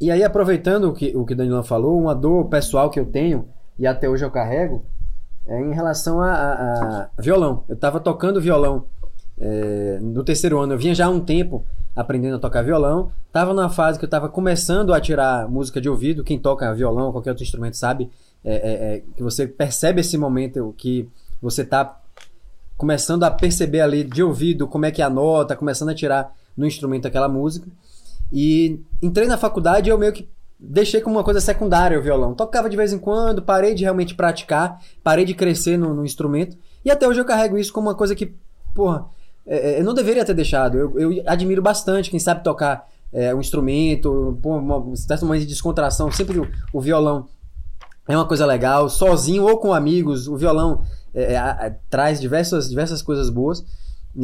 E 0.00 0.10
aí, 0.10 0.22
aproveitando 0.22 0.84
o 0.84 0.92
que 0.92 1.16
o 1.16 1.24
que 1.24 1.34
Danilo 1.34 1.62
falou, 1.62 2.00
uma 2.00 2.14
dor 2.14 2.46
pessoal 2.48 2.88
que 2.88 3.00
eu 3.00 3.06
tenho, 3.06 3.48
e 3.78 3.86
até 3.86 4.08
hoje 4.08 4.24
eu 4.24 4.30
carrego, 4.30 4.84
é 5.46 5.60
em 5.60 5.72
relação 5.72 6.20
a, 6.20 6.30
a, 6.30 7.08
a 7.16 7.22
violão. 7.22 7.64
Eu 7.68 7.74
estava 7.74 7.98
tocando 7.98 8.40
violão 8.40 8.84
é, 9.40 9.98
no 10.00 10.22
terceiro 10.22 10.58
ano, 10.58 10.74
eu 10.74 10.78
vinha 10.78 10.94
já 10.94 11.06
há 11.06 11.08
um 11.08 11.20
tempo 11.20 11.64
aprendendo 11.96 12.36
a 12.36 12.38
tocar 12.38 12.62
violão. 12.62 13.10
Tava 13.32 13.52
numa 13.52 13.68
fase 13.68 13.98
que 13.98 14.04
eu 14.04 14.08
estava 14.08 14.28
começando 14.28 14.94
a 14.94 15.00
tirar 15.00 15.48
música 15.48 15.80
de 15.80 15.88
ouvido. 15.88 16.22
Quem 16.22 16.38
toca 16.38 16.72
violão 16.74 17.10
qualquer 17.10 17.30
outro 17.30 17.42
instrumento 17.42 17.76
sabe 17.76 18.08
é, 18.44 18.54
é, 18.54 18.96
é, 18.96 19.02
que 19.16 19.22
você 19.22 19.46
percebe 19.46 20.00
esse 20.00 20.16
momento 20.16 20.74
que 20.76 21.08
você 21.42 21.62
está 21.62 22.00
começando 22.76 23.24
a 23.24 23.30
perceber 23.30 23.80
ali 23.80 24.04
de 24.04 24.22
ouvido 24.22 24.68
como 24.68 24.86
é 24.86 24.92
que 24.92 25.02
é 25.02 25.04
a 25.04 25.10
nota, 25.10 25.56
começando 25.56 25.88
a 25.88 25.94
tirar 25.94 26.32
no 26.56 26.66
instrumento 26.66 27.06
aquela 27.06 27.28
música. 27.28 27.66
E 28.32 28.80
entrei 29.02 29.26
na 29.26 29.38
faculdade 29.38 29.88
e 29.88 29.92
eu 29.92 29.98
meio 29.98 30.12
que 30.12 30.28
deixei 30.58 31.00
como 31.00 31.16
uma 31.16 31.24
coisa 31.24 31.40
secundária 31.40 31.98
o 31.98 32.02
violão. 32.02 32.34
Tocava 32.34 32.68
de 32.68 32.76
vez 32.76 32.92
em 32.92 32.98
quando, 32.98 33.42
parei 33.42 33.74
de 33.74 33.84
realmente 33.84 34.14
praticar, 34.14 34.80
parei 35.02 35.24
de 35.24 35.34
crescer 35.34 35.76
no, 35.76 35.94
no 35.94 36.04
instrumento. 36.04 36.56
E 36.84 36.90
até 36.90 37.06
hoje 37.06 37.20
eu 37.20 37.24
carrego 37.24 37.56
isso 37.56 37.72
como 37.72 37.88
uma 37.88 37.94
coisa 37.94 38.14
que, 38.14 38.34
porra, 38.74 39.06
é, 39.46 39.72
é, 39.72 39.80
eu 39.80 39.84
não 39.84 39.94
deveria 39.94 40.24
ter 40.24 40.34
deixado. 40.34 40.76
Eu, 40.76 40.98
eu 40.98 41.22
admiro 41.26 41.62
bastante 41.62 42.10
quem 42.10 42.20
sabe 42.20 42.44
tocar 42.44 42.88
é, 43.12 43.34
um 43.34 43.40
instrumento, 43.40 44.38
pô, 44.42 44.56
uma 44.56 44.94
certo 44.96 45.24
momento 45.24 45.42
de 45.42 45.48
descontração, 45.48 46.10
sempre 46.10 46.38
o, 46.38 46.48
o, 46.72 46.80
violão 46.80 47.26
é 48.06 48.14
uma 48.14 48.26
coisa 48.26 48.44
legal, 48.44 48.88
sozinho 48.88 49.44
ou 49.44 49.58
com 49.58 49.72
amigos, 49.72 50.28
o 50.28 50.36
violão 50.36 50.82
é, 51.14 51.34
é 51.34 51.76
traz 51.88 52.20
diversas, 52.20 52.68
diversas 52.68 53.00
coisas 53.00 53.30
boas, 53.30 53.64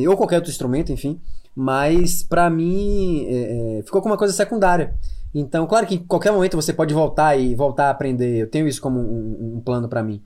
ou 0.07 0.17
qualquer 0.17 0.37
outro 0.37 0.51
instrumento, 0.51 0.93
enfim, 0.93 1.21
mas 1.55 2.23
para 2.23 2.51
mim 2.51 3.27
é, 3.29 3.83
ficou 3.85 4.01
como 4.01 4.13
uma 4.13 4.19
coisa 4.19 4.35
secundária. 4.35 4.95
Então, 5.35 5.67
claro 5.67 5.87
que 5.87 5.97
em 5.97 5.99
qualquer 5.99 6.33
momento 6.33 6.57
você 6.57 6.73
pode 6.73 6.95
voltar 6.95 7.37
e 7.37 7.55
voltar 7.55 7.87
a 7.87 7.91
aprender, 7.91 8.37
eu 8.37 8.49
tenho 8.49 8.69
isso 8.69 8.81
como 8.81 9.01
um, 9.01 9.57
um 9.57 9.61
plano 9.61 9.89
para 9.89 10.03
mim, 10.03 10.23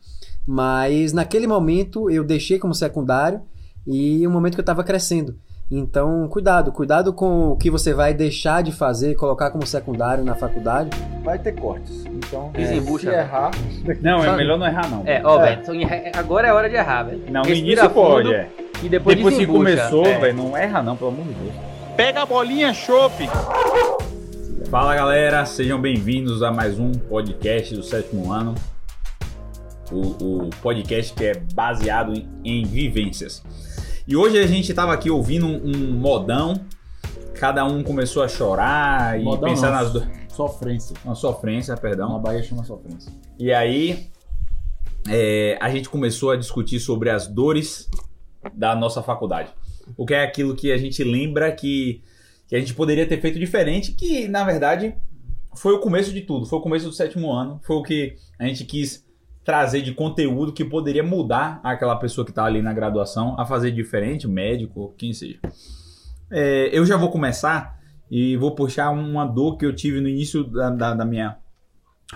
mas 0.47 1.13
naquele 1.13 1.47
momento 1.47 2.11
eu 2.11 2.23
deixei 2.23 2.59
como 2.59 2.75
secundário 2.75 3.41
e 3.87 4.27
um 4.27 4.31
momento 4.31 4.55
que 4.55 4.61
eu 4.61 4.63
estava 4.63 4.85
crescendo. 4.85 5.37
Então, 5.71 6.27
cuidado, 6.29 6.73
cuidado 6.73 7.13
com 7.13 7.51
o 7.51 7.57
que 7.57 7.71
você 7.71 7.93
vai 7.93 8.15
deixar 8.15 8.63
de 8.63 8.73
fazer, 8.73 9.15
colocar 9.17 9.51
como 9.51 9.67
secundário 9.67 10.25
na 10.25 10.35
faculdade. 10.35 10.91
Vai 11.23 11.39
ter 11.39 11.53
cortes. 11.53 12.07
Então, 12.07 12.51
é, 12.55 12.81
se 12.81 13.07
errar. 13.07 13.51
Não, 14.01 14.25
é 14.25 14.35
melhor 14.35 14.59
não 14.59 14.67
errar, 14.67 14.89
não. 14.91 15.03
É, 15.07 15.21
ó, 15.23 15.43
é. 15.45 15.57
velho, 15.57 15.89
agora 16.17 16.49
é 16.49 16.53
hora 16.53 16.71
de 16.71 16.77
errar, 16.77 17.03
velho. 17.03 17.23
Não, 17.31 17.43
no 17.43 17.51
início 17.51 17.91
pode, 17.91 18.33
é. 18.33 18.49
E 18.81 18.89
depois, 18.89 19.17
depois 19.17 19.37
que 19.37 19.47
começou, 19.47 20.07
é. 20.07 20.19
velho, 20.19 20.37
não 20.37 20.57
erra, 20.57 20.81
não, 20.81 20.97
pelo 20.97 21.11
amor 21.11 21.27
de 21.27 21.35
Deus. 21.35 21.55
Pega 21.97 22.23
a 22.23 22.27
bolinha, 22.27 22.73
chope! 22.73 23.29
Fala 24.71 24.95
galera, 24.95 25.45
sejam 25.45 25.81
bem-vindos 25.81 26.45
a 26.45 26.53
mais 26.53 26.79
um 26.79 26.93
podcast 26.93 27.75
do 27.75 27.83
sétimo 27.83 28.33
ano. 28.33 28.55
O, 29.91 30.45
o 30.47 30.51
podcast 30.63 31.13
que 31.13 31.25
é 31.25 31.35
baseado 31.55 32.15
em, 32.15 32.29
em 32.45 32.65
vivências. 32.65 33.43
E 34.07 34.15
hoje 34.15 34.39
a 34.39 34.47
gente 34.47 34.73
tava 34.73 34.93
aqui 34.93 35.11
ouvindo 35.11 35.47
um, 35.47 35.61
um 35.65 35.93
modão, 35.95 36.61
cada 37.35 37.65
um 37.65 37.83
começou 37.83 38.23
a 38.23 38.29
chorar 38.29 39.19
e 39.21 39.25
modão 39.25 39.49
pensar 39.49 39.73
não, 39.73 39.81
nas 39.81 39.93
dores. 39.93 40.09
Sofrência. 40.29 40.95
Uma 41.05 41.17
sofrência, 41.17 41.77
perdão. 41.77 42.13
Na 42.13 42.19
Bahia 42.19 42.45
chama 42.45 42.63
sofrência. 42.63 43.13
E 43.41 43.53
aí 43.53 44.09
é, 45.09 45.59
a 45.61 45.69
gente 45.69 45.89
começou 45.89 46.31
a 46.31 46.37
discutir 46.37 46.79
sobre 46.79 47.11
as 47.11 47.27
dores 47.27 47.91
da 48.55 48.75
nossa 48.75 49.03
faculdade. 49.03 49.51
O 49.97 50.05
que 50.05 50.15
é 50.15 50.23
aquilo 50.23 50.55
que 50.55 50.71
a 50.73 50.77
gente 50.77 51.03
lembra 51.03 51.51
que, 51.53 52.03
que 52.47 52.55
a 52.55 52.59
gente 52.59 52.75
poderia 52.75 53.07
ter 53.07 53.21
feito 53.21 53.39
diferente, 53.39 53.93
que 53.93 54.29
na 54.29 54.45
verdade 54.45 54.95
foi 55.57 55.73
o 55.75 55.81
começo 55.81 56.13
de 56.13 56.21
tudo, 56.21 56.47
foi 56.47 56.59
o 56.59 56.63
começo 56.63 56.87
do 56.87 56.93
sétimo 56.93 57.33
ano, 57.33 57.61
foi 57.63 57.77
o 57.77 57.83
que 57.83 58.17
a 58.39 58.47
gente 58.47 58.65
quis 58.65 59.07
trazer 59.45 59.81
de 59.81 59.95
conteúdo 59.95 60.53
que 60.53 60.65
poderia 60.65 61.03
mudar 61.03 61.59
aquela 61.65 61.97
pessoa 61.97 62.25
que 62.25 62.31
está 62.31 62.45
ali 62.45 62.61
na 62.61 62.73
graduação 62.73 63.35
a 63.41 63.47
fazer 63.47 63.71
diferente, 63.71 64.29
médico, 64.29 64.95
quem 64.99 65.13
seja. 65.15 65.39
É, 66.31 66.69
eu 66.71 66.85
já 66.85 66.99
vou 66.99 67.11
começar 67.11 67.81
e 68.11 68.37
vou 68.37 68.55
puxar 68.55 68.91
uma 68.91 69.25
dor 69.25 69.57
que 69.57 69.65
eu 69.65 69.75
tive 69.75 70.01
no 70.01 70.09
início 70.09 70.45
da, 70.45 70.69
da, 70.69 70.95
da 70.95 71.05
minha 71.05 71.39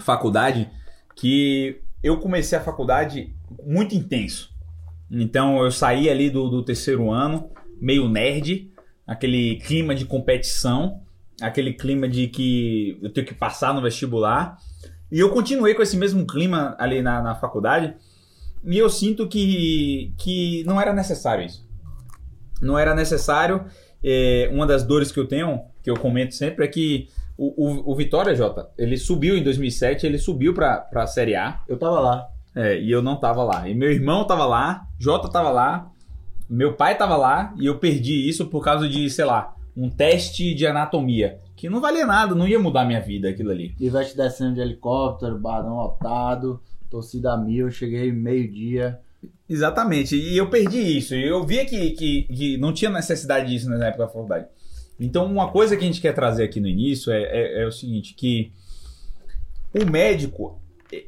faculdade, 0.01 0.71
que 1.17 1.81
eu 2.03 2.19
comecei 2.19 2.59
a 2.59 2.61
faculdade 2.61 3.35
muito 3.65 3.95
intenso. 3.95 4.52
Então 5.13 5.63
eu 5.63 5.71
saí 5.71 6.09
ali 6.09 6.31
do, 6.31 6.49
do 6.49 6.65
terceiro 6.65 7.11
ano, 7.11 7.51
meio 7.79 8.09
nerd, 8.09 8.73
aquele 9.07 9.57
clima 9.57 9.95
de 9.95 10.07
competição, 10.07 11.03
aquele 11.41 11.75
clima 11.75 12.09
de 12.09 12.29
que 12.29 12.99
eu 13.03 13.13
tenho 13.13 13.27
que 13.27 13.35
passar 13.35 13.75
no 13.75 13.83
vestibular. 13.83 14.57
E 15.11 15.21
eu 15.21 15.29
continuei 15.29 15.75
com 15.75 15.83
esse 15.83 15.97
mesmo 15.97 16.27
clima 16.27 16.75
ali 16.79 17.03
na, 17.03 17.21
na 17.21 17.35
faculdade. 17.35 17.95
E 18.65 18.79
eu 18.79 18.89
sinto 18.89 19.29
que, 19.29 20.15
que 20.17 20.65
não 20.65 20.81
era 20.81 20.95
necessário 20.95 21.45
isso. 21.45 21.69
Não 22.63 22.79
era 22.79 22.95
necessário. 22.95 23.65
É, 24.03 24.49
uma 24.51 24.67
das 24.67 24.83
dores 24.83 25.13
que 25.13 25.21
eu 25.21 25.27
tenho, 25.27 25.61
que 25.83 25.91
eu 25.91 25.97
comento 25.97 26.35
sempre, 26.35 26.65
é 26.65 26.69
que 26.69 27.09
o, 27.37 27.67
o, 27.69 27.93
o 27.93 27.97
Vitória, 27.97 28.35
Jota, 28.35 28.71
ele 28.79 28.97
subiu 28.97 29.37
em 29.37 29.43
2007, 29.43 30.07
ele 30.07 30.17
subiu 30.17 30.55
para 30.55 30.89
a 30.95 31.07
Série 31.07 31.35
A. 31.35 31.61
Eu 31.69 31.77
tava 31.77 32.01
lá. 32.01 32.27
É, 32.55 32.79
e 32.79 32.91
eu 32.91 33.03
não 33.03 33.19
tava 33.19 33.43
lá. 33.43 33.69
E 33.69 33.75
meu 33.75 33.91
irmão 33.91 34.27
tava 34.27 34.47
lá, 34.47 34.87
Jota 35.03 35.29
tava 35.29 35.51
lá, 35.51 35.91
meu 36.49 36.75
pai 36.75 36.97
tava 36.97 37.17
lá, 37.17 37.53
e 37.59 37.67
eu 37.67 37.79
perdi 37.79 38.29
isso 38.29 38.47
por 38.47 38.63
causa 38.63 38.89
de, 38.89 39.11
sei 39.11 39.25
lá, 39.25 39.53
um 39.77 39.91
teste 39.91 40.55
de 40.55 40.65
anatomia 40.65 41.41
que 41.57 41.69
não 41.69 41.81
valia 41.81 42.07
nada, 42.07 42.37
não 42.37 42.47
ia 42.47 42.59
mudar 42.59 42.85
minha 42.85 43.01
vida 43.01 43.29
aquilo 43.29 43.51
ali. 43.51 43.75
Ivete 43.81 44.17
descendo 44.17 44.55
de 44.55 44.61
helicóptero, 44.61 45.39
barão 45.39 45.75
lotado, 45.75 46.61
torcida 46.89 47.37
mil, 47.37 47.69
cheguei 47.69 48.13
meio-dia. 48.13 49.01
Exatamente, 49.49 50.15
e 50.17 50.37
eu 50.37 50.49
perdi 50.49 50.79
isso. 50.79 51.17
Eu 51.17 51.45
via 51.45 51.65
que, 51.65 51.91
que, 51.91 52.23
que, 52.23 52.57
não 52.59 52.73
tinha 52.73 52.91
necessidade 52.93 53.51
disso 53.51 53.69
na 53.69 53.87
época 53.87 54.05
da 54.05 54.09
faculdade. 54.09 54.47
Então, 55.01 55.27
uma 55.27 55.51
coisa 55.51 55.77
que 55.77 55.83
a 55.83 55.87
gente 55.87 56.01
quer 56.01 56.15
trazer 56.15 56.45
aqui 56.45 56.61
no 56.61 56.69
início 56.69 57.13
é, 57.13 57.23
é, 57.23 57.63
é 57.63 57.67
o 57.67 57.73
seguinte: 57.73 58.15
que 58.15 58.53
o 59.75 59.85
médico, 59.91 60.62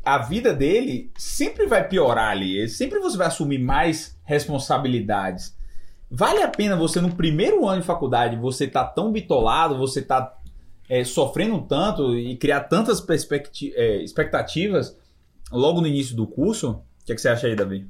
a 0.05 0.19
vida 0.19 0.53
dele 0.55 1.11
sempre 1.17 1.67
vai 1.67 1.87
piorar 1.87 2.31
ali, 2.31 2.69
sempre 2.69 2.99
você 2.99 3.17
vai 3.17 3.27
assumir 3.27 3.59
mais 3.59 4.19
responsabilidades. 4.25 5.57
Vale 6.11 6.43
a 6.43 6.49
pena 6.49 6.77
você, 6.77 7.01
no 7.01 7.15
primeiro 7.15 7.67
ano 7.67 7.81
de 7.81 7.87
faculdade, 7.87 8.37
você 8.37 8.67
tá 8.67 8.85
tão 8.85 9.13
bitolado, 9.13 9.77
você 9.77 10.01
tá 10.01 10.37
é, 10.89 11.05
sofrendo 11.05 11.61
tanto 11.63 12.17
e 12.17 12.37
criar 12.37 12.61
tantas 12.65 13.05
é, 13.75 13.97
expectativas 14.03 14.97
logo 15.51 15.81
no 15.81 15.87
início 15.87 16.17
do 16.17 16.27
curso? 16.27 16.71
O 16.71 17.05
que, 17.05 17.13
é 17.13 17.15
que 17.15 17.21
você 17.21 17.29
acha 17.29 17.47
aí, 17.47 17.57
Davi? 17.57 17.89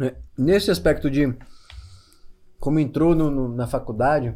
É, 0.00 0.14
nesse 0.36 0.70
aspecto 0.70 1.10
de 1.10 1.34
como 2.58 2.80
entrou 2.80 3.14
no, 3.14 3.30
no, 3.30 3.48
na 3.48 3.66
faculdade, 3.66 4.34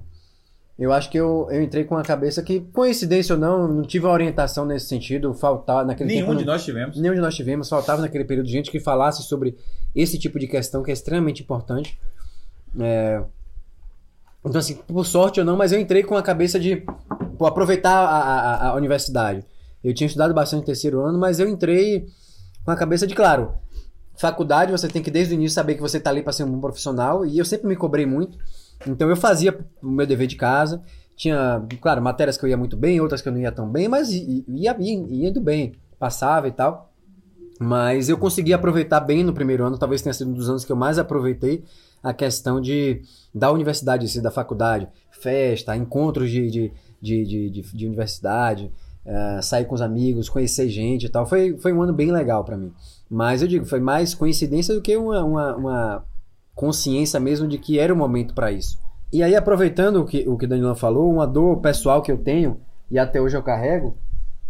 eu 0.82 0.92
acho 0.92 1.08
que 1.08 1.16
eu, 1.16 1.46
eu 1.50 1.62
entrei 1.62 1.84
com 1.84 1.96
a 1.96 2.02
cabeça 2.02 2.42
que, 2.42 2.60
coincidência 2.72 3.34
ou 3.34 3.40
não, 3.40 3.68
não 3.68 3.82
tive 3.82 4.04
uma 4.04 4.12
orientação 4.12 4.64
nesse 4.66 4.86
sentido, 4.86 5.32
faltava 5.32 5.84
naquele 5.84 6.08
Nenhum 6.08 6.26
tempo, 6.26 6.38
de 6.38 6.44
nós 6.44 6.64
tivemos. 6.64 6.98
Nenhum 6.98 7.14
de 7.14 7.20
nós 7.20 7.34
tivemos, 7.36 7.68
faltava 7.68 8.02
naquele 8.02 8.24
período 8.24 8.48
gente 8.48 8.68
que 8.68 8.80
falasse 8.80 9.22
sobre 9.22 9.56
esse 9.94 10.18
tipo 10.18 10.40
de 10.40 10.48
questão 10.48 10.82
que 10.82 10.90
é 10.90 10.92
extremamente 10.92 11.40
importante. 11.40 11.96
É, 12.80 13.22
então, 14.44 14.58
assim, 14.58 14.74
por 14.74 15.06
sorte 15.06 15.38
ou 15.38 15.46
não, 15.46 15.56
mas 15.56 15.70
eu 15.70 15.78
entrei 15.78 16.02
com 16.02 16.16
a 16.16 16.22
cabeça 16.22 16.58
de 16.58 16.82
pô, 17.38 17.46
aproveitar 17.46 17.92
a, 17.92 18.18
a, 18.18 18.68
a, 18.70 18.74
universidade. 18.74 19.44
Eu 19.84 19.94
tinha 19.94 20.06
estudado 20.06 20.34
bastante 20.34 20.60
no 20.60 20.66
terceiro 20.66 21.00
ano, 21.00 21.16
mas 21.16 21.38
eu 21.38 21.48
entrei 21.48 22.08
com 22.64 22.72
a 22.72 22.76
cabeça 22.76 23.06
de, 23.06 23.14
claro, 23.14 23.54
faculdade 24.16 24.72
você 24.72 24.88
tem 24.88 25.00
que 25.00 25.10
desde 25.12 25.34
o 25.34 25.36
início 25.36 25.54
saber 25.54 25.76
que 25.76 25.80
você 25.80 25.98
está 25.98 26.10
ali 26.10 26.22
para 26.22 26.32
ser 26.32 26.42
um 26.42 26.50
bom 26.50 26.60
profissional, 26.60 27.24
e 27.24 27.38
eu 27.38 27.44
sempre 27.44 27.68
me 27.68 27.76
cobrei 27.76 28.04
muito. 28.04 28.36
Então 28.86 29.08
eu 29.08 29.16
fazia 29.16 29.58
o 29.82 29.88
meu 29.88 30.06
dever 30.06 30.26
de 30.26 30.36
casa. 30.36 30.82
Tinha, 31.16 31.64
claro, 31.80 32.02
matérias 32.02 32.36
que 32.36 32.44
eu 32.44 32.48
ia 32.48 32.56
muito 32.56 32.76
bem, 32.76 33.00
outras 33.00 33.20
que 33.20 33.28
eu 33.28 33.32
não 33.32 33.40
ia 33.40 33.52
tão 33.52 33.68
bem, 33.68 33.86
mas 33.88 34.10
ia, 34.10 34.44
ia, 34.48 34.76
ia 34.80 35.28
indo 35.28 35.40
bem, 35.40 35.74
passava 35.98 36.48
e 36.48 36.52
tal. 36.52 36.90
Mas 37.60 38.08
eu 38.08 38.18
consegui 38.18 38.52
aproveitar 38.52 39.00
bem 39.00 39.22
no 39.22 39.32
primeiro 39.32 39.64
ano, 39.64 39.78
talvez 39.78 40.02
tenha 40.02 40.12
sido 40.12 40.30
um 40.30 40.34
dos 40.34 40.48
anos 40.48 40.64
que 40.64 40.72
eu 40.72 40.76
mais 40.76 40.98
aproveitei 40.98 41.64
a 42.02 42.12
questão 42.12 42.60
de 42.60 43.02
da 43.32 43.52
universidade, 43.52 44.20
da 44.20 44.30
faculdade, 44.30 44.88
festa, 45.10 45.76
encontros 45.76 46.30
de, 46.30 46.50
de, 46.50 46.72
de, 47.00 47.50
de, 47.50 47.62
de 47.62 47.86
universidade, 47.86 48.72
uh, 49.06 49.42
sair 49.42 49.64
com 49.64 49.74
os 49.74 49.80
amigos, 49.80 50.28
conhecer 50.28 50.68
gente 50.68 51.06
e 51.06 51.08
tal. 51.08 51.24
Foi, 51.24 51.56
foi 51.58 51.72
um 51.72 51.82
ano 51.82 51.92
bem 51.92 52.10
legal 52.10 52.44
para 52.44 52.56
mim. 52.56 52.72
Mas 53.08 53.42
eu 53.42 53.48
digo, 53.48 53.64
foi 53.64 53.80
mais 53.80 54.14
coincidência 54.14 54.74
do 54.74 54.82
que 54.82 54.96
uma, 54.96 55.22
uma, 55.24 55.56
uma 55.56 56.04
consciência 56.54 57.18
mesmo 57.18 57.48
de 57.48 57.58
que 57.58 57.78
era 57.78 57.92
o 57.92 57.96
momento 57.96 58.34
para 58.34 58.52
isso. 58.52 58.78
E 59.12 59.22
aí, 59.22 59.36
aproveitando 59.36 59.96
o 59.96 60.06
que 60.06 60.26
o 60.28 60.38
que 60.38 60.46
Danilo 60.46 60.74
falou, 60.74 61.12
uma 61.12 61.26
dor 61.26 61.58
pessoal 61.60 62.00
que 62.00 62.10
eu 62.10 62.16
tenho, 62.16 62.60
e 62.90 62.98
até 62.98 63.20
hoje 63.20 63.36
eu 63.36 63.42
carrego, 63.42 63.96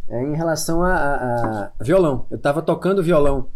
é 0.08 0.22
em 0.22 0.36
relação 0.36 0.82
a, 0.82 0.94
a, 0.94 1.70
a 1.78 1.84
violão. 1.84 2.26
Eu 2.30 2.36
estava 2.36 2.62
tocando 2.62 3.02
violão 3.02 3.48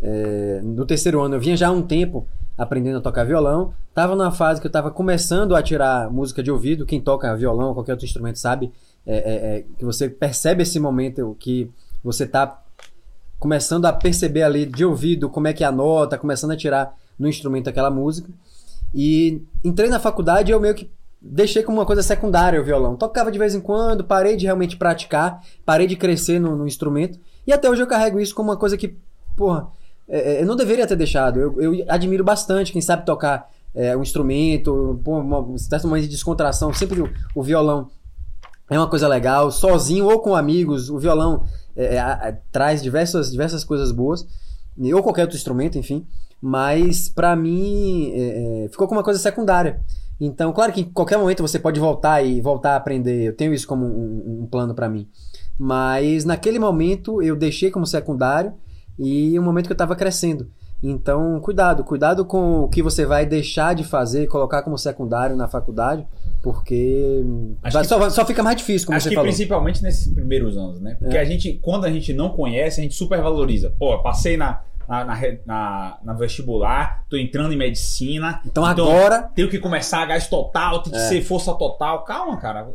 é, 0.00 0.60
no 0.62 0.84
terceiro 0.84 1.20
ano, 1.20 1.36
eu 1.36 1.40
vinha 1.40 1.56
já 1.56 1.68
há 1.68 1.72
um 1.72 1.82
tempo 1.82 2.26
aprendendo 2.56 2.98
a 2.98 3.00
tocar 3.00 3.24
violão. 3.24 3.72
Tava 3.94 4.14
numa 4.14 4.30
fase 4.30 4.60
que 4.60 4.66
eu 4.66 4.70
tava 4.70 4.90
começando 4.90 5.54
a 5.54 5.62
tirar 5.62 6.10
música 6.10 6.42
de 6.42 6.50
ouvido. 6.50 6.86
Quem 6.86 7.00
toca 7.00 7.34
violão 7.36 7.68
ou 7.68 7.74
qualquer 7.74 7.92
outro 7.92 8.06
instrumento 8.06 8.38
sabe 8.38 8.72
é, 9.06 9.16
é, 9.16 9.56
é, 9.58 9.64
que 9.78 9.84
você 9.84 10.08
percebe 10.08 10.62
esse 10.62 10.78
momento 10.78 11.36
que 11.38 11.70
você 12.02 12.24
está 12.24 12.62
começando 13.38 13.86
a 13.86 13.92
perceber 13.92 14.42
ali 14.42 14.64
de 14.64 14.84
ouvido 14.84 15.28
como 15.28 15.48
é 15.48 15.52
que 15.52 15.64
é 15.64 15.66
a 15.66 15.72
nota, 15.72 16.16
começando 16.16 16.52
a 16.52 16.56
tirar 16.56 16.94
no 17.22 17.28
instrumento 17.28 17.68
aquela 17.68 17.90
música. 17.90 18.28
E 18.94 19.42
entrei 19.64 19.88
na 19.88 20.00
faculdade 20.00 20.50
e 20.50 20.54
eu 20.54 20.60
meio 20.60 20.74
que 20.74 20.90
deixei 21.20 21.62
como 21.62 21.78
uma 21.78 21.86
coisa 21.86 22.02
secundária 22.02 22.60
o 22.60 22.64
violão. 22.64 22.96
Tocava 22.96 23.30
de 23.30 23.38
vez 23.38 23.54
em 23.54 23.60
quando, 23.60 24.04
parei 24.04 24.36
de 24.36 24.44
realmente 24.44 24.76
praticar, 24.76 25.40
parei 25.64 25.86
de 25.86 25.96
crescer 25.96 26.40
no, 26.40 26.56
no 26.56 26.66
instrumento. 26.66 27.18
E 27.46 27.52
até 27.52 27.70
hoje 27.70 27.82
eu 27.82 27.86
carrego 27.86 28.20
isso 28.20 28.34
como 28.34 28.50
uma 28.50 28.56
coisa 28.56 28.76
que, 28.76 28.96
porra, 29.36 29.68
é, 30.08 30.34
é 30.34 30.42
eu 30.42 30.46
não 30.46 30.56
deveria 30.56 30.86
ter 30.86 30.96
deixado. 30.96 31.38
Eu, 31.38 31.60
eu 31.60 31.84
admiro 31.88 32.24
bastante 32.24 32.72
quem 32.72 32.82
sabe 32.82 33.06
tocar 33.06 33.48
é, 33.74 33.96
um 33.96 34.02
instrumento, 34.02 35.00
pô, 35.04 35.18
uma 35.18 35.58
certo 35.58 35.86
momento 35.86 36.04
de 36.04 36.10
descontração, 36.10 36.72
sempre 36.74 37.00
o, 37.00 37.10
o, 37.34 37.42
violão 37.42 37.88
é 38.68 38.78
uma 38.78 38.88
coisa 38.88 39.08
legal, 39.08 39.50
sozinho 39.50 40.06
ou 40.06 40.20
com 40.20 40.34
amigos, 40.34 40.90
o 40.90 40.98
violão 40.98 41.44
é, 41.74 41.96
é, 41.96 42.38
traz 42.50 42.82
diversas, 42.82 43.30
diversas 43.30 43.64
coisas 43.64 43.90
boas, 43.90 44.26
ou 44.94 45.02
qualquer 45.02 45.22
outro 45.22 45.36
instrumento, 45.36 45.78
enfim, 45.78 46.06
mas 46.42 47.08
para 47.08 47.36
mim 47.36 48.10
é, 48.12 48.64
é, 48.64 48.68
ficou 48.68 48.88
como 48.88 48.98
uma 48.98 49.04
coisa 49.04 49.20
secundária. 49.20 49.80
Então, 50.20 50.52
claro 50.52 50.72
que 50.72 50.80
em 50.80 50.84
qualquer 50.84 51.16
momento 51.16 51.42
você 51.42 51.58
pode 51.58 51.78
voltar 51.78 52.22
e 52.22 52.40
voltar 52.40 52.72
a 52.72 52.76
aprender, 52.76 53.22
eu 53.22 53.36
tenho 53.36 53.54
isso 53.54 53.66
como 53.66 53.86
um, 53.86 54.42
um 54.42 54.46
plano 54.46 54.74
para 54.74 54.88
mim, 54.88 55.08
mas 55.58 56.24
naquele 56.24 56.58
momento 56.58 57.22
eu 57.22 57.36
deixei 57.36 57.70
como 57.70 57.86
secundário 57.86 58.54
e 58.98 59.38
um 59.38 59.42
momento 59.42 59.66
que 59.66 59.72
eu 59.72 59.76
estava 59.76 59.94
crescendo. 59.94 60.50
Então, 60.82 61.38
cuidado, 61.40 61.84
cuidado 61.84 62.24
com 62.24 62.64
o 62.64 62.68
que 62.68 62.82
você 62.82 63.06
vai 63.06 63.24
deixar 63.24 63.72
de 63.72 63.84
fazer, 63.84 64.26
colocar 64.26 64.62
como 64.62 64.76
secundário 64.76 65.36
na 65.36 65.46
faculdade, 65.46 66.04
porque 66.42 67.22
vai, 67.62 67.70
que, 67.70 67.88
só, 67.88 68.10
só, 68.10 68.26
fica 68.26 68.42
mais 68.42 68.56
difícil, 68.56 68.86
como 68.86 68.96
acho 68.96 69.04
você 69.04 69.10
que 69.10 69.14
falou. 69.14 69.28
principalmente 69.28 69.80
nesses 69.80 70.12
primeiros 70.12 70.56
anos, 70.56 70.80
né? 70.80 70.96
Porque 70.98 71.16
é. 71.16 71.20
a 71.20 71.24
gente, 71.24 71.52
quando 71.62 71.84
a 71.84 71.90
gente 71.90 72.12
não 72.12 72.30
conhece, 72.30 72.80
a 72.80 72.82
gente 72.82 72.96
supervaloriza. 72.96 73.72
Pô, 73.78 74.02
passei 74.02 74.36
na, 74.36 74.60
na, 74.92 75.04
na, 75.06 75.16
na, 75.46 75.98
na 76.04 76.12
vestibular, 76.12 77.06
tô 77.08 77.16
entrando 77.16 77.54
em 77.54 77.56
medicina. 77.56 78.42
Então, 78.44 78.70
então 78.70 78.86
agora. 78.86 79.22
Tenho 79.34 79.48
que 79.48 79.58
começar 79.58 80.02
a 80.02 80.06
gás 80.06 80.28
total, 80.28 80.82
tem 80.82 80.92
que 80.92 80.98
é. 80.98 81.08
ser 81.08 81.22
força 81.22 81.54
total. 81.54 82.04
Calma, 82.04 82.36
cara 82.38 82.68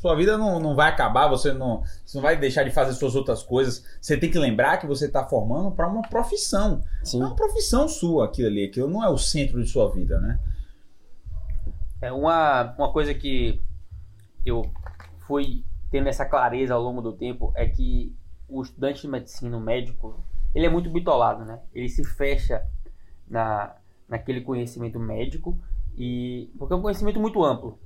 sua 0.00 0.16
vida 0.16 0.38
não, 0.38 0.58
não 0.58 0.74
vai 0.74 0.88
acabar, 0.88 1.28
você 1.28 1.52
não, 1.52 1.82
você 2.06 2.16
não 2.16 2.22
vai 2.22 2.34
deixar 2.34 2.64
de 2.64 2.70
fazer 2.70 2.94
suas 2.94 3.14
outras 3.14 3.42
coisas. 3.42 3.84
Você 4.00 4.16
tem 4.16 4.30
que 4.30 4.38
lembrar 4.38 4.78
que 4.78 4.86
você 4.86 5.04
está 5.04 5.26
formando 5.26 5.70
para 5.72 5.86
uma 5.86 6.00
profissão. 6.00 6.82
Sim. 7.04 7.20
É 7.20 7.26
uma 7.26 7.36
profissão 7.36 7.86
sua 7.86 8.24
aquilo 8.24 8.48
ali, 8.48 8.64
aquilo 8.64 8.88
não 8.88 9.04
é 9.04 9.10
o 9.10 9.18
centro 9.18 9.62
de 9.62 9.68
sua 9.68 9.92
vida, 9.92 10.18
né? 10.18 10.40
É 12.00 12.10
uma, 12.10 12.74
uma 12.78 12.90
coisa 12.90 13.12
que 13.12 13.60
eu 14.46 14.70
fui 15.26 15.62
tendo 15.90 16.08
essa 16.08 16.24
clareza 16.24 16.72
ao 16.72 16.82
longo 16.82 17.02
do 17.02 17.12
tempo 17.12 17.52
é 17.54 17.66
que 17.66 18.16
o 18.48 18.62
estudante 18.62 19.02
de 19.02 19.08
medicina, 19.08 19.54
o 19.54 19.60
médico, 19.60 20.18
ele 20.54 20.66
é 20.66 20.70
muito 20.70 20.90
bitolado, 20.90 21.44
né? 21.44 21.60
Ele 21.74 21.88
se 21.88 22.04
fecha 22.04 22.62
na, 23.28 23.74
naquele 24.08 24.40
conhecimento 24.40 24.98
médico 24.98 25.58
e 25.96 26.50
porque 26.58 26.72
é 26.72 26.76
um 26.76 26.82
conhecimento 26.82 27.20
muito 27.20 27.44
amplo. 27.44 27.78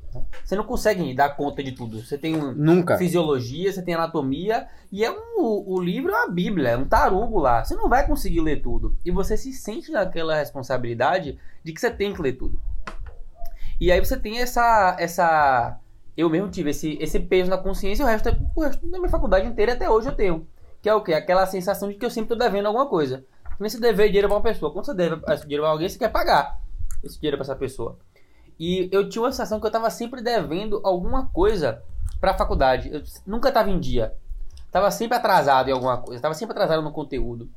Você 0.44 0.54
não 0.54 0.64
consegue 0.64 1.12
dar 1.14 1.30
conta 1.30 1.62
de 1.62 1.72
tudo. 1.72 2.00
Você 2.00 2.16
tem 2.16 2.36
um, 2.36 2.52
Nunca. 2.52 2.96
fisiologia, 2.96 3.72
você 3.72 3.82
tem 3.82 3.94
anatomia, 3.94 4.68
e 4.92 5.04
é 5.04 5.10
um, 5.10 5.34
o 5.36 5.80
livro 5.80 6.12
é 6.12 6.14
uma 6.14 6.30
bíblia, 6.30 6.70
é 6.70 6.76
um 6.76 6.84
tarugo 6.84 7.40
lá. 7.40 7.64
Você 7.64 7.74
não 7.74 7.88
vai 7.88 8.06
conseguir 8.06 8.40
ler 8.40 8.62
tudo. 8.62 8.96
E 9.04 9.10
você 9.10 9.36
se 9.36 9.52
sente 9.52 9.90
naquela 9.90 10.36
responsabilidade 10.36 11.38
de 11.64 11.72
que 11.72 11.80
você 11.80 11.90
tem 11.90 12.14
que 12.14 12.22
ler 12.22 12.34
tudo. 12.34 12.60
E 13.80 13.90
aí 13.90 13.98
você 13.98 14.16
tem 14.16 14.38
essa. 14.38 14.96
essa 14.98 15.80
eu 16.16 16.30
mesmo 16.30 16.48
tive 16.48 16.70
esse, 16.70 16.96
esse 17.00 17.18
peso 17.18 17.50
na 17.50 17.58
consciência 17.58 18.04
e 18.04 18.06
o 18.06 18.08
resto, 18.08 18.28
o 18.54 18.60
resto 18.60 18.88
da 18.88 18.98
minha 18.98 19.10
faculdade 19.10 19.48
inteira 19.48 19.72
até 19.72 19.90
hoje 19.90 20.08
eu 20.08 20.14
tenho. 20.14 20.46
Que 20.84 20.88
é 20.90 20.94
o 20.94 21.00
quê? 21.00 21.14
Aquela 21.14 21.46
sensação 21.46 21.88
de 21.88 21.94
que 21.94 22.04
eu 22.04 22.10
sempre 22.10 22.34
estou 22.34 22.36
devendo 22.36 22.66
alguma 22.66 22.84
coisa. 22.84 23.24
Quando 23.56 23.70
você 23.70 23.80
dever 23.80 24.08
dinheiro 24.08 24.28
para 24.28 24.36
uma 24.36 24.42
pessoa, 24.42 24.70
quando 24.70 24.84
você 24.84 24.92
deve 24.92 25.18
esse 25.28 25.44
dinheiro 25.44 25.62
para 25.62 25.72
alguém, 25.72 25.88
você 25.88 25.98
quer 25.98 26.12
pagar 26.12 26.60
esse 27.02 27.18
dinheiro 27.18 27.38
para 27.38 27.44
essa 27.46 27.56
pessoa. 27.56 27.96
E 28.60 28.90
eu 28.92 29.08
tinha 29.08 29.22
uma 29.22 29.32
sensação 29.32 29.58
que 29.58 29.64
eu 29.64 29.68
estava 29.68 29.88
sempre 29.88 30.20
devendo 30.20 30.82
alguma 30.84 31.26
coisa 31.28 31.82
para 32.20 32.32
a 32.32 32.36
faculdade. 32.36 32.92
Eu 32.92 33.02
nunca 33.26 33.48
estava 33.48 33.70
em 33.70 33.80
dia. 33.80 34.14
Estava 34.66 34.90
sempre 34.90 35.16
atrasado 35.16 35.70
em 35.70 35.72
alguma 35.72 35.96
coisa. 35.96 36.16
Estava 36.16 36.34
sempre 36.34 36.52
atrasado 36.52 36.82
no 36.82 36.92
conteúdo. 36.92 37.48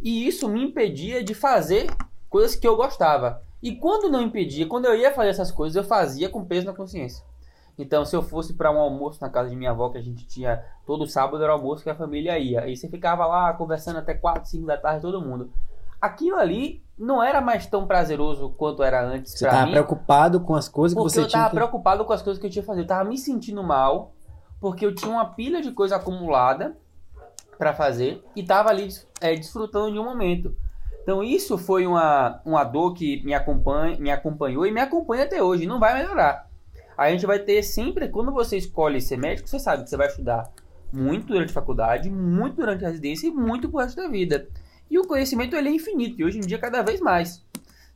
E 0.00 0.28
isso 0.28 0.48
me 0.48 0.62
impedia 0.62 1.24
de 1.24 1.34
fazer 1.34 1.90
coisas 2.30 2.54
que 2.54 2.68
eu 2.68 2.76
gostava. 2.76 3.42
E 3.60 3.74
quando 3.74 4.08
não 4.08 4.22
impedia, 4.22 4.68
quando 4.68 4.84
eu 4.84 4.94
ia 4.94 5.12
fazer 5.12 5.30
essas 5.30 5.50
coisas, 5.50 5.74
eu 5.74 5.82
fazia 5.82 6.28
com 6.28 6.44
peso 6.44 6.66
na 6.66 6.72
consciência. 6.72 7.24
Então, 7.78 8.04
se 8.04 8.16
eu 8.16 8.22
fosse 8.22 8.54
para 8.54 8.72
um 8.72 8.78
almoço 8.78 9.20
na 9.20 9.30
casa 9.30 9.50
de 9.50 9.56
minha 9.56 9.70
avó, 9.70 9.88
que 9.88 9.98
a 9.98 10.02
gente 10.02 10.26
tinha 10.26 10.64
todo 10.84 11.06
sábado 11.06 11.42
era 11.42 11.52
almoço 11.52 11.84
que 11.84 11.90
a 11.90 11.94
família 11.94 12.38
ia. 12.38 12.66
E 12.66 12.76
você 12.76 12.88
ficava 12.88 13.24
lá 13.24 13.52
conversando 13.54 13.98
até 13.98 14.14
4, 14.14 14.48
5 14.48 14.66
da 14.66 14.76
tarde, 14.76 15.02
todo 15.02 15.22
mundo 15.22 15.52
aquilo 16.00 16.36
ali 16.36 16.82
não 16.98 17.22
era 17.22 17.40
mais 17.40 17.66
tão 17.66 17.86
prazeroso 17.86 18.50
quanto 18.50 18.82
era 18.82 19.04
antes 19.04 19.32
Você 19.32 19.46
tava 19.46 19.70
preocupado 19.70 20.40
com 20.40 20.54
as 20.54 20.68
coisas 20.68 20.96
que 20.96 21.02
você 21.02 21.20
tinha 21.20 21.24
Porque 21.24 21.36
eu 21.36 21.40
tava 21.40 21.50
que... 21.50 21.56
preocupado 21.56 22.04
com 22.04 22.12
as 22.12 22.22
coisas 22.22 22.40
que 22.40 22.46
eu 22.46 22.50
tinha 22.50 22.62
que 22.62 22.66
fazer. 22.66 22.80
Eu 22.82 22.86
tava 22.86 23.08
me 23.08 23.16
sentindo 23.16 23.62
mal, 23.62 24.12
porque 24.60 24.84
eu 24.84 24.94
tinha 24.94 25.10
uma 25.10 25.26
pilha 25.26 25.60
de 25.60 25.70
coisa 25.70 25.96
acumulada 25.96 26.76
para 27.56 27.74
fazer 27.74 28.24
e 28.34 28.42
tava 28.42 28.70
ali 28.70 28.88
é, 29.20 29.34
desfrutando 29.34 29.92
de 29.92 29.98
um 29.98 30.04
momento. 30.04 30.56
Então 31.02 31.22
isso 31.22 31.56
foi 31.56 31.86
uma, 31.86 32.40
uma 32.44 32.64
dor 32.64 32.94
que 32.94 33.24
me, 33.24 33.32
acompanha, 33.32 33.96
me 33.98 34.10
acompanhou 34.10 34.66
e 34.66 34.72
me 34.72 34.80
acompanha 34.80 35.24
até 35.24 35.42
hoje. 35.42 35.66
Não 35.66 35.80
vai 35.80 35.94
melhorar. 35.94 36.47
A 36.98 37.10
gente 37.12 37.24
vai 37.24 37.38
ter 37.38 37.62
sempre, 37.62 38.08
quando 38.08 38.32
você 38.32 38.56
escolhe 38.56 39.00
ser 39.00 39.16
médico, 39.16 39.48
você 39.48 39.60
sabe 39.60 39.84
que 39.84 39.90
você 39.90 39.96
vai 39.96 40.08
estudar 40.08 40.50
muito 40.92 41.28
durante 41.28 41.50
a 41.50 41.54
faculdade, 41.54 42.10
muito 42.10 42.56
durante 42.56 42.84
a 42.84 42.88
residência 42.88 43.28
e 43.28 43.30
muito 43.30 43.68
pro 43.68 43.78
resto 43.78 43.96
da 43.96 44.08
vida. 44.08 44.48
E 44.90 44.98
o 44.98 45.06
conhecimento 45.06 45.54
ele 45.54 45.68
é 45.68 45.72
infinito, 45.72 46.20
e 46.20 46.24
hoje 46.24 46.38
em 46.38 46.40
dia 46.40 46.58
cada 46.58 46.82
vez 46.82 47.00
mais. 47.00 47.40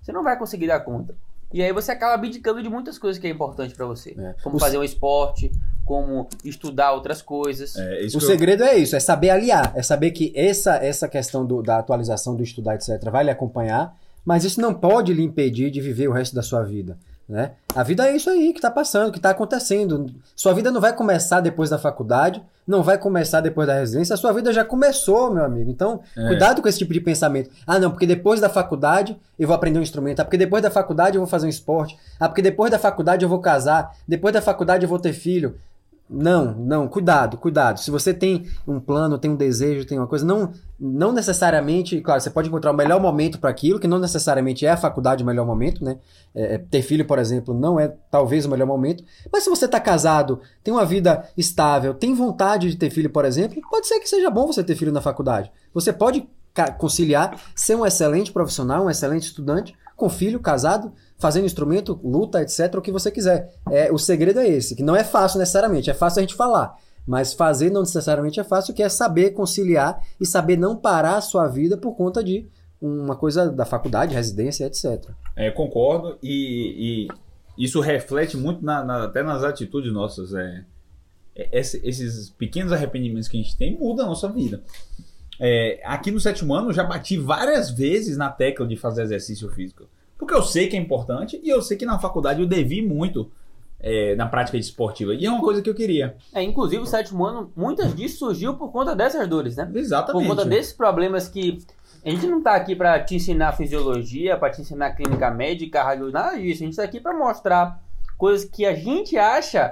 Você 0.00 0.12
não 0.12 0.22
vai 0.22 0.38
conseguir 0.38 0.68
dar 0.68 0.78
conta. 0.80 1.16
E 1.52 1.60
aí 1.62 1.72
você 1.72 1.90
acaba 1.90 2.14
abdicando 2.14 2.62
de 2.62 2.68
muitas 2.68 2.96
coisas 2.96 3.20
que 3.20 3.26
é 3.26 3.30
importante 3.30 3.74
para 3.74 3.86
você. 3.86 4.14
É. 4.16 4.34
Como 4.40 4.56
o 4.56 4.60
fazer 4.60 4.78
um 4.78 4.84
esporte, 4.84 5.50
como 5.84 6.28
estudar 6.44 6.92
outras 6.92 7.20
coisas. 7.20 7.74
É, 7.76 8.06
o 8.14 8.20
segredo 8.20 8.62
eu... 8.62 8.68
é 8.68 8.76
isso, 8.76 8.94
é 8.94 9.00
saber 9.00 9.30
aliar. 9.30 9.72
É 9.74 9.82
saber 9.82 10.12
que 10.12 10.32
essa, 10.34 10.76
essa 10.76 11.08
questão 11.08 11.44
do, 11.44 11.60
da 11.60 11.78
atualização, 11.78 12.36
do 12.36 12.42
estudar, 12.42 12.76
etc., 12.76 13.02
vai 13.10 13.24
lhe 13.24 13.30
acompanhar, 13.30 13.96
mas 14.24 14.44
isso 14.44 14.60
não 14.60 14.72
pode 14.72 15.12
lhe 15.12 15.22
impedir 15.22 15.70
de 15.70 15.80
viver 15.80 16.08
o 16.08 16.12
resto 16.12 16.34
da 16.34 16.42
sua 16.42 16.62
vida. 16.62 16.96
Né? 17.28 17.52
A 17.74 17.82
vida 17.82 18.06
é 18.06 18.16
isso 18.16 18.28
aí 18.28 18.52
que 18.52 18.58
está 18.58 18.70
passando, 18.70 19.12
que 19.12 19.18
está 19.18 19.30
acontecendo. 19.30 20.12
Sua 20.36 20.52
vida 20.52 20.70
não 20.70 20.80
vai 20.80 20.94
começar 20.94 21.40
depois 21.40 21.70
da 21.70 21.78
faculdade, 21.78 22.42
não 22.66 22.82
vai 22.82 22.98
começar 22.98 23.40
depois 23.40 23.66
da 23.66 23.74
residência, 23.74 24.14
a 24.14 24.16
sua 24.16 24.32
vida 24.32 24.52
já 24.52 24.64
começou, 24.64 25.32
meu 25.32 25.44
amigo. 25.44 25.70
Então, 25.70 26.00
é. 26.16 26.26
cuidado 26.28 26.60
com 26.60 26.68
esse 26.68 26.78
tipo 26.78 26.92
de 26.92 27.00
pensamento. 27.00 27.50
Ah, 27.66 27.78
não, 27.78 27.90
porque 27.90 28.06
depois 28.06 28.40
da 28.40 28.48
faculdade 28.48 29.16
eu 29.38 29.46
vou 29.46 29.54
aprender 29.54 29.78
um 29.78 29.82
instrumento. 29.82 30.20
Ah, 30.20 30.24
porque 30.24 30.36
depois 30.36 30.62
da 30.62 30.70
faculdade 30.70 31.16
eu 31.16 31.20
vou 31.20 31.28
fazer 31.28 31.46
um 31.46 31.50
esporte. 31.50 31.98
Ah, 32.20 32.28
porque 32.28 32.42
depois 32.42 32.70
da 32.70 32.78
faculdade 32.78 33.24
eu 33.24 33.28
vou 33.28 33.40
casar. 33.40 33.96
Depois 34.06 34.32
da 34.34 34.42
faculdade 34.42 34.84
eu 34.84 34.88
vou 34.88 34.98
ter 34.98 35.12
filho. 35.12 35.56
Não, 36.12 36.54
não, 36.54 36.86
cuidado, 36.86 37.38
cuidado. 37.38 37.80
Se 37.80 37.90
você 37.90 38.12
tem 38.12 38.46
um 38.68 38.78
plano, 38.78 39.16
tem 39.16 39.30
um 39.30 39.36
desejo, 39.36 39.86
tem 39.86 39.98
uma 39.98 40.06
coisa, 40.06 40.26
não, 40.26 40.52
não 40.78 41.10
necessariamente, 41.10 41.98
claro, 42.02 42.20
você 42.20 42.28
pode 42.28 42.48
encontrar 42.48 42.70
o 42.70 42.76
melhor 42.76 43.00
momento 43.00 43.38
para 43.38 43.48
aquilo, 43.48 43.80
que 43.80 43.88
não 43.88 43.98
necessariamente 43.98 44.66
é 44.66 44.70
a 44.70 44.76
faculdade 44.76 45.22
o 45.22 45.26
melhor 45.26 45.46
momento, 45.46 45.82
né? 45.82 45.98
É, 46.34 46.56
é 46.56 46.58
ter 46.58 46.82
filho, 46.82 47.06
por 47.06 47.18
exemplo, 47.18 47.54
não 47.54 47.80
é 47.80 47.88
talvez 48.10 48.44
o 48.44 48.50
melhor 48.50 48.66
momento. 48.66 49.02
Mas 49.32 49.44
se 49.44 49.48
você 49.48 49.64
está 49.64 49.80
casado, 49.80 50.40
tem 50.62 50.74
uma 50.74 50.84
vida 50.84 51.26
estável, 51.34 51.94
tem 51.94 52.14
vontade 52.14 52.70
de 52.70 52.76
ter 52.76 52.90
filho, 52.90 53.08
por 53.08 53.24
exemplo, 53.24 53.62
pode 53.70 53.86
ser 53.86 53.98
que 53.98 54.08
seja 54.08 54.28
bom 54.28 54.46
você 54.46 54.62
ter 54.62 54.76
filho 54.76 54.92
na 54.92 55.00
faculdade. 55.00 55.50
Você 55.72 55.94
pode 55.94 56.28
conciliar, 56.76 57.40
ser 57.56 57.74
um 57.74 57.86
excelente 57.86 58.30
profissional, 58.30 58.84
um 58.84 58.90
excelente 58.90 59.22
estudante, 59.22 59.74
com 60.02 60.08
filho, 60.08 60.40
casado, 60.40 60.92
fazendo 61.16 61.46
instrumento, 61.46 62.00
luta, 62.02 62.42
etc., 62.42 62.74
o 62.74 62.82
que 62.82 62.90
você 62.90 63.08
quiser. 63.08 63.54
É, 63.70 63.92
o 63.92 63.96
segredo 63.96 64.40
é 64.40 64.48
esse, 64.48 64.74
que 64.74 64.82
não 64.82 64.96
é 64.96 65.04
fácil 65.04 65.38
necessariamente, 65.38 65.88
é 65.88 65.94
fácil 65.94 66.18
a 66.18 66.22
gente 66.22 66.34
falar. 66.34 66.76
Mas 67.06 67.32
fazer 67.32 67.70
não 67.70 67.82
necessariamente 67.82 68.40
é 68.40 68.44
fácil, 68.44 68.74
que 68.74 68.82
é 68.82 68.88
saber 68.88 69.30
conciliar 69.30 70.04
e 70.20 70.26
saber 70.26 70.56
não 70.56 70.74
parar 70.74 71.18
a 71.18 71.20
sua 71.20 71.46
vida 71.46 71.76
por 71.76 71.94
conta 71.94 72.22
de 72.22 72.48
uma 72.80 73.14
coisa 73.14 73.48
da 73.48 73.64
faculdade, 73.64 74.12
residência, 74.12 74.64
etc. 74.64 75.08
É, 75.36 75.52
concordo, 75.52 76.18
e, 76.20 77.06
e 77.56 77.64
isso 77.64 77.78
reflete 77.78 78.36
muito 78.36 78.64
na, 78.64 78.82
na, 78.82 79.04
até 79.04 79.22
nas 79.22 79.44
atitudes 79.44 79.92
nossas. 79.92 80.34
É, 80.34 80.64
é, 81.36 81.60
esses 81.60 82.28
pequenos 82.30 82.72
arrependimentos 82.72 83.28
que 83.28 83.38
a 83.38 83.40
gente 83.40 83.56
tem 83.56 83.78
mudam 83.78 84.06
a 84.06 84.08
nossa 84.08 84.28
vida. 84.28 84.64
É, 85.44 85.80
aqui 85.82 86.12
no 86.12 86.20
sétimo 86.20 86.54
ano 86.54 86.68
eu 86.68 86.72
já 86.72 86.84
bati 86.84 87.18
várias 87.18 87.68
vezes 87.68 88.16
na 88.16 88.30
tecla 88.30 88.64
de 88.64 88.76
fazer 88.76 89.02
exercício 89.02 89.50
físico. 89.50 89.88
Porque 90.16 90.32
eu 90.32 90.42
sei 90.42 90.68
que 90.68 90.76
é 90.76 90.78
importante 90.78 91.40
e 91.42 91.48
eu 91.48 91.60
sei 91.60 91.76
que 91.76 91.84
na 91.84 91.98
faculdade 91.98 92.40
eu 92.40 92.46
devi 92.46 92.80
muito 92.80 93.28
é, 93.80 94.14
na 94.14 94.26
prática 94.26 94.56
esportiva. 94.56 95.12
E 95.12 95.26
é 95.26 95.28
uma 95.28 95.40
coisa 95.40 95.60
que 95.60 95.68
eu 95.68 95.74
queria. 95.74 96.16
É, 96.32 96.40
inclusive 96.44 96.80
o 96.80 96.86
sétimo 96.86 97.24
ano, 97.26 97.50
muitas 97.56 97.92
disso 97.92 98.20
surgiu 98.20 98.54
por 98.54 98.70
conta 98.70 98.94
dessas 98.94 99.26
dores, 99.26 99.56
né? 99.56 99.68
Exatamente. 99.74 100.22
Por 100.22 100.28
conta 100.28 100.48
desses 100.48 100.72
problemas 100.72 101.26
que. 101.26 101.58
A 102.04 102.10
gente 102.10 102.26
não 102.28 102.38
está 102.38 102.54
aqui 102.54 102.76
para 102.76 103.00
te 103.00 103.16
ensinar 103.16 103.52
fisiologia, 103.52 104.36
para 104.36 104.50
te 104.50 104.60
ensinar 104.60 104.92
clínica 104.92 105.28
médica, 105.28 105.82
radio, 105.82 106.12
nada 106.12 106.36
disso. 106.36 106.62
A 106.62 106.66
gente 106.66 106.70
está 106.70 106.84
aqui 106.84 107.00
para 107.00 107.16
mostrar 107.16 107.82
coisas 108.16 108.48
que 108.48 108.64
a 108.64 108.74
gente 108.74 109.16
acha 109.16 109.70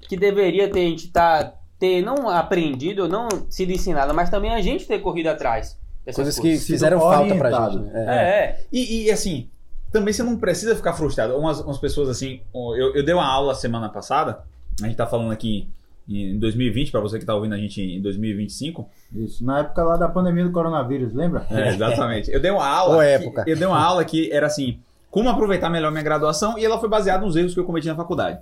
que 0.00 0.16
deveria 0.16 0.70
ter, 0.70 0.80
a 0.80 0.88
gente 0.88 1.08
tá 1.08 1.57
ter 1.78 2.02
não 2.02 2.28
aprendido, 2.28 3.08
não 3.08 3.28
sido 3.48 3.70
ensinado, 3.72 4.12
mas 4.14 4.30
também 4.30 4.50
a 4.52 4.60
gente 4.60 4.86
ter 4.86 4.98
corrido 5.00 5.28
atrás. 5.28 5.78
dessas 6.04 6.16
Coisas 6.16 6.34
que 6.36 6.42
coisas. 6.48 6.66
Fizeram 6.66 6.98
falta 7.00 7.34
pra 7.36 7.50
gente. 7.70 7.78
né? 7.78 7.90
É, 7.94 8.14
É. 8.14 8.14
é. 8.44 8.60
E, 8.72 9.04
e, 9.06 9.10
assim, 9.10 9.48
também 9.92 10.12
você 10.12 10.22
não 10.22 10.36
precisa 10.36 10.74
ficar 10.74 10.92
frustrado. 10.94 11.36
Umas, 11.36 11.60
umas 11.60 11.78
pessoas 11.78 12.08
assim, 12.08 12.40
eu, 12.54 12.94
eu 12.96 13.04
dei 13.04 13.14
uma 13.14 13.26
aula 13.26 13.54
semana 13.54 13.88
passada, 13.88 14.40
a 14.82 14.86
gente 14.86 14.96
tá 14.96 15.06
falando 15.06 15.30
aqui 15.32 15.68
em 16.08 16.38
2020, 16.38 16.90
pra 16.90 17.00
você 17.00 17.18
que 17.18 17.24
tá 17.26 17.34
ouvindo 17.34 17.54
a 17.54 17.58
gente 17.58 17.80
em 17.82 18.00
2025. 18.00 18.88
Isso, 19.14 19.44
na 19.44 19.60
época 19.60 19.82
lá 19.84 19.96
da 19.98 20.08
pandemia 20.08 20.44
do 20.44 20.50
coronavírus, 20.52 21.12
lembra? 21.12 21.46
É, 21.50 21.68
exatamente. 21.68 22.30
Eu 22.32 22.40
dei 22.40 22.50
uma 22.50 22.66
aula. 22.66 22.96
Ô, 22.96 23.00
que- 23.00 23.04
época. 23.06 23.44
eu 23.46 23.56
dei 23.56 23.66
uma 23.66 23.78
aula 23.78 24.02
que 24.04 24.32
era 24.32 24.46
assim, 24.46 24.80
como 25.10 25.28
aproveitar 25.28 25.68
melhor 25.70 25.90
minha 25.92 26.02
graduação, 26.02 26.58
e 26.58 26.64
ela 26.64 26.78
foi 26.80 26.88
baseada 26.88 27.24
nos 27.24 27.36
erros 27.36 27.52
que 27.54 27.60
eu 27.60 27.64
cometi 27.64 27.86
na 27.88 27.94
faculdade. 27.94 28.40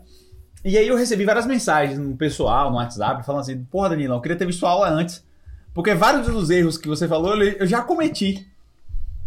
E 0.66 0.76
aí 0.76 0.88
eu 0.88 0.96
recebi 0.96 1.25
várias 1.25 1.46
mensagens 1.46 1.96
no 1.96 2.16
pessoal, 2.16 2.70
no 2.70 2.76
WhatsApp, 2.76 3.25
falando 3.25 3.42
assim, 3.42 3.62
porra, 3.66 3.90
Danilão, 3.90 4.16
eu 4.16 4.20
queria 4.20 4.37
ter 4.37 4.46
visto 4.46 4.58
sua 4.58 4.70
aula 4.70 4.88
antes. 4.88 5.25
Porque 5.73 5.94
vários 5.94 6.26
dos 6.26 6.50
erros 6.50 6.76
que 6.76 6.88
você 6.88 7.06
falou, 7.06 7.40
eu 7.40 7.64
já 7.68 7.82
cometi. 7.82 8.50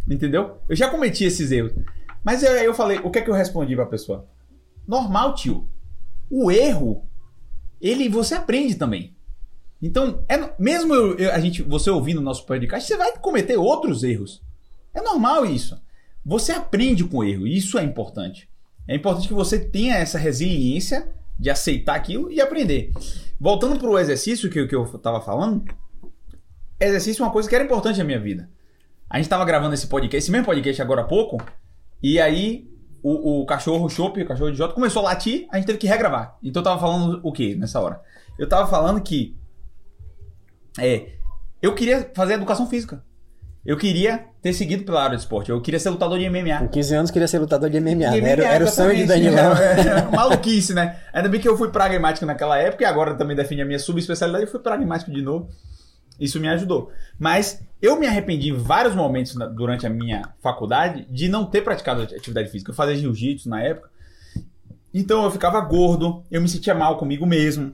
Entendeu? 0.06 0.58
Eu 0.68 0.76
já 0.76 0.90
cometi 0.90 1.24
esses 1.24 1.50
erros. 1.50 1.72
Mas 2.26 2.44
aí 2.44 2.66
eu 2.66 2.74
falei, 2.74 3.00
o 3.00 3.10
que 3.10 3.20
é 3.20 3.22
que 3.22 3.30
eu 3.30 3.34
respondi 3.34 3.74
pra 3.74 3.86
pessoa? 3.86 4.28
Normal, 4.86 5.34
tio. 5.34 5.66
O 6.30 6.52
erro, 6.52 7.06
ele 7.80 8.10
você 8.10 8.36
aprende 8.36 8.76
também. 8.76 9.16
Então, 9.82 10.26
é 10.28 10.52
mesmo 10.60 10.94
eu- 10.94 11.16
eu- 11.18 11.32
a 11.32 11.40
gente, 11.40 11.62
você 11.64 11.90
ouvindo 11.90 12.18
o 12.18 12.22
nosso 12.24 12.46
podcast, 12.46 12.86
você 12.86 12.98
vai 12.98 13.18
cometer 13.18 13.56
outros 13.56 14.04
erros. 14.04 14.42
É 14.94 15.02
normal 15.02 15.46
isso. 15.46 15.82
Você 16.26 16.52
aprende 16.52 17.06
com 17.06 17.20
o 17.20 17.24
erro, 17.24 17.48
isso 17.48 17.80
é 17.80 17.84
importante. 17.86 18.50
É 18.86 18.94
importante 18.94 19.30
que 19.30 19.34
você 19.34 19.58
tenha 19.58 19.96
essa 19.96 20.18
resiliência 20.18 21.08
de 21.40 21.50
aceitar 21.50 21.96
aquilo 21.96 22.30
e 22.32 22.42
aprender. 22.42 22.92
Voltando 23.40 23.80
para 23.80 23.90
o 23.90 23.98
exercício 23.98 24.50
que, 24.50 24.60
eu- 24.60 24.68
que 24.68 24.76
eu 24.76 24.84
estava 24.84 25.22
falando, 25.22 25.64
exercício 26.80 27.24
é 27.24 27.26
uma 27.26 27.32
coisa 27.32 27.48
que 27.48 27.56
era 27.56 27.64
importante 27.64 27.98
na 27.98 28.04
minha 28.04 28.20
vida. 28.20 28.50
A 29.10 29.18
gente 29.18 29.26
estava 29.26 29.46
gravando 29.46 29.74
esse 29.74 29.88
podcast, 29.88 30.18
esse 30.18 30.32
mesmo 30.32 30.46
podcast 30.46 30.82
agora 30.82 31.02
há 31.02 31.06
pouco, 31.06 31.38
e 32.04 32.20
aí 32.20 32.70
o, 33.02 33.42
o 33.42 33.46
cachorro 33.46 33.86
o 33.86 33.90
Chopp, 33.90 34.22
o 34.22 34.28
cachorro 34.28 34.52
de 34.52 34.58
Jota, 34.58 34.74
começou 34.74 35.02
a 35.02 35.06
latir, 35.06 35.48
a 35.52 35.58
gente 35.58 35.66
teve 35.66 35.80
que 35.80 35.88
regravar. 35.88 36.38
Então 36.44 36.60
eu 36.60 36.64
tava 36.66 36.80
falando 36.80 37.20
o 37.24 37.32
que 37.32 37.56
nessa 37.56 37.80
hora? 37.80 38.02
Eu 38.38 38.48
tava 38.48 38.68
falando 38.68 39.02
que 39.02 39.36
é, 40.78 41.14
eu 41.62 41.74
queria 41.74 42.12
fazer 42.14 42.34
educação 42.34 42.68
física. 42.68 43.04
Eu 43.66 43.76
queria 43.78 44.26
ter 44.42 44.54
seguido 44.54 44.84
pela 44.86 45.04
área 45.04 45.16
de 45.18 45.22
esporte. 45.22 45.50
Eu 45.52 45.62
queria 45.62 45.80
ser 45.80 45.90
lutador 45.90 46.18
de 46.18 46.30
MMA. 46.30 46.60
Com 46.60 46.68
15 46.70 46.96
anos 46.96 47.12
queria 47.12 47.28
ser 47.28 47.40
lutador 47.40 47.70
de 47.70 47.80
MMA, 47.80 48.18
E 48.18 48.22
né? 48.22 48.30
Era, 48.32 48.46
era 48.46 48.66
o 48.66 48.68
sonho 48.68 48.96
de. 48.96 49.06
Danilão. 49.06 49.54
É, 49.60 49.82
é, 50.00 50.16
maluquice, 50.16 50.74
né? 50.74 50.98
Ainda 51.14 51.28
bem 51.30 51.40
que 51.42 51.48
eu 51.48 51.58
fui 51.58 51.70
pragmático 51.70 52.26
naquela 52.26 52.58
época 52.58 52.84
e 52.84 52.86
agora 52.86 53.14
também 53.16 53.36
defini 53.36 53.62
a 53.62 53.66
minha 53.66 53.78
subespecialidade 53.80 54.46
e 54.46 54.48
fui 54.48 54.60
pragmático 54.62 55.12
de 55.12 55.22
novo. 55.22 55.50
Isso 56.20 56.40
me 56.40 56.48
ajudou. 56.48 56.90
Mas 57.18 57.62
eu 57.82 58.00
me 58.00 58.08
arrependi 58.08 58.50
em 58.50 58.54
vários 58.58 58.96
momentos 58.96 59.36
na- 59.36 59.46
durante 59.46 59.86
a 59.86 59.90
minha 59.90 60.34
faculdade 60.42 61.06
de 61.10 61.28
não 61.30 61.46
ter 61.46 61.62
praticado 61.62 62.02
atividade 62.04 62.50
física. 62.50 62.72
Eu 62.72 62.76
fazia 62.76 62.96
jiu-jitsu 62.96 63.50
na 63.50 63.62
época. 63.62 63.90
Então 64.94 65.24
eu 65.24 65.32
ficava 65.32 65.60
gordo, 65.62 66.24
eu 66.32 66.42
me 66.42 66.48
sentia 66.50 66.74
mal 66.74 66.98
comigo 66.98 67.26
mesmo. 67.26 67.74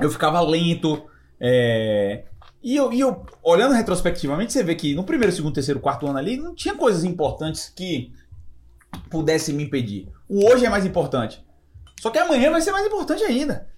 Eu 0.00 0.10
ficava 0.10 0.40
lento. 0.42 1.02
é, 1.40 2.24
E, 2.64 2.74
eu, 2.76 2.90
e 2.94 2.98
eu, 3.00 3.26
olhando 3.42 3.74
retrospectivamente, 3.74 4.50
você 4.50 4.62
vê 4.62 4.74
que 4.74 4.94
no 4.94 5.04
primeiro, 5.04 5.30
segundo, 5.30 5.52
terceiro, 5.52 5.78
quarto 5.80 6.06
ano 6.06 6.16
ali, 6.16 6.38
não 6.38 6.54
tinha 6.54 6.74
coisas 6.74 7.04
importantes 7.04 7.68
que 7.68 8.10
pudessem 9.10 9.54
me 9.54 9.64
impedir. 9.64 10.08
O 10.26 10.46
hoje 10.50 10.64
é 10.64 10.70
mais 10.70 10.86
importante. 10.86 11.44
Só 12.00 12.08
que 12.08 12.18
amanhã 12.18 12.50
vai 12.50 12.62
ser 12.62 12.72
mais 12.72 12.86
importante 12.86 13.22
ainda. 13.22 13.68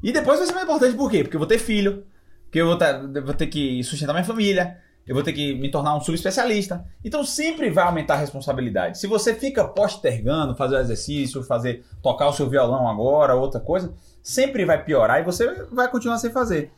E 0.00 0.12
depois 0.12 0.38
vai 0.38 0.46
ser 0.46 0.52
mais 0.52 0.64
importante 0.64 0.96
por 0.96 1.10
quê? 1.10 1.24
Porque 1.24 1.34
eu 1.34 1.40
vou 1.40 1.48
ter 1.48 1.58
filho, 1.58 2.06
porque 2.44 2.60
eu 2.60 2.66
vou, 2.66 2.78
tá- 2.78 3.02
vou 3.24 3.34
ter 3.34 3.48
que 3.48 3.82
sustentar 3.82 4.12
minha 4.12 4.24
família, 4.24 4.78
eu 5.06 5.14
vou 5.14 5.24
ter 5.24 5.32
que 5.32 5.54
me 5.56 5.68
tornar 5.68 5.96
um 5.96 6.00
subespecialista. 6.00 6.84
Então 7.04 7.24
sempre 7.24 7.68
vai 7.68 7.84
aumentar 7.84 8.14
a 8.14 8.18
responsabilidade. 8.18 8.98
Se 8.98 9.08
você 9.08 9.34
fica 9.34 9.66
postergando, 9.66 10.54
fazer 10.54 10.76
o 10.76 10.80
exercício, 10.80 11.42
fazer 11.42 11.84
tocar 12.00 12.28
o 12.28 12.32
seu 12.32 12.48
violão 12.48 12.88
agora, 12.88 13.34
outra 13.34 13.60
coisa, 13.60 13.92
sempre 14.22 14.64
vai 14.64 14.84
piorar 14.84 15.20
e 15.20 15.24
você 15.24 15.64
vai 15.72 15.90
continuar 15.90 16.18
sem 16.18 16.30
fazer. 16.30 16.70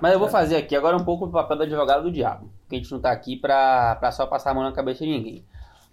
Mas 0.00 0.12
eu 0.12 0.18
vou 0.18 0.28
fazer 0.28 0.56
aqui 0.56 0.74
agora 0.74 0.96
um 0.96 1.04
pouco 1.04 1.26
o 1.26 1.30
papel 1.30 1.56
do 1.56 1.62
advogado 1.64 2.02
do 2.04 2.12
diabo. 2.12 2.50
Porque 2.62 2.76
a 2.76 2.78
gente 2.78 2.92
não 2.92 3.00
tá 3.00 3.10
aqui 3.12 3.36
pra, 3.36 3.96
pra 3.96 4.10
só 4.10 4.26
passar 4.26 4.50
a 4.50 4.54
mão 4.54 4.62
na 4.62 4.72
cabeça 4.72 5.04
de 5.04 5.10
ninguém. 5.10 5.44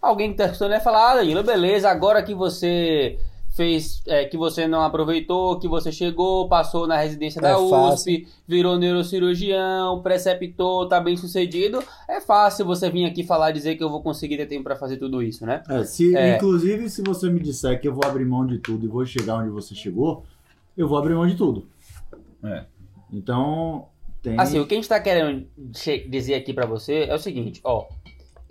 Alguém 0.01 0.31
que 0.31 0.37
tá 0.37 0.45
escutando 0.45 0.71
vai 0.71 0.79
falar, 0.79 1.11
ah, 1.11 1.15
Danilo, 1.15 1.43
beleza, 1.43 1.89
agora 1.89 2.23
que 2.23 2.33
você 2.33 3.19
fez, 3.49 4.01
é, 4.07 4.23
que 4.23 4.37
você 4.37 4.65
não 4.67 4.81
aproveitou, 4.81 5.59
que 5.59 5.67
você 5.67 5.91
chegou, 5.91 6.47
passou 6.47 6.87
na 6.87 6.97
residência 6.97 7.41
da 7.41 7.49
É 7.49 7.57
USP, 7.57 8.25
virou 8.47 8.77
neurocirurgião, 8.77 10.01
preceptor, 10.01 10.87
tá 10.87 11.01
bem 11.01 11.17
sucedido, 11.17 11.83
é 12.07 12.21
fácil 12.21 12.65
você 12.65 12.89
vir 12.89 13.05
aqui 13.05 13.23
falar, 13.23 13.51
dizer 13.51 13.75
que 13.75 13.83
eu 13.83 13.89
vou 13.89 14.01
conseguir 14.01 14.37
ter 14.37 14.45
tempo 14.45 14.63
pra 14.63 14.77
fazer 14.77 14.95
tudo 14.95 15.21
isso, 15.21 15.45
né? 15.45 15.61
É, 15.67 15.83
se, 15.83 16.15
É. 16.15 16.37
Inclusive, 16.37 16.89
se 16.89 17.01
você 17.01 17.29
me 17.29 17.41
disser 17.41 17.81
que 17.81 17.87
eu 17.89 17.93
vou 17.93 18.05
abrir 18.05 18.25
mão 18.25 18.45
de 18.45 18.59
tudo 18.59 18.85
e 18.85 18.87
vou 18.87 19.05
chegar 19.05 19.35
onde 19.35 19.49
você 19.49 19.75
chegou, 19.75 20.23
eu 20.77 20.87
vou 20.87 20.97
abrir 20.97 21.15
mão 21.15 21.27
de 21.27 21.35
tudo. 21.35 21.67
É. 22.41 22.63
Então, 23.11 23.87
tem. 24.21 24.39
Assim, 24.39 24.59
o 24.59 24.67
que 24.67 24.73
a 24.73 24.77
gente 24.77 24.89
tá 24.89 24.99
querendo 24.99 25.47
dizer 26.07 26.35
aqui 26.35 26.53
pra 26.53 26.65
você 26.65 27.05
é 27.05 27.15
o 27.15 27.19
seguinte, 27.19 27.61
ó. 27.63 27.87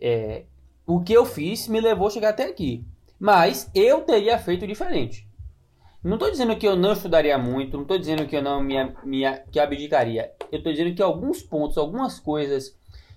é, 0.00 0.44
o 0.86 1.00
que 1.00 1.12
eu 1.12 1.26
fiz 1.26 1.68
me 1.68 1.80
levou 1.80 2.08
a 2.08 2.10
chegar 2.10 2.30
até 2.30 2.44
aqui. 2.44 2.84
Mas 3.18 3.70
eu 3.74 4.02
teria 4.02 4.38
feito 4.38 4.66
diferente. 4.66 5.28
Não 6.02 6.16
tô 6.16 6.30
dizendo 6.30 6.56
que 6.56 6.66
eu 6.66 6.76
não 6.76 6.92
estudaria 6.92 7.36
muito, 7.36 7.76
não 7.76 7.84
tô 7.84 7.98
dizendo 7.98 8.26
que 8.26 8.36
eu 8.36 8.42
não 8.42 8.62
me, 8.62 8.76
me 9.04 9.24
que 9.50 9.58
abdicaria. 9.58 10.32
Eu 10.50 10.62
tô 10.62 10.70
dizendo 10.70 10.94
que 10.94 11.02
alguns 11.02 11.42
pontos, 11.42 11.76
algumas 11.76 12.20
coisas 12.20 12.76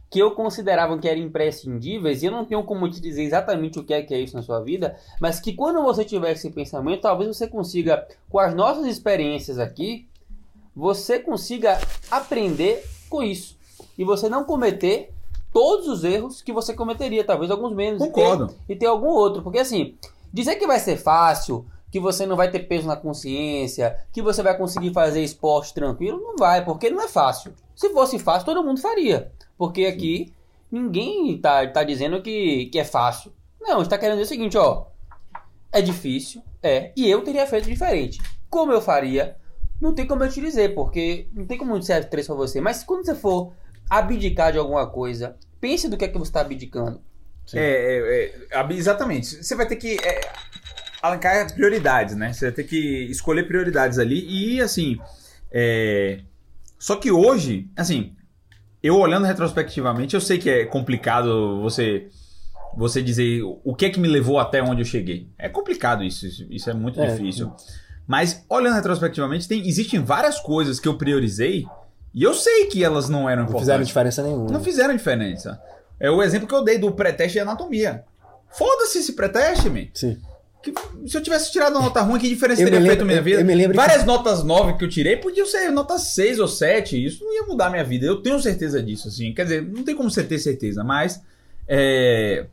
que 0.10 0.20
eu 0.20 0.32
considerava 0.32 0.98
que 0.98 1.08
eram 1.08 1.22
imprescindíveis, 1.22 2.22
e 2.22 2.26
eu 2.26 2.32
não 2.32 2.44
tenho 2.44 2.64
como 2.64 2.90
te 2.90 3.00
dizer 3.00 3.24
exatamente 3.24 3.80
o 3.80 3.84
que 3.84 3.94
é 3.94 4.02
que 4.02 4.14
é 4.14 4.20
isso 4.20 4.36
na 4.36 4.42
sua 4.42 4.60
vida, 4.60 4.98
mas 5.22 5.40
que 5.40 5.54
quando 5.54 5.82
você 5.84 6.04
tiver 6.04 6.34
esse 6.34 6.50
pensamento, 6.50 7.04
talvez 7.04 7.34
você 7.34 7.48
consiga, 7.48 8.06
com 8.30 8.40
as 8.40 8.54
nossas 8.54 8.86
experiências 8.88 9.58
aqui, 9.58 10.10
você 10.76 11.20
consiga 11.20 11.80
aprender 12.10 12.86
com 13.10 13.22
isso. 13.24 13.58
E 13.98 14.04
você 14.04 14.30
não 14.30 14.44
cometer 14.44 15.14
todos 15.54 15.88
os 15.88 16.04
erros 16.04 16.42
que 16.42 16.54
você 16.54 16.74
cometeria, 16.74 17.24
talvez 17.24 17.52
alguns 17.52 17.74
menos. 17.74 18.02
e 18.02 18.06
ter- 18.08 18.12
Concordo. 18.12 18.56
E 18.70 18.76
ter, 18.76 18.86
algum 18.86 19.08
outro. 19.08 19.42
Porque 19.44 19.60
assim, 19.60 19.96
dizer 20.32 20.56
que 20.56 20.66
vai 20.68 20.80
ser 20.80 20.98
fácil, 20.98 21.66
que 21.92 22.00
você 22.00 22.26
não 22.26 22.38
vai 22.38 22.50
ter 22.50 22.60
peso 22.60 22.88
na 22.88 22.96
consciência, 22.96 23.98
que 24.14 24.22
você 24.22 24.42
vai 24.42 24.58
conseguir 24.58 24.94
fazer 24.94 25.22
esporte 25.22 25.74
tranquilo, 25.74 26.22
não 26.22 26.38
vai, 26.38 26.64
porque 26.64 26.90
não 26.90 27.02
é 27.04 27.08
fácil. 27.08 27.54
Se 27.76 27.90
fosse 27.90 28.18
fácil, 28.18 28.46
todo 28.46 28.64
mundo 28.64 28.80
faria. 28.80 29.32
Porque 29.58 29.86
aqui 29.86 30.32
ninguém 30.72 31.38
tá, 31.38 31.68
tá 31.68 31.84
dizendo 31.84 32.22
que, 32.22 32.68
que 32.68 32.80
é 32.80 32.86
fácil. 32.86 33.34
Não, 33.60 33.76
a 33.76 33.78
gente 33.80 33.90
tá 33.90 33.98
querendo 33.98 34.20
dizer 34.20 34.26
o 34.26 34.30
seguinte, 34.38 34.58
ó. 34.58 34.86
É 35.74 35.82
difícil, 35.82 36.42
é, 36.62 36.92
e 36.98 37.10
eu 37.10 37.22
teria 37.24 37.46
feito 37.48 37.70
diferente. 37.70 38.22
Como 38.50 38.72
eu 38.74 38.82
faria? 38.82 39.38
Não 39.82 39.94
tem 39.96 40.06
como 40.06 40.24
eu 40.24 40.30
te 40.30 40.40
dizer, 40.40 40.76
porque 40.76 41.28
não 41.34 41.46
tem 41.46 41.58
como 41.58 41.82
ser 41.82 42.08
três 42.08 42.28
pra 42.28 42.36
você. 42.36 42.62
Mas 42.62 42.84
quando 42.84 43.04
você 43.06 43.16
for 43.16 43.54
abdicar 43.90 44.52
de 44.52 44.60
alguma 44.60 44.86
coisa, 44.88 45.36
pense 45.60 45.90
do 45.90 45.98
que 45.98 46.06
é 46.06 46.08
que 46.08 46.18
você 46.18 46.30
está 46.30 46.42
abdicando. 46.42 47.02
É, 47.54 48.36
é, 48.52 48.60
é, 48.62 48.74
exatamente. 48.74 49.44
Você 49.44 49.56
vai 49.56 49.68
ter 49.68 49.76
que 49.76 49.98
é, 50.06 50.22
alancar 51.02 51.52
prioridades, 51.54 52.16
né? 52.16 52.32
Você 52.32 52.46
vai 52.46 52.52
ter 52.54 52.64
que 52.64 52.78
escolher 53.10 53.48
prioridades 53.48 53.98
ali. 53.98 54.56
E 54.56 54.62
assim. 54.62 54.98
é, 55.52 56.20
Só 56.78 56.96
que 56.96 57.12
hoje, 57.12 57.68
assim, 57.76 58.16
eu 58.84 58.96
olhando 58.98 59.26
retrospectivamente, 59.26 60.14
eu 60.14 60.22
sei 60.22 60.38
que 60.38 60.50
é 60.50 60.66
complicado 60.66 61.62
você 61.62 62.08
você 62.78 63.02
dizer 63.04 63.42
o 63.44 63.76
que 63.76 63.86
é 63.86 63.90
que 63.90 64.00
me 64.00 64.08
levou 64.08 64.40
até 64.40 64.64
onde 64.64 64.80
eu 64.82 64.86
cheguei. 64.86 65.28
É 65.38 65.50
complicado 65.50 66.06
isso, 66.06 66.26
isso, 66.26 66.48
isso 66.50 66.70
é 66.70 66.74
muito 66.74 67.02
É. 67.02 67.08
difícil. 67.08 67.52
Mas 68.12 68.44
olhando 68.50 68.76
retrospectivamente, 68.76 69.48
tem, 69.48 69.66
existem 69.66 70.04
várias 70.04 70.38
coisas 70.38 70.82
que 70.82 70.88
eu 70.90 70.98
priorizei 70.98 71.66
e 72.14 72.22
eu 72.24 72.34
sei 72.34 72.66
que 72.66 72.84
elas 72.84 73.08
não 73.08 73.30
eram 73.30 73.44
Não 73.44 73.50
importantes. 73.50 73.62
fizeram 73.70 73.84
diferença 73.86 74.22
nenhuma. 74.24 74.52
Não 74.52 74.62
fizeram 74.62 74.94
diferença. 74.98 75.62
É 75.98 76.12
o 76.12 76.22
exemplo 76.22 76.46
que 76.46 76.54
eu 76.54 76.62
dei 76.62 76.78
do 76.78 76.92
pré-teste 76.92 77.34
de 77.34 77.40
anatomia. 77.40 78.04
Foda-se 78.50 78.98
esse 78.98 79.14
pré-teste, 79.14 79.70
man. 79.70 79.86
Sim. 79.94 80.18
Que- 80.62 80.74
se 81.08 81.16
eu 81.16 81.24
tivesse 81.24 81.54
tirado 81.54 81.72
uma 81.78 81.84
nota 81.84 82.02
ruim, 82.02 82.20
que 82.20 82.28
diferença 82.28 82.62
Eu 82.62 82.66
teria 82.66 82.82
me 82.82 82.86
feito 82.86 83.00
lembro- 83.00 83.16
na 83.16 83.22
minha 83.22 83.24
vida? 83.24 83.42
eu 83.42 83.46
me 83.46 83.56
lembro 83.56 83.72
que- 83.72 83.78
Várias 83.88 84.04
notas 84.06 84.44
9 84.44 84.74
que 84.74 84.84
eu 84.84 84.90
tirei 84.90 85.16
podiam 85.16 85.46
ser 85.48 85.72
nota 85.72 85.98
6 85.98 86.38
ou 86.38 86.50
7. 86.50 87.02
Isso 87.04 87.24
não 87.24 87.34
ia 87.34 87.44
mudar 87.44 87.68
a 87.68 87.70
minha 87.70 87.84
vida. 87.86 88.06
Eu 88.06 88.22
tenho 88.22 88.38
certeza 88.42 88.84
disso, 88.84 89.08
assim. 89.08 89.34
Quer 89.34 89.44
dizer, 89.44 89.62
não 89.62 89.84
tem 89.84 89.96
como 89.96 90.12
você 90.12 90.22
ter 90.22 90.38
certeza, 90.38 90.84
mas. 90.84 91.22
é, 91.68 92.46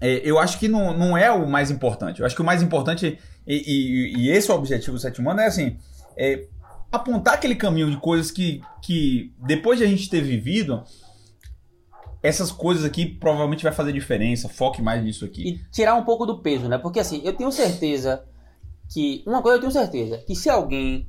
é, 0.00 0.20
eu 0.24 0.38
acho 0.38 0.58
que 0.58 0.68
não, 0.68 0.96
não 0.96 1.16
é 1.16 1.30
o 1.30 1.46
mais 1.48 1.70
importante. 1.70 2.20
Eu 2.20 2.26
acho 2.26 2.34
que 2.34 2.42
o 2.42 2.44
mais 2.44 2.62
importante, 2.62 3.18
e, 3.46 3.54
e- 3.54 4.16
e 4.18 4.30
esse 4.30 4.50
é 4.50 4.54
o 4.54 4.56
objetivo 4.58 4.92
do 4.96 5.00
sétimo 5.00 5.30
ano, 5.30 5.40
é 5.40 5.46
assim: 5.46 5.76
é 6.16 6.46
apontar 6.90 7.34
aquele 7.34 7.54
caminho 7.54 7.90
de 7.90 7.96
coisas 7.98 8.30
que, 8.30 8.60
que 8.82 9.32
depois 9.38 9.78
de 9.78 9.84
a 9.84 9.88
gente 9.88 10.08
ter 10.08 10.20
vivido, 10.22 10.82
essas 12.22 12.50
coisas 12.50 12.84
aqui 12.84 13.06
provavelmente 13.06 13.62
vai 13.62 13.72
fazer 13.72 13.92
diferença. 13.92 14.48
Foque 14.48 14.82
mais 14.82 15.02
nisso 15.02 15.24
aqui. 15.24 15.48
E 15.48 15.58
tirar 15.70 15.94
um 15.94 16.04
pouco 16.04 16.26
do 16.26 16.38
peso, 16.40 16.68
né? 16.68 16.78
Porque 16.78 16.98
assim, 17.00 17.20
eu 17.24 17.32
tenho 17.32 17.50
certeza 17.52 18.24
que 18.92 19.22
uma 19.26 19.42
coisa 19.42 19.56
eu 19.58 19.60
tenho 19.60 19.72
certeza, 19.72 20.18
que 20.26 20.34
se 20.34 20.48
alguém 20.48 21.06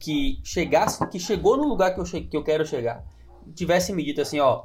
que 0.00 0.40
chegasse, 0.42 1.06
que 1.10 1.18
chegou 1.20 1.56
no 1.56 1.64
lugar 1.68 1.94
que 1.94 2.00
eu, 2.00 2.06
che- 2.06 2.22
que 2.22 2.36
eu 2.36 2.42
quero 2.42 2.66
chegar, 2.66 3.04
tivesse 3.54 3.92
me 3.92 4.02
dito 4.02 4.20
assim, 4.22 4.40
ó, 4.40 4.64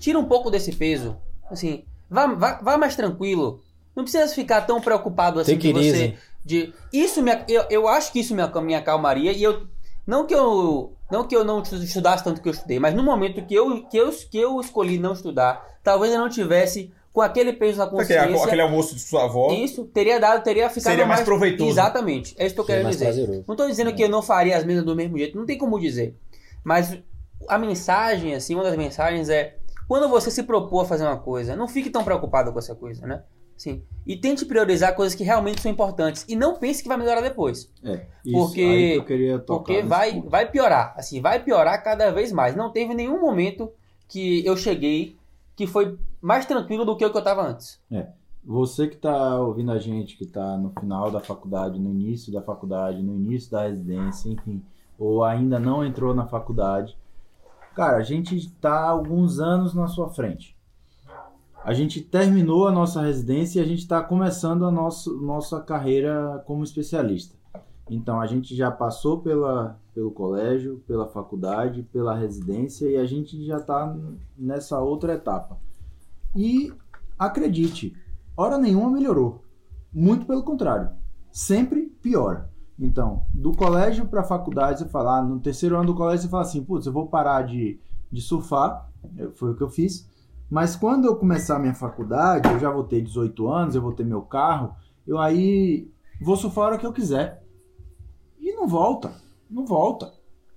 tira 0.00 0.18
um 0.18 0.24
pouco 0.24 0.50
desse 0.50 0.72
peso, 0.74 1.16
assim, 1.50 1.84
vá, 2.12 2.26
vá, 2.26 2.60
vá 2.62 2.78
mais 2.78 2.94
tranquilo, 2.94 3.60
não 3.96 4.04
precisa 4.04 4.32
ficar 4.34 4.60
tão 4.62 4.80
preocupado 4.80 5.40
assim 5.40 5.54
Take 5.54 5.72
de 5.72 5.78
it 5.78 5.90
você, 5.90 6.14
de 6.44 6.74
isso 6.92 7.22
me, 7.22 7.32
eu, 7.48 7.64
eu 7.70 7.88
acho 7.88 8.12
que 8.12 8.20
isso 8.20 8.34
me, 8.34 8.42
me 8.62 8.74
acalmaria 8.74 9.32
e 9.32 9.42
eu 9.42 9.66
não 10.06 10.26
que 10.26 10.34
eu 10.34 10.92
não 11.10 11.26
que 11.26 11.36
eu 11.36 11.44
não 11.44 11.62
estudasse 11.62 12.22
tanto 12.24 12.40
que 12.40 12.48
eu 12.48 12.52
estudei, 12.52 12.78
mas 12.78 12.94
no 12.94 13.02
momento 13.02 13.44
que 13.44 13.54
eu 13.54 13.84
que 13.88 13.96
eu, 13.96 14.10
que 14.10 14.38
eu 14.38 14.60
escolhi 14.60 14.98
não 14.98 15.12
estudar, 15.12 15.64
talvez 15.82 16.12
eu 16.12 16.18
não 16.18 16.28
tivesse 16.28 16.92
com 17.12 17.20
aquele 17.20 17.52
peso 17.52 17.78
na 17.78 17.84
Aquele, 17.84 18.00
consciência. 18.00 18.44
aquele 18.46 18.62
almoço 18.62 18.94
de 18.94 19.02
sua 19.02 19.24
avó. 19.24 19.52
Isso 19.52 19.84
teria 19.84 20.18
dado, 20.18 20.42
teria 20.42 20.70
ficado 20.70 20.92
Seria 20.92 21.04
mais 21.06 21.20
proveitoso. 21.20 21.70
Exatamente. 21.70 22.34
É 22.38 22.46
isso 22.46 22.54
que 22.54 22.60
eu 22.62 22.64
quero 22.64 22.82
mais 22.82 22.96
dizer. 22.96 23.04
prazeroso. 23.06 23.44
Não 23.46 23.52
estou 23.52 23.68
dizendo 23.68 23.92
que 23.94 24.02
eu 24.02 24.08
não 24.08 24.22
faria 24.22 24.56
as 24.56 24.64
mesmas 24.64 24.86
do 24.86 24.96
mesmo 24.96 25.18
jeito, 25.18 25.36
não 25.36 25.44
tem 25.44 25.58
como 25.58 25.78
dizer. 25.78 26.16
Mas 26.64 26.96
a 27.48 27.58
mensagem, 27.58 28.34
assim, 28.34 28.54
uma 28.54 28.64
das 28.64 28.76
mensagens 28.76 29.28
é 29.28 29.56
quando 29.92 30.08
você 30.08 30.30
se 30.30 30.42
propor 30.42 30.80
a 30.80 30.84
fazer 30.86 31.04
uma 31.04 31.18
coisa, 31.18 31.54
não 31.54 31.68
fique 31.68 31.90
tão 31.90 32.02
preocupado 32.02 32.50
com 32.50 32.58
essa 32.58 32.74
coisa, 32.74 33.06
né? 33.06 33.22
Sim. 33.58 33.82
E 34.06 34.16
tente 34.16 34.46
priorizar 34.46 34.96
coisas 34.96 35.14
que 35.14 35.22
realmente 35.22 35.60
são 35.60 35.70
importantes. 35.70 36.24
E 36.26 36.34
não 36.34 36.56
pense 36.56 36.82
que 36.82 36.88
vai 36.88 36.96
melhorar 36.96 37.20
depois. 37.20 37.70
É, 37.84 38.06
isso 38.24 38.38
Porque- 38.38 38.62
que 38.62 38.94
eu 38.96 39.04
queria 39.04 39.38
tocar 39.38 39.58
Porque 39.58 39.82
vai, 39.82 40.14
ponto. 40.14 40.30
vai 40.30 40.50
piorar. 40.50 40.94
Assim, 40.96 41.20
vai 41.20 41.44
piorar 41.44 41.84
cada 41.84 42.10
vez 42.10 42.32
mais. 42.32 42.56
Não 42.56 42.72
teve 42.72 42.94
nenhum 42.94 43.20
momento 43.20 43.70
que 44.08 44.42
eu 44.46 44.56
cheguei 44.56 45.18
que 45.54 45.66
foi 45.66 45.98
mais 46.22 46.46
tranquilo 46.46 46.86
do 46.86 46.96
que 46.96 47.04
o 47.04 47.10
que 47.10 47.16
eu 47.16 47.18
estava 47.18 47.42
antes. 47.46 47.78
Você 48.42 48.88
que 48.88 48.94
está 48.96 49.38
ouvindo 49.38 49.72
a 49.72 49.78
gente, 49.78 50.16
que 50.16 50.24
está 50.24 50.56
no 50.56 50.70
final 50.80 51.10
da 51.10 51.20
faculdade, 51.20 51.78
no 51.78 51.90
início 51.90 52.32
da 52.32 52.40
faculdade, 52.40 53.02
no 53.02 53.14
início 53.14 53.50
da 53.50 53.64
residência, 53.64 54.30
enfim, 54.30 54.62
ou 54.98 55.22
ainda 55.22 55.58
não 55.58 55.84
entrou 55.84 56.14
na 56.14 56.26
faculdade, 56.26 56.96
cara, 57.74 57.96
a 57.96 58.02
gente 58.02 58.36
está 58.36 58.80
alguns 58.80 59.40
anos 59.40 59.74
na 59.74 59.86
sua 59.86 60.08
frente. 60.08 60.56
A 61.64 61.72
gente 61.72 62.00
terminou 62.00 62.66
a 62.66 62.72
nossa 62.72 63.00
residência 63.00 63.60
e 63.60 63.62
a 63.62 63.66
gente 63.66 63.78
está 63.78 64.02
começando 64.02 64.64
a 64.64 64.70
nosso, 64.70 65.16
nossa 65.20 65.60
carreira 65.60 66.42
como 66.44 66.64
especialista. 66.64 67.36
Então 67.88 68.20
a 68.20 68.26
gente 68.26 68.54
já 68.54 68.70
passou 68.70 69.20
pela, 69.20 69.78
pelo 69.94 70.10
colégio, 70.10 70.82
pela 70.86 71.06
faculdade, 71.06 71.82
pela 71.84 72.16
residência 72.16 72.88
e 72.88 72.96
a 72.96 73.04
gente 73.04 73.44
já 73.44 73.58
está 73.58 73.96
nessa 74.36 74.80
outra 74.80 75.14
etapa. 75.14 75.56
E 76.34 76.72
acredite, 77.18 77.96
hora 78.36 78.58
nenhuma 78.58 78.90
melhorou. 78.90 79.44
Muito 79.92 80.26
pelo 80.26 80.42
contrário, 80.42 80.90
sempre 81.30 81.86
piora. 82.02 82.51
Então, 82.82 83.24
do 83.32 83.52
colégio 83.52 84.06
para 84.06 84.22
a 84.22 84.24
faculdade, 84.24 84.80
você 84.80 84.88
fala, 84.88 85.18
ah, 85.18 85.22
no 85.22 85.38
terceiro 85.38 85.76
ano 85.76 85.86
do 85.86 85.94
colégio, 85.94 86.22
você 86.22 86.28
fala 86.28 86.42
assim, 86.42 86.64
putz, 86.64 86.84
eu 86.84 86.92
vou 86.92 87.06
parar 87.06 87.42
de, 87.42 87.78
de 88.10 88.20
surfar, 88.20 88.90
foi 89.34 89.52
o 89.52 89.56
que 89.56 89.62
eu 89.62 89.70
fiz. 89.70 90.10
Mas 90.50 90.74
quando 90.74 91.06
eu 91.06 91.14
começar 91.14 91.56
a 91.56 91.58
minha 91.60 91.74
faculdade, 91.74 92.50
eu 92.50 92.58
já 92.58 92.70
vou 92.72 92.82
ter 92.82 93.00
18 93.00 93.48
anos, 93.48 93.74
eu 93.76 93.80
vou 93.80 93.92
ter 93.92 94.04
meu 94.04 94.22
carro, 94.22 94.74
eu 95.06 95.16
aí 95.18 95.88
vou 96.20 96.36
surfar 96.36 96.64
a 96.64 96.66
hora 96.68 96.78
que 96.78 96.84
eu 96.84 96.92
quiser. 96.92 97.44
E 98.40 98.52
não 98.52 98.66
volta, 98.66 99.12
não 99.48 99.64
volta. 99.64 100.12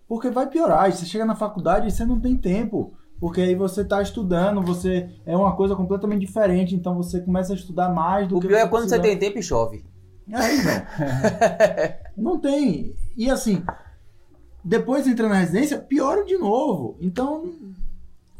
Porque 0.07 0.31
vai 0.31 0.47
piorar. 0.47 0.91
Você 0.91 1.05
chega 1.05 1.25
na 1.25 1.35
faculdade 1.35 1.87
e 1.87 1.91
você 1.91 2.03
não 2.03 2.19
tem 2.19 2.35
tempo. 2.35 2.93
Porque 3.19 3.39
aí 3.39 3.53
você 3.53 3.81
está 3.81 4.01
estudando, 4.01 4.63
você 4.63 5.09
é 5.27 5.37
uma 5.37 5.55
coisa 5.55 5.75
completamente 5.75 6.21
diferente, 6.21 6.75
então 6.75 6.95
você 6.95 7.21
começa 7.21 7.53
a 7.53 7.55
estudar 7.55 7.89
mais 7.89 8.27
do 8.27 8.37
O 8.37 8.41
que 8.41 8.47
pior 8.47 8.57
é 8.57 8.67
quando 8.67 8.89
você 8.89 8.99
tem 8.99 9.17
tempo 9.17 9.37
e 9.37 9.43
chove. 9.43 9.85
É, 10.27 10.55
então. 10.55 11.95
não 12.17 12.39
tem. 12.39 12.95
E 13.17 13.29
assim, 13.29 13.63
depois 14.63 15.07
entra 15.07 15.29
na 15.29 15.35
residência, 15.35 15.79
piora 15.79 16.23
de 16.23 16.37
novo. 16.37 16.97
Então, 16.99 17.53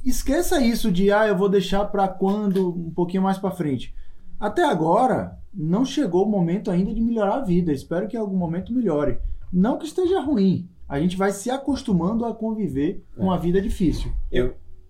esqueça 0.04 0.62
isso 0.62 0.92
de, 0.92 1.12
ah, 1.12 1.28
eu 1.28 1.38
vou 1.38 1.50
deixar 1.50 1.86
para 1.86 2.08
quando, 2.08 2.70
um 2.70 2.92
pouquinho 2.92 3.24
mais 3.24 3.38
para 3.38 3.52
frente. 3.52 3.94
Até 4.40 4.64
agora, 4.64 5.38
não 5.54 5.86
chegou 5.86 6.26
o 6.26 6.30
momento 6.30 6.70
ainda 6.70 6.94
de 6.94 7.02
melhorar 7.02 7.36
a 7.36 7.44
vida. 7.44 7.72
Espero 7.72 8.08
que 8.08 8.18
em 8.18 8.20
algum 8.20 8.38
momento 8.38 8.74
melhore. 8.74 9.18
Não 9.52 9.78
que 9.78 9.86
esteja 9.86 10.20
ruim. 10.20 10.68
A 10.88 11.00
gente 11.00 11.18
vai 11.18 11.32
se 11.32 11.50
acostumando 11.50 12.26
a 12.26 12.34
conviver 12.34 13.04
com 13.16 13.32
a 13.32 13.38
vida 13.38 13.62
difícil. 13.62 14.12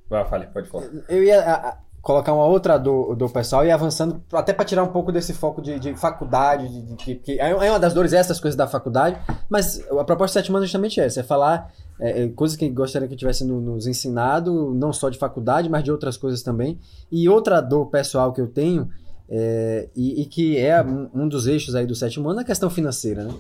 Vai, 0.10 0.26
fale, 0.26 0.48
pode 0.48 0.70
falar. 0.70 0.88
Eu 1.08 1.24
ia 1.24 1.78
colocar 2.06 2.34
uma 2.36 2.46
outra 2.46 2.78
do, 2.78 3.16
do 3.16 3.28
pessoal 3.28 3.66
e 3.66 3.72
avançando, 3.72 4.22
até 4.32 4.54
para 4.54 4.64
tirar 4.64 4.84
um 4.84 4.90
pouco 4.90 5.12
desse 5.12 5.34
foco 5.34 5.60
de, 5.60 5.80
de 5.80 5.96
faculdade, 5.96 6.70
de, 6.70 6.96
de- 6.96 7.16
que, 7.16 7.32
é 7.42 7.50
é 7.50 7.70
uma 7.72 7.80
das 7.80 7.96
dores 7.96 8.14
essas 8.14 8.40
coisas 8.40 8.56
da 8.56 8.68
faculdade, 8.68 9.18
mas 9.50 9.82
a 9.90 10.04
proposta 10.04 10.40
de 10.40 10.46
sete 10.48 10.56
é 10.56 10.62
justamente 10.62 11.00
essa, 11.02 11.22
é 11.22 11.24
falar 11.24 11.74
é, 12.00 12.26
é, 12.26 12.28
coisas 12.30 12.56
que 12.56 12.70
gostaria 12.70 13.08
que 13.08 13.16
tivesse 13.16 13.44
no- 13.44 13.60
nos 13.60 13.88
ensinado, 13.88 14.72
não 14.76 14.94
só 14.94 15.10
de 15.10 15.18
faculdade, 15.18 15.68
mas 15.68 15.84
de 15.84 15.92
outras 15.92 16.16
coisas 16.16 16.44
também. 16.44 16.80
E 17.12 17.28
outra 17.28 17.60
dor 17.60 17.88
pessoal 17.88 18.32
que 18.32 18.40
eu 18.40 18.46
tenho, 18.50 18.88
é, 19.28 19.90
e, 19.96 20.22
e 20.22 20.26
que 20.26 20.60
é 20.60 20.80
um, 20.84 21.10
um 21.12 21.28
dos 21.28 21.48
eixos 21.48 21.74
aí 21.74 21.88
do 21.88 21.96
sétimo 21.96 22.30
ano, 22.30 22.42
é 22.42 22.44
a 22.44 22.46
questão 22.46 22.70
financeira, 22.70 23.24
né? 23.24 23.34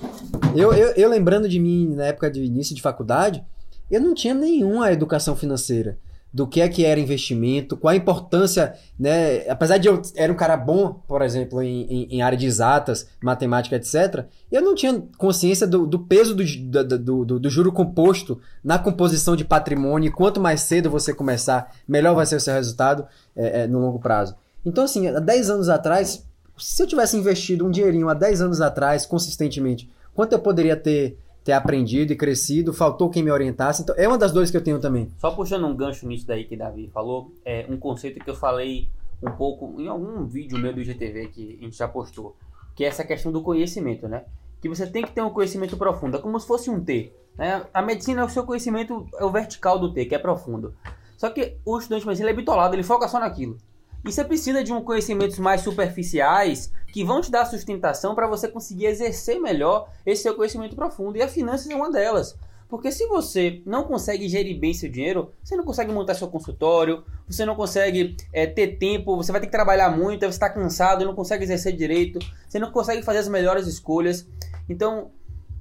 Eu, 0.55 0.73
eu, 0.73 0.87
eu 0.95 1.07
lembrando 1.07 1.47
de 1.47 1.59
mim 1.59 1.93
na 1.93 2.05
época 2.05 2.31
de 2.31 2.43
início 2.43 2.75
de 2.75 2.81
faculdade, 2.81 3.45
eu 3.91 4.01
não 4.01 4.15
tinha 4.15 4.33
nenhuma 4.33 4.91
educação 4.91 5.35
financeira 5.35 5.99
do 6.35 6.45
que 6.45 6.59
é 6.59 6.67
que 6.67 6.83
era 6.83 6.99
investimento, 6.99 7.77
qual 7.77 7.93
a 7.93 7.95
importância, 7.95 8.73
né? 8.99 9.47
Apesar 9.49 9.77
de 9.77 9.87
eu 9.87 10.01
era 10.17 10.33
um 10.33 10.35
cara 10.35 10.57
bom, 10.57 11.01
por 11.07 11.21
exemplo, 11.21 11.61
em, 11.63 11.83
em, 11.83 12.07
em 12.17 12.21
área 12.21 12.37
de 12.37 12.45
exatas, 12.45 13.07
matemática, 13.23 13.77
etc., 13.77 14.25
eu 14.51 14.61
não 14.61 14.75
tinha 14.75 15.01
consciência 15.17 15.65
do, 15.65 15.87
do 15.87 15.97
peso 15.97 16.35
do, 16.35 16.43
do, 16.83 17.25
do, 17.25 17.39
do- 17.39 17.49
juro 17.49 17.71
composto 17.71 18.37
na 18.61 18.77
composição 18.77 19.33
de 19.33 19.45
patrimônio. 19.45 20.09
E 20.09 20.11
quanto 20.11 20.41
mais 20.41 20.59
cedo 20.59 20.89
você 20.89 21.13
começar, 21.13 21.73
melhor 21.87 22.13
vai 22.13 22.25
ser 22.25 22.35
o 22.35 22.41
seu 22.41 22.53
resultado 22.53 23.05
é, 23.33 23.61
é, 23.61 23.67
no 23.67 23.79
longo 23.79 23.99
prazo. 23.99 24.35
Então, 24.65 24.83
assim, 24.83 25.07
há 25.07 25.21
10 25.21 25.49
anos 25.49 25.69
atrás, 25.69 26.25
se 26.57 26.83
eu 26.83 26.85
tivesse 26.87 27.15
investido 27.15 27.65
um 27.65 27.71
dinheirinho 27.71 28.09
há 28.09 28.13
10 28.13 28.41
anos 28.41 28.59
atrás, 28.59 29.05
consistentemente, 29.05 29.89
quanto 30.13 30.33
eu 30.33 30.39
poderia 30.39 30.75
ter, 30.75 31.17
ter 31.45 31.53
aprendido 31.53 32.11
e 32.11 32.15
crescido? 32.15 32.73
Faltou 32.73 33.07
quem 33.07 33.21
me 33.23 33.29
orientasse. 33.29 33.83
Então, 33.83 33.93
é 33.97 34.07
uma 34.07 34.17
das 34.17 34.31
dores 34.31 34.49
que 34.49 34.57
eu 34.57 34.63
tenho 34.63 34.79
também. 34.79 35.11
Só 35.19 35.29
puxando 35.29 35.67
um 35.67 35.75
gancho 35.75 36.07
nisso 36.07 36.25
daí 36.25 36.43
que 36.43 36.57
Davi 36.57 36.89
falou, 36.91 37.31
é 37.45 37.67
um 37.69 37.77
conceito 37.77 38.19
que 38.19 38.29
eu 38.29 38.35
falei 38.35 38.89
um 39.21 39.29
pouco 39.29 39.79
em 39.79 39.87
algum 39.87 40.25
vídeo 40.25 40.57
meu 40.57 40.73
do 40.73 40.81
IGTV 40.81 41.27
que 41.27 41.57
a 41.61 41.63
gente 41.63 41.77
já 41.77 41.87
postou, 41.87 42.35
que 42.73 42.83
é 42.83 42.87
essa 42.87 43.03
questão 43.03 43.31
do 43.31 43.43
conhecimento, 43.43 44.07
né? 44.07 44.25
Que 44.59 44.67
você 44.67 44.87
tem 44.87 45.03
que 45.03 45.11
ter 45.11 45.21
um 45.21 45.29
conhecimento 45.29 45.77
profundo, 45.77 46.17
é 46.17 46.19
como 46.19 46.39
se 46.39 46.47
fosse 46.47 46.67
um 46.69 46.83
T. 46.83 47.13
Né? 47.37 47.63
A 47.71 47.81
medicina 47.81 48.21
é 48.21 48.25
o 48.25 48.29
seu 48.29 48.43
conhecimento, 48.43 49.07
é 49.15 49.23
o 49.23 49.29
vertical 49.29 49.77
do 49.77 49.93
T, 49.93 50.05
que 50.05 50.15
é 50.15 50.19
profundo. 50.19 50.73
Só 51.15 51.29
que 51.29 51.57
o 51.63 51.77
estudante 51.77 52.07
medicina 52.07 52.29
ele 52.29 52.37
é 52.37 52.41
bitolado, 52.41 52.75
ele 52.75 52.81
foca 52.81 53.07
só 53.07 53.19
naquilo. 53.19 53.57
E 54.05 54.11
você 54.11 54.23
precisa 54.23 54.63
de 54.63 54.71
um 54.71 54.83
conhecimentos 54.83 55.39
mais 55.39 55.61
superficiais 55.61 56.71
que 56.93 57.03
vão 57.03 57.21
te 57.21 57.31
dar 57.31 57.43
sustentação 57.45 58.13
para 58.13 58.27
você 58.27 58.47
conseguir 58.47 58.85
exercer 58.85 59.41
melhor 59.41 59.89
esse 60.05 60.21
seu 60.21 60.35
conhecimento 60.35 60.75
profundo. 60.75 61.17
E 61.17 61.23
a 61.23 61.27
finanças 61.27 61.67
é 61.71 61.75
uma 61.75 61.91
delas. 61.91 62.37
Porque 62.69 62.91
se 62.91 63.07
você 63.07 63.63
não 63.65 63.83
consegue 63.83 64.29
gerir 64.29 64.59
bem 64.59 64.75
seu 64.75 64.91
dinheiro, 64.91 65.31
você 65.43 65.55
não 65.55 65.63
consegue 65.63 65.91
montar 65.91 66.13
seu 66.13 66.27
consultório, 66.27 67.03
você 67.27 67.45
não 67.45 67.55
consegue 67.55 68.15
é, 68.31 68.45
ter 68.45 68.77
tempo, 68.77 69.17
você 69.17 69.31
vai 69.31 69.41
ter 69.41 69.47
que 69.47 69.51
trabalhar 69.51 69.89
muito, 69.89 70.19
você 70.19 70.27
está 70.27 70.51
cansado, 70.51 71.03
não 71.03 71.15
consegue 71.15 71.43
exercer 71.43 71.75
direito, 71.75 72.19
você 72.47 72.59
não 72.59 72.71
consegue 72.71 73.01
fazer 73.01 73.19
as 73.19 73.27
melhores 73.27 73.65
escolhas. 73.65 74.27
Então, 74.69 75.09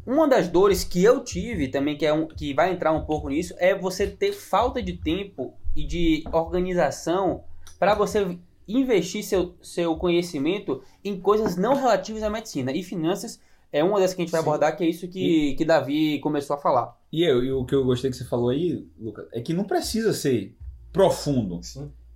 uma 0.07 0.29
das 0.29 0.49
dores 0.49 0.85
que 0.85 1.03
eu 1.03 1.25
tive 1.25 1.69
também, 1.69 1.97
que, 1.97 2.05
é 2.05 2.13
um, 2.13 2.27
que 2.27 2.53
vai 2.53 2.71
entrar 2.71 2.93
um 2.93 3.07
pouco 3.07 3.31
nisso, 3.31 3.55
é 3.57 3.75
você 3.75 4.07
ter 4.07 4.33
falta 4.33 4.83
de 4.83 4.99
tempo 4.99 5.55
e 5.75 5.87
de 5.87 6.25
organização 6.31 7.43
para 7.79 7.95
você 7.95 8.39
investir 8.67 9.23
seu, 9.23 9.55
seu 9.63 9.97
conhecimento 9.97 10.83
em 11.05 11.21
coisas 11.21 11.57
não 11.57 11.75
relativas 11.75 12.23
à 12.23 12.31
medicina. 12.31 12.73
E 12.73 12.83
finanças 12.83 13.41
é 13.73 13.83
uma 13.83 14.01
das 14.01 14.15
que 14.15 14.23
a 14.23 14.25
gente 14.25 14.33
vai 14.33 14.41
Sim. 14.41 14.47
abordar, 14.47 14.77
que 14.77 14.85
é 14.85 14.89
isso 14.89 15.09
que, 15.09 15.55
que 15.55 15.65
Davi 15.65 16.19
começou 16.21 16.55
a 16.55 16.59
falar. 16.59 16.97
E, 17.13 17.23
eu, 17.23 17.45
e 17.45 17.53
o 17.53 17.65
que 17.65 17.75
eu 17.75 17.85
gostei 17.85 18.11
que 18.11 18.17
você 18.17 18.25
falou 18.25 18.51
aí, 18.51 18.87
Lucas, 18.99 19.27
é 19.33 19.41
que 19.41 19.53
não 19.53 19.65
precisa 19.65 20.13
ser 20.13 20.57
profundo. 20.93 21.61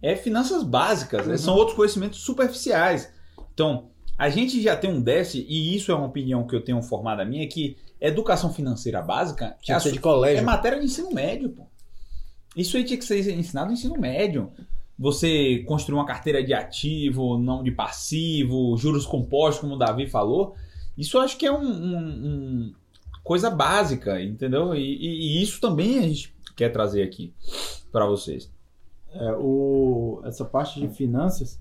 É 0.00 0.14
finanças 0.14 0.62
básicas, 0.62 1.26
né? 1.26 1.36
são 1.36 1.54
outros 1.54 1.76
conhecimentos 1.76 2.20
superficiais. 2.20 3.12
Então, 3.52 3.90
a 4.16 4.28
gente 4.28 4.62
já 4.62 4.76
tem 4.76 4.90
um 4.90 5.00
déficit, 5.00 5.44
e 5.48 5.76
isso 5.76 5.90
é 5.90 5.94
uma 5.94 6.06
opinião 6.06 6.46
que 6.46 6.54
eu 6.54 6.62
tenho 6.62 6.80
formada 6.80 7.24
minha, 7.24 7.46
que 7.48 7.76
educação 8.00 8.52
financeira 8.52 9.02
básica 9.02 9.46
é, 9.46 9.56
Tinha 9.60 9.78
de 9.78 9.98
colégio. 9.98 10.38
é 10.38 10.42
matéria 10.42 10.78
de 10.78 10.86
ensino 10.86 11.12
médio, 11.12 11.50
pô. 11.50 11.66
Isso 12.56 12.76
aí 12.76 12.84
tinha 12.84 12.98
que 12.98 13.04
ser 13.04 13.28
ensinado 13.30 13.66
no 13.66 13.72
ensino 13.72 13.98
médio. 13.98 14.52
Você 14.98 15.58
construir 15.66 15.94
uma 15.96 16.06
carteira 16.06 16.42
de 16.42 16.52
ativo, 16.52 17.38
não 17.38 17.62
de 17.62 17.70
passivo, 17.70 18.76
juros 18.76 19.06
compostos, 19.06 19.60
como 19.60 19.74
o 19.74 19.78
Davi 19.78 20.08
falou. 20.08 20.54
Isso 20.96 21.18
acho 21.18 21.36
que 21.38 21.46
é 21.46 21.52
um, 21.52 21.62
um- 21.64 22.26
um 22.26 22.74
coisa 23.22 23.48
básica, 23.50 24.20
entendeu? 24.22 24.74
E, 24.74 24.80
e- 24.80 25.38
e 25.38 25.42
isso 25.42 25.60
também 25.60 25.98
a 25.98 26.02
gente 26.02 26.34
quer 26.56 26.70
trazer 26.70 27.02
aqui 27.02 27.32
para 27.92 28.06
vocês. 28.06 28.50
É, 29.12 29.32
o, 29.38 30.20
essa 30.24 30.44
parte 30.44 30.80
de 30.80 30.88
finanças, 30.88 31.58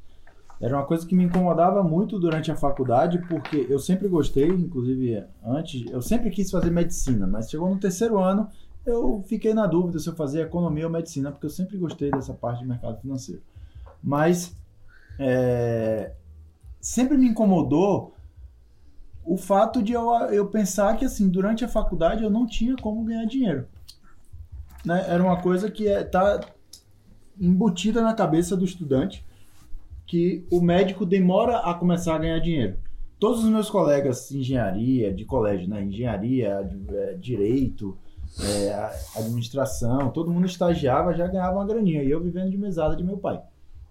Era 0.59 0.75
uma 0.75 0.85
coisa 0.87 1.05
que 1.05 1.13
me 1.13 1.23
incomodava 1.23 1.83
muito 1.83 2.17
durante 2.17 2.49
a 2.51 2.55
faculdade, 2.55 3.19
porque 3.29 3.67
eu 3.69 3.77
sempre 3.77 4.07
gostei, 4.07 4.47
inclusive 4.47 5.23
antes, 5.45 5.85
eu 5.91 6.01
sempre 6.01 6.31
quis 6.31 6.49
fazer 6.49 6.71
medicina, 6.71 7.27
mas 7.27 7.47
chegou 7.47 7.69
no 7.69 7.79
terceiro 7.79 8.17
ano, 8.19 8.49
eu 8.87 9.23
fiquei 9.27 9.53
na 9.53 9.67
dúvida 9.67 9.99
se 9.99 10.07
eu 10.07 10.15
fazia 10.15 10.43
economia 10.43 10.85
ou 10.85 10.91
medicina, 10.91 11.31
porque 11.31 11.45
eu 11.45 11.49
sempre 11.51 11.77
gostei 11.77 12.09
dessa 12.09 12.33
parte 12.33 12.59
de 12.59 12.67
mercado 12.67 12.99
financeiro. 13.01 13.41
Mas 14.01 14.55
é, 15.19 16.13
sempre 16.79 17.17
me 17.17 17.27
incomodou 17.27 18.13
o 19.25 19.35
fato 19.35 19.83
de 19.83 19.91
eu, 19.91 20.09
eu 20.31 20.47
pensar 20.47 20.95
que 20.95 21.03
assim 21.03 21.27
durante 21.29 21.65
a 21.65 21.67
faculdade 21.67 22.23
eu 22.23 22.29
não 22.29 22.47
tinha 22.47 22.75
como 22.77 23.03
ganhar 23.03 23.25
dinheiro. 23.25 23.67
Né? 24.85 25.05
Era 25.09 25.21
uma 25.21 25.41
coisa 25.41 25.69
que 25.69 25.87
é, 25.87 26.03
tá 26.03 26.39
embutida 27.39 28.01
na 28.01 28.13
cabeça 28.13 28.55
do 28.55 28.63
estudante 28.63 29.25
que 30.05 30.45
o 30.49 30.61
médico 30.61 31.05
demora 31.05 31.57
a 31.57 31.73
começar 31.73 32.15
a 32.15 32.19
ganhar 32.19 32.39
dinheiro. 32.39 32.77
Todos 33.19 33.43
os 33.43 33.49
meus 33.49 33.69
colegas 33.69 34.29
de 34.29 34.37
engenharia, 34.37 35.13
de 35.13 35.25
colégio, 35.25 35.67
né? 35.67 35.83
engenharia, 35.83 36.63
de, 36.63 36.95
é, 36.95 37.13
direito, 37.15 37.97
é, 38.43 39.19
administração, 39.19 40.09
todo 40.11 40.31
mundo 40.31 40.45
estagiava, 40.45 41.13
já 41.13 41.27
ganhava 41.27 41.55
uma 41.57 41.65
graninha. 41.65 42.03
E 42.03 42.11
eu 42.11 42.21
vivendo 42.21 42.49
de 42.49 42.57
mesada 42.57 42.95
de 42.95 43.03
meu 43.03 43.17
pai. 43.17 43.41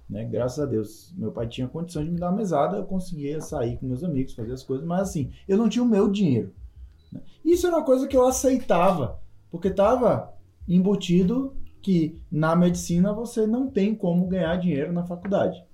Né? 0.08 0.24
Graças 0.24 0.60
a 0.60 0.66
Deus, 0.66 1.12
meu 1.16 1.32
pai 1.32 1.48
tinha 1.48 1.66
condições 1.66 2.06
de 2.06 2.12
me 2.12 2.18
dar 2.18 2.30
uma 2.30 2.36
mesada, 2.36 2.76
eu 2.76 2.84
conseguia 2.84 3.40
sair 3.40 3.76
com 3.76 3.86
meus 3.86 4.04
amigos, 4.04 4.34
fazer 4.34 4.52
as 4.52 4.62
coisas, 4.62 4.86
mas 4.86 5.00
assim, 5.02 5.32
eu 5.48 5.56
não 5.56 5.68
tinha 5.68 5.82
o 5.82 5.88
meu 5.88 6.08
dinheiro. 6.08 6.52
Né? 7.12 7.20
Isso 7.44 7.66
era 7.66 7.76
uma 7.76 7.84
coisa 7.84 8.06
que 8.06 8.16
eu 8.16 8.26
aceitava, 8.26 9.20
porque 9.50 9.68
estava 9.68 10.32
embutido 10.68 11.56
que 11.82 12.20
na 12.30 12.54
medicina 12.54 13.12
você 13.12 13.46
não 13.46 13.68
tem 13.68 13.94
como 13.94 14.26
ganhar 14.26 14.56
dinheiro 14.56 14.92
na 14.92 15.04
faculdade. 15.04 15.64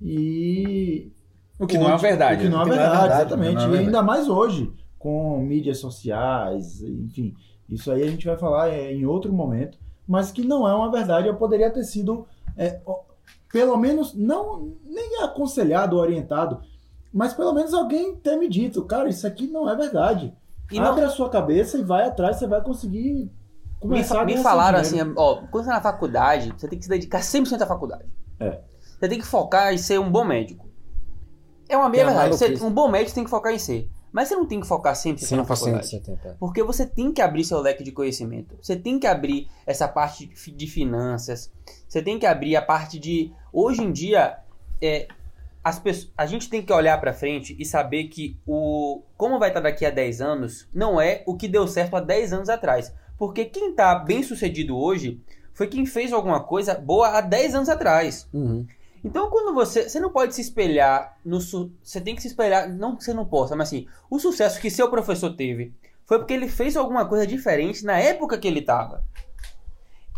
E. 0.00 1.12
O 1.58 1.66
que 1.66 1.76
não 1.76 1.90
é 1.90 1.96
verdade. 1.98 2.40
O 2.40 2.44
que 2.44 2.48
não 2.48 2.60
é 2.60 2.62
O 2.62 2.64
que 2.64 2.70
não 2.70 2.76
é 2.76 2.88
verdade, 2.88 3.14
exatamente. 3.14 3.48
é 3.48 3.52
e 3.52 3.66
verdade. 3.66 3.84
ainda 3.84 4.02
mais 4.02 4.28
hoje, 4.28 4.72
com 4.98 5.40
mídias 5.42 5.78
sociais, 5.78 6.82
enfim. 6.82 7.34
Isso 7.70 7.90
aí 7.90 8.02
a 8.02 8.06
gente 8.10 8.26
vai 8.26 8.36
falar 8.36 8.68
é, 8.68 8.92
em 8.92 9.06
outro 9.06 9.32
momento, 9.32 9.78
mas 10.06 10.32
que 10.32 10.44
não 10.44 10.66
é 10.68 10.74
uma 10.74 10.90
verdade. 10.90 11.28
Eu 11.28 11.36
poderia 11.36 11.70
ter 11.70 11.84
sido, 11.84 12.26
é, 12.56 12.80
pelo 13.52 13.76
menos, 13.76 14.14
não 14.14 14.72
nem 14.84 15.22
aconselhado, 15.22 15.96
orientado, 15.96 16.60
mas 17.12 17.32
pelo 17.32 17.52
menos 17.52 17.72
alguém 17.74 18.16
ter 18.16 18.36
me 18.36 18.48
dito, 18.48 18.84
cara, 18.84 19.08
isso 19.08 19.26
aqui 19.26 19.46
não 19.46 19.68
é 19.68 19.76
verdade. 19.76 20.34
E 20.70 20.78
não- 20.78 20.86
Abre 20.86 21.04
a 21.04 21.08
sua 21.10 21.28
cabeça 21.28 21.78
e 21.78 21.82
vai 21.82 22.06
atrás, 22.06 22.36
você 22.36 22.46
vai 22.46 22.60
conseguir 22.62 23.12
Me, 23.14 23.30
começar 23.80 24.14
fa- 24.16 24.22
a 24.22 24.24
me 24.24 24.36
falaram 24.38 24.78
assim, 24.78 24.98
ó, 25.16 25.36
quando 25.50 25.64
você 25.64 25.70
tá 25.70 25.76
na 25.76 25.80
faculdade, 25.82 26.52
você 26.56 26.68
tem 26.68 26.78
que 26.78 26.84
se 26.84 26.90
dedicar 26.90 27.20
100% 27.22 27.62
à 27.62 27.66
faculdade. 27.66 28.04
É. 28.38 28.60
Você 28.98 29.08
tem 29.08 29.18
que 29.18 29.26
focar 29.26 29.72
em 29.72 29.78
ser 29.78 29.98
um 29.98 30.10
bom 30.10 30.24
médico. 30.24 30.68
É 31.68 31.76
uma 31.76 31.88
meia 31.88 32.02
é 32.02 32.04
verdade. 32.06 32.36
Você- 32.36 32.64
um 32.64 32.70
bom 32.70 32.88
médico 32.88 33.14
tem 33.14 33.24
que 33.24 33.30
focar 33.30 33.52
em 33.52 33.58
ser. 33.58 33.88
Mas 34.12 34.28
você 34.28 34.34
não 34.36 34.46
tem 34.46 34.60
que 34.60 34.66
focar 34.66 34.94
100% 34.94 35.36
na 35.36 35.44
100%, 35.44 35.46
faculdade. 35.46 35.86
70%. 35.86 36.36
Porque 36.38 36.62
você 36.62 36.84
tem 36.86 37.12
que 37.12 37.22
abrir 37.22 37.44
seu 37.44 37.60
leque 37.60 37.84
de 37.84 37.92
conhecimento. 37.92 38.56
Você 38.60 38.74
tem 38.76 38.98
que 38.98 39.06
abrir 39.06 39.48
essa 39.66 39.86
parte 39.86 40.26
de 40.26 40.34
fi- 40.36 40.50
de 40.50 40.66
finanças. 40.66 41.50
Você 41.88 42.02
tem 42.02 42.18
que 42.18 42.26
abrir 42.26 42.56
a 42.56 42.62
parte 42.62 42.98
de. 42.98 43.32
Hoje 43.52 43.82
em 43.82 43.92
dia, 43.92 44.38
é, 44.82 45.06
as 45.62 45.78
pessoas, 45.78 46.10
a 46.16 46.26
gente 46.26 46.48
tem 46.48 46.62
que 46.62 46.72
olhar 46.72 46.98
pra 47.00 47.12
frente 47.12 47.54
e 47.58 47.64
saber 47.64 48.04
que 48.08 48.36
o 48.46 49.02
como 49.16 49.38
vai 49.38 49.50
estar 49.50 49.60
daqui 49.60 49.84
a 49.86 49.90
10 49.90 50.20
anos 50.20 50.66
não 50.74 51.00
é 51.00 51.22
o 51.26 51.36
que 51.36 51.46
deu 51.46 51.68
certo 51.68 51.94
há 51.96 52.00
10 52.00 52.32
anos 52.32 52.48
atrás. 52.48 52.92
Porque 53.18 53.44
quem 53.44 53.74
tá 53.74 53.94
bem 53.94 54.22
sucedido 54.22 54.76
hoje 54.76 55.20
foi 55.52 55.66
quem 55.66 55.84
fez 55.84 56.12
alguma 56.12 56.40
coisa 56.42 56.74
boa 56.74 57.08
há 57.18 57.20
10 57.20 57.54
anos 57.54 57.68
atrás. 57.68 58.26
Uhum. 58.32 58.66
Então, 59.02 59.30
quando 59.30 59.54
você. 59.54 59.88
Você 59.88 59.98
não 59.98 60.10
pode 60.10 60.34
se 60.34 60.40
espelhar 60.40 61.16
no. 61.24 61.40
Você 61.40 62.00
tem 62.00 62.14
que 62.14 62.22
se 62.22 62.28
espelhar. 62.28 62.68
Não 62.68 62.96
que 62.96 63.04
você 63.04 63.14
não 63.14 63.24
possa, 63.24 63.56
mas 63.56 63.68
assim. 63.68 63.86
O 64.10 64.18
sucesso 64.18 64.60
que 64.60 64.70
seu 64.70 64.90
professor 64.90 65.34
teve 65.34 65.74
foi 66.04 66.18
porque 66.18 66.34
ele 66.34 66.48
fez 66.48 66.76
alguma 66.76 67.06
coisa 67.06 67.26
diferente 67.26 67.84
na 67.84 67.98
época 67.98 68.36
que 68.38 68.46
ele 68.46 68.60
estava. 68.60 69.02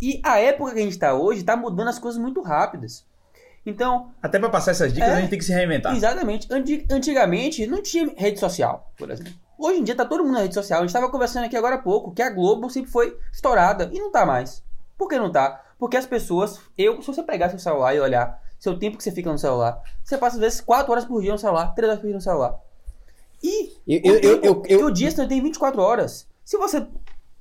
E 0.00 0.20
a 0.24 0.38
época 0.40 0.72
que 0.72 0.80
a 0.80 0.82
gente 0.82 0.92
está 0.92 1.14
hoje 1.14 1.40
está 1.40 1.56
mudando 1.56 1.88
as 1.88 1.98
coisas 1.98 2.20
muito 2.20 2.42
rápidas. 2.42 3.06
Então, 3.64 4.10
Até 4.20 4.40
pra 4.40 4.48
passar 4.50 4.72
essas 4.72 4.92
dicas, 4.92 5.08
É. 5.08 5.12
a 5.12 5.20
gente 5.20 5.30
tem 5.30 5.38
que 5.38 5.44
se 5.44 5.52
reinventar. 5.52 5.94
exatamente. 5.94 6.48
Anti- 6.52 6.84
Antigamente 6.90 7.64
não 7.68 7.80
tinha 7.80 8.12
rede 8.16 8.40
social, 8.40 8.90
por 8.98 9.08
exemplo. 9.10 9.32
Hoje 9.56 9.78
em 9.78 9.84
dia 9.84 9.94
tá 9.94 10.04
todo 10.04 10.24
mundo 10.24 10.32
na 10.34 10.40
rede 10.40 10.54
social. 10.54 10.80
A 10.80 10.82
gente 10.82 10.88
estava 10.88 11.08
conversando 11.08 11.44
aqui 11.44 11.56
agora 11.56 11.76
há 11.76 11.78
pouco 11.78 12.12
que 12.12 12.20
a 12.22 12.30
Globo 12.30 12.68
sempre 12.68 12.90
foi 12.90 13.16
estourada 13.32 13.88
e 13.92 14.00
não 14.00 14.10
tá 14.10 14.26
mais. 14.26 14.64
Por 14.98 15.08
que 15.08 15.16
não 15.16 15.30
tá? 15.30 15.62
Porque 15.78 15.96
as 15.96 16.06
pessoas. 16.06 16.58
Eu, 16.76 17.00
se 17.00 17.06
você 17.06 17.22
pegar 17.22 17.50
seu 17.50 17.58
celular 17.60 17.94
e 17.94 18.00
olhar 18.00 18.41
seu 18.62 18.78
tempo 18.78 18.96
que 18.96 19.02
você 19.02 19.10
fica 19.10 19.32
no 19.32 19.38
celular, 19.38 19.82
você 20.04 20.16
passa 20.16 20.36
às 20.36 20.40
vezes 20.40 20.60
4 20.60 20.92
horas 20.92 21.04
por 21.04 21.20
dia 21.20 21.32
no 21.32 21.38
celular, 21.38 21.74
3 21.74 21.88
horas 21.90 22.00
por 22.00 22.06
dia 22.06 22.14
no 22.14 22.20
celular. 22.22 22.60
E 23.42 23.72
Eu, 23.88 24.00
o, 24.12 24.16
eu, 24.16 24.20
eu, 24.20 24.42
eu, 24.42 24.62
e 24.68 24.72
eu- 24.72 24.86
o 24.86 24.90
dia 24.92 25.10
você 25.10 25.26
tem 25.26 25.42
24 25.42 25.80
horas. 25.82 26.28
Se 26.44 26.56
você 26.56 26.86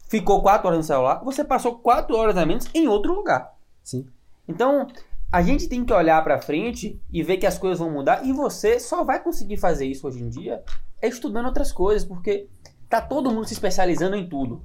ficou 0.10 0.42
4 0.42 0.66
horas 0.68 0.80
no 0.80 0.84
celular, 0.84 1.24
você 1.24 1.44
passou 1.44 1.78
4 1.78 2.16
horas 2.18 2.36
a 2.38 2.44
menos 2.46 2.66
em 2.74 2.88
outro 2.88 3.14
lugar. 3.14 3.54
Sim. 3.84 4.08
Então, 4.48 4.88
a 5.32 5.44
gente 5.44 5.68
tem 5.70 5.86
que 5.86 5.94
olhar 5.94 6.24
pra 6.24 6.42
frente 6.42 7.00
e 7.12 7.22
ver 7.22 7.38
que 7.38 7.46
as 7.46 7.60
coisas 7.60 7.78
vão 7.78 7.92
mudar. 7.92 8.26
E 8.26 8.34
você 8.34 8.80
só 8.80 9.04
vai 9.04 9.22
conseguir 9.22 9.58
fazer 9.58 9.86
isso 9.86 10.08
hoje 10.08 10.24
em 10.24 10.28
dia 10.30 10.64
é 11.00 11.08
estudando 11.08 11.46
outras 11.46 11.72
coisas, 11.72 12.04
porque 12.04 12.48
tá 12.90 13.00
todo 13.00 13.30
mundo 13.32 13.46
se 13.48 13.54
especializando 13.54 14.16
em 14.16 14.28
tudo. 14.28 14.64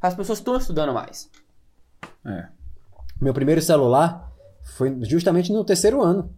As 0.00 0.14
pessoas 0.14 0.38
estão 0.38 0.56
estudando 0.56 0.94
mais. 0.94 1.30
É. 2.24 2.48
Meu 3.20 3.34
primeiro 3.34 3.60
celular 3.60 4.29
foi 4.62 4.96
justamente 5.02 5.52
no 5.52 5.64
terceiro 5.64 6.02
ano. 6.02 6.30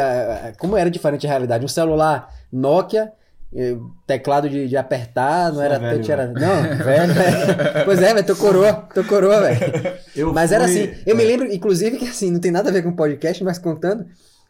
Ah, 0.00 0.48
ah, 0.48 0.52
como 0.58 0.76
era 0.76 0.90
diferente 0.90 1.26
a 1.26 1.30
realidade. 1.30 1.64
Um 1.64 1.68
celular 1.68 2.28
Nokia, 2.50 3.12
eh, 3.54 3.76
teclado 4.06 4.48
de, 4.48 4.66
de 4.68 4.76
apertar, 4.76 5.52
não 5.52 5.62
é 5.62 5.66
era 5.66 5.78
velho, 5.78 5.96
touch, 5.98 6.10
era. 6.12 6.26
Não, 6.26 6.62
velho. 6.84 7.12
é. 7.12 7.84
Pois 7.84 8.00
é, 8.02 8.14
velho, 8.14 8.26
tô 8.26 8.34
coroa, 8.36 8.72
tô 8.94 9.04
coroa, 9.04 9.40
velho. 9.40 9.60
Mas 10.32 10.52
era 10.52 10.66
fui- 10.66 10.82
assim, 10.90 11.02
eu 11.06 11.14
me 11.16 11.24
lembro, 11.24 11.52
inclusive, 11.52 11.98
que 11.98 12.06
assim, 12.08 12.30
não 12.30 12.40
tem 12.40 12.50
nada 12.50 12.70
a 12.70 12.72
ver 12.72 12.82
com 12.82 12.92
podcast, 12.92 13.42
mas 13.44 13.58
contando, 13.58 14.06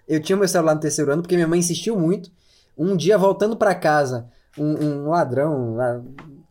eu 0.09 0.21
tinha 0.23 0.37
meu 0.37 0.47
celular 0.49 0.75
no 0.75 0.81
terceiro 0.81 1.13
ano, 1.13 1.23
porque 1.23 1.35
minha 1.35 1.49
mãe 1.49 1.59
insistiu 1.59 1.99
muito. 1.99 2.31
Um 2.79 2.97
dia, 2.97 3.19
voltando 3.19 3.57
pra 3.57 3.75
casa, 3.75 4.27
um, 4.57 4.85
um 4.85 5.09
ladrão 5.09 5.77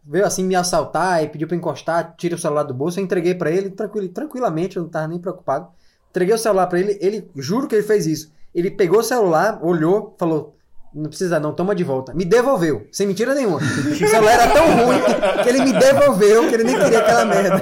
veio 0.06 0.26
assim 0.26 0.44
me 0.44 0.56
assaltar 0.56 1.24
e 1.24 1.30
pediu 1.30 1.48
pra 1.48 1.56
encostar, 1.58 2.14
tira 2.18 2.36
o 2.36 2.38
celular 2.38 2.64
do 2.64 2.74
bolso, 2.74 3.00
eu 3.00 3.04
entreguei 3.04 3.34
pra 3.34 3.50
ele, 3.50 3.70
tranquilo, 3.70 4.08
tranquilamente, 4.10 4.78
eu 4.78 4.84
não 4.84 4.90
tava 4.90 5.08
nem 5.08 5.18
preocupado. 5.20 5.68
Entreguei 6.16 6.34
o 6.34 6.38
celular 6.38 6.68
pra 6.68 6.80
ele, 6.80 6.98
ele, 7.02 7.30
juro 7.36 7.68
que 7.68 7.76
ele 7.76 7.84
fez 7.84 8.08
isso. 8.08 8.32
Ele 8.54 8.72
pegou 8.72 9.00
o 9.00 9.04
celular, 9.04 9.60
olhou, 9.62 10.16
falou, 10.18 10.56
não 10.94 11.10
precisa 11.10 11.42
não, 11.42 11.52
toma 11.54 11.76
de 11.76 11.84
volta. 11.84 12.14
Me 12.14 12.24
devolveu, 12.24 12.88
sem 12.90 13.06
mentira 13.06 13.36
nenhuma. 13.36 13.60
O 13.92 14.08
celular 14.08 14.32
era 14.32 14.54
tão 14.54 14.66
ruim 14.86 14.98
que, 15.02 15.44
que 15.44 15.50
ele 15.50 15.66
me 15.66 15.74
devolveu, 15.74 16.48
que 16.48 16.56
ele 16.56 16.64
nem 16.64 16.80
queria 16.80 17.00
aquela 17.00 17.26
merda. 17.26 17.62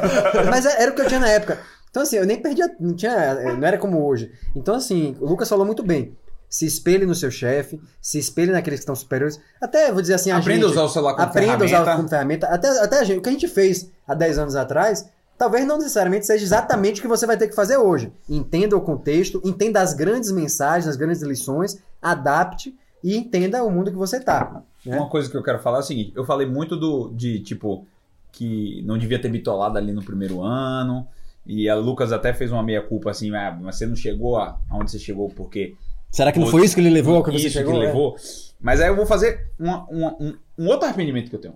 Mas 0.52 0.68
era 0.68 0.92
o 0.92 0.94
que 0.94 1.02
eu 1.02 1.08
tinha 1.08 1.20
na 1.20 1.30
época. 1.30 1.60
Então 1.90 2.04
assim, 2.04 2.18
eu 2.18 2.28
nem 2.28 2.40
perdia, 2.40 2.70
não 2.80 2.96
tinha, 2.96 3.56
não 3.56 3.68
era 3.68 3.80
como 3.80 4.06
hoje. 4.06 4.32
Então 4.56 4.76
assim, 4.76 5.18
o 5.20 5.26
Lucas 5.26 5.50
falou 5.50 5.66
muito 5.66 5.82
bem. 5.82 6.16
Se 6.48 6.68
espelhe 6.68 7.08
no 7.08 7.16
seu 7.16 7.32
chefe, 7.32 7.82
se 8.00 8.20
espelhe 8.20 8.52
naqueles 8.52 8.82
que 8.82 8.84
estão 8.84 8.96
superiores. 8.96 9.40
Até, 9.60 9.92
vou 9.92 10.00
dizer 10.00 10.14
assim, 10.14 10.30
a 10.30 10.38
Aprenda 10.38 10.66
a 10.66 10.68
gente... 10.68 10.78
usar 10.78 10.84
o 10.84 10.90
celular 10.90 11.16
como 11.16 11.28
Aprenda 11.28 11.54
a 11.54 11.58
ferramenta. 11.58 11.82
usar 11.82 11.96
como 11.96 12.08
ferramenta. 12.08 12.48
Até, 12.50 12.70
até 12.84 13.00
a 13.00 13.04
gente, 13.04 13.18
o 13.18 13.22
que 13.24 13.30
a 13.30 13.32
gente 13.32 13.48
fez 13.48 13.90
há 14.08 14.14
10 14.14 14.38
anos 14.38 14.56
atrás, 14.56 15.10
talvez 15.44 15.68
não 15.68 15.78
necessariamente 15.78 16.26
seja 16.26 16.42
exatamente 16.44 17.00
o 17.00 17.02
que 17.02 17.08
você 17.08 17.26
vai 17.28 17.36
ter 17.38 17.50
que 17.50 17.56
fazer 17.56 17.76
hoje. 17.78 18.12
Entenda 18.30 18.78
o 18.78 18.82
contexto, 18.82 19.42
entenda 19.44 19.82
as 19.82 19.94
grandes 19.94 20.32
mensagens, 20.32 20.88
as 20.88 20.96
grandes 20.96 21.22
lições, 21.22 21.78
adapte 22.02 22.74
e 23.04 23.18
entenda 23.18 23.62
o 23.64 23.70
mundo 23.70 23.92
que 23.92 23.98
você 23.98 24.20
tá. 24.22 24.64
né? 24.86 24.96
Uma 24.98 25.10
coisa 25.10 25.30
que 25.30 25.36
eu 25.36 25.44
quero 25.44 25.60
falar 25.60 25.78
é 25.78 25.80
o 25.82 25.84
seguinte: 25.84 26.14
eu 26.16 26.24
falei 26.24 26.48
muito 26.48 26.78
do, 26.78 27.10
de 27.14 27.40
tipo 27.40 27.86
que 28.32 28.82
não 28.86 28.98
devia 28.98 29.22
ter 29.22 29.28
bitolado 29.30 29.78
ali 29.78 29.92
no 29.92 30.04
primeiro 30.04 30.42
ano. 30.42 31.06
E 31.46 31.68
a 31.68 31.76
Lucas 31.76 32.14
até 32.14 32.34
fez 32.34 32.54
uma 32.54 32.64
meia-culpa 32.64 33.12
assim, 33.12 33.30
ah, 33.36 33.58
mas 33.62 33.76
você 33.76 33.86
não 33.86 33.98
chegou 33.98 34.38
a- 34.38 34.58
aonde 34.70 34.92
você 34.92 34.98
chegou 35.00 35.28
porque 35.30 35.76
Será 36.10 36.32
que 36.32 36.40
não 36.40 36.48
foi 36.48 36.64
isso 36.64 36.74
que 36.74 36.80
ele 36.80 36.90
levou 36.90 37.18
ao 37.18 37.24
que 37.24 37.32
você 37.32 37.48
isso 37.48 37.58
chegou? 37.58 37.74
que 37.74 37.80
É. 37.80 37.88
levou. 37.88 38.16
Mas 38.62 38.80
aí 38.80 38.88
eu 38.88 38.96
vou 38.96 39.06
fazer 39.06 39.52
uma- 39.60 39.84
uma- 39.90 40.16
um, 40.22 40.34
um 40.58 40.68
outro 40.68 40.86
arrependimento 40.88 41.30
que 41.30 41.36
eu 41.36 41.42
tenho. 41.42 41.56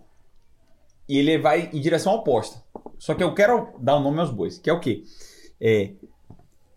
E 1.07 1.17
ele 1.17 1.37
vai 1.37 1.69
em 1.71 1.79
direção 1.79 2.13
oposta. 2.13 2.61
Só 2.99 3.13
que 3.13 3.23
eu 3.23 3.33
quero 3.33 3.75
dar 3.79 3.95
o 3.95 3.99
nome 3.99 4.19
aos 4.19 4.31
bois. 4.31 4.57
Que 4.57 4.69
é 4.69 4.73
o 4.73 4.79
quê? 4.79 5.03
É, 5.59 5.91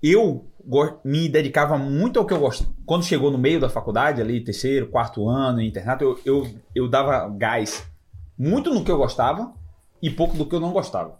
eu 0.02 0.46
me 1.04 1.28
dedicava 1.28 1.76
muito 1.78 2.18
ao 2.18 2.26
que 2.26 2.32
eu 2.32 2.40
gosto. 2.40 2.66
Quando 2.84 3.04
chegou 3.04 3.30
no 3.30 3.38
meio 3.38 3.60
da 3.60 3.68
faculdade, 3.68 4.20
ali, 4.20 4.42
terceiro, 4.42 4.88
quarto 4.88 5.28
ano, 5.28 5.60
internato, 5.60 6.04
eu, 6.04 6.20
eu, 6.24 6.54
eu 6.74 6.88
dava 6.88 7.28
gás 7.28 7.86
muito 8.38 8.72
no 8.72 8.84
que 8.84 8.90
eu 8.90 8.96
gostava 8.96 9.52
e 10.02 10.08
pouco 10.10 10.36
do 10.36 10.46
que 10.46 10.54
eu 10.54 10.60
não 10.60 10.72
gostava. 10.72 11.18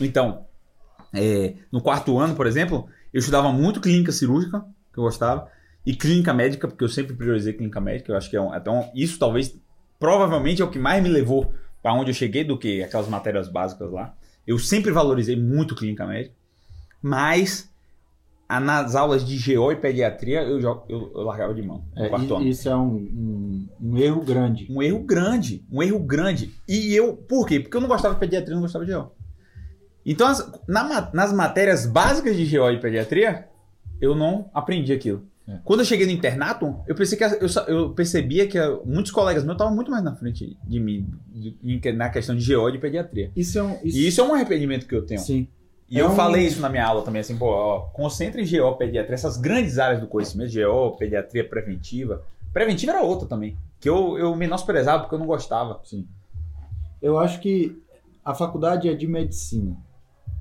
Então, 0.00 0.46
é, 1.12 1.54
no 1.70 1.80
quarto 1.80 2.18
ano, 2.18 2.34
por 2.34 2.46
exemplo, 2.46 2.88
eu 3.12 3.20
estudava 3.20 3.52
muito 3.52 3.80
clínica 3.80 4.12
cirúrgica, 4.12 4.64
que 4.92 4.98
eu 4.98 5.04
gostava, 5.04 5.48
e 5.86 5.94
clínica 5.94 6.34
médica, 6.34 6.68
porque 6.68 6.84
eu 6.84 6.88
sempre 6.88 7.14
priorizei 7.14 7.52
clínica 7.52 7.80
médica. 7.80 8.12
Eu 8.12 8.16
acho 8.16 8.28
que 8.28 8.36
é 8.36 8.40
um, 8.40 8.54
então, 8.54 8.90
isso 8.94 9.18
talvez, 9.18 9.56
provavelmente, 9.98 10.60
é 10.60 10.64
o 10.64 10.70
que 10.70 10.78
mais 10.78 11.02
me 11.02 11.08
levou 11.08 11.52
para 11.82 11.94
onde 11.94 12.10
eu 12.10 12.14
cheguei 12.14 12.44
do 12.44 12.58
que 12.58 12.82
aquelas 12.82 13.08
matérias 13.08 13.48
básicas 13.48 13.90
lá. 13.90 14.14
Eu 14.48 14.58
sempre 14.58 14.90
valorizei 14.90 15.36
muito 15.36 15.74
clínica 15.74 16.06
médica, 16.06 16.34
mas 17.02 17.70
a- 18.48 18.58
nas 18.58 18.94
aulas 18.94 19.22
de 19.24 19.36
GO 19.54 19.70
e 19.70 19.76
pediatria, 19.76 20.40
eu, 20.42 20.58
eu, 20.60 20.82
eu 21.14 21.22
largava 21.22 21.52
de 21.54 21.60
mão. 21.62 21.84
É, 21.94 22.08
isso 22.42 22.68
é 22.68 22.74
um, 22.74 22.94
um- 22.96 23.68
um 23.80 23.98
erro 23.98 24.22
grande. 24.22 24.66
Um 24.70 24.82
erro 24.82 25.00
grande, 25.00 25.64
um 25.70 25.82
erro 25.82 25.98
grande. 25.98 26.54
E 26.66 26.94
eu, 26.94 27.14
por 27.14 27.46
quê? 27.46 27.60
Porque 27.60 27.76
eu 27.76 27.80
não 27.80 27.88
gostava 27.88 28.14
de 28.14 28.20
pediatria, 28.20 28.54
não 28.54 28.62
gostava 28.62 28.86
de 28.86 28.92
GO. 28.94 29.12
Então, 30.06 30.26
as- 30.26 30.50
na 30.66 31.10
nas 31.12 31.32
matérias 31.32 31.84
básicas 31.84 32.34
de 32.36 32.46
GO 32.56 32.70
e 32.70 32.80
pediatria, 32.80 33.46
eu 34.00 34.14
não 34.14 34.50
aprendi 34.54 34.92
aquilo. 34.94 35.26
É. 35.48 35.58
Quando 35.64 35.80
eu 35.80 35.86
cheguei 35.86 36.04
no 36.04 36.12
internato, 36.12 36.76
eu, 36.86 36.94
pensei 36.94 37.16
que 37.16 37.24
eu, 37.24 37.48
eu 37.68 37.90
percebia 37.94 38.46
que 38.46 38.58
muitos 38.84 39.10
colegas 39.10 39.42
meus 39.44 39.54
estavam 39.54 39.74
muito 39.74 39.90
mais 39.90 40.04
na 40.04 40.14
frente 40.14 40.56
de 40.62 40.78
mim 40.78 41.08
de- 41.32 41.56
em- 41.64 41.92
na 41.92 42.10
questão 42.10 42.36
de 42.36 42.54
GO 42.54 42.70
de 42.70 42.78
pediatria. 42.78 43.32
Isso 43.34 43.58
é 43.58 43.62
um. 43.62 43.78
E 43.82 44.06
isso 44.06 44.20
é 44.20 44.24
um 44.24 44.34
arrependimento 44.34 44.86
que 44.86 44.94
eu 44.94 45.06
tenho. 45.06 45.20
Sim. 45.20 45.48
E 45.88 45.98
É 45.98 46.02
eu 46.02 46.08
um- 46.08 46.14
falei 46.14 46.46
isso 46.46 46.60
na 46.60 46.68
minha 46.68 46.84
aula 46.84 47.02
também, 47.02 47.20
assim, 47.22 47.34
pô, 47.38 47.46
ó, 47.46 47.80
concentra 47.94 48.42
em 48.42 48.44
GO, 48.46 48.76
pediatria, 48.76 49.14
essas 49.14 49.38
grandes 49.38 49.78
áreas 49.78 50.00
do 50.02 50.06
conhecimento, 50.06 50.52
GO, 50.52 50.96
pediatria 50.98 51.48
preventiva. 51.48 52.22
Preventiva 52.52 52.92
era 52.92 53.02
outra 53.02 53.26
também, 53.26 53.56
que 53.80 53.88
eu, 53.88 54.18
eu 54.18 54.36
menosprezava 54.36 55.00
porque 55.04 55.14
eu 55.14 55.18
não 55.18 55.26
gostava. 55.26 55.80
Sim. 55.84 56.06
Eu 57.00 57.18
acho 57.18 57.40
que 57.40 57.80
a 58.22 58.34
faculdade 58.34 58.86
é 58.86 58.92
de 58.92 59.06
medicina. 59.06 59.74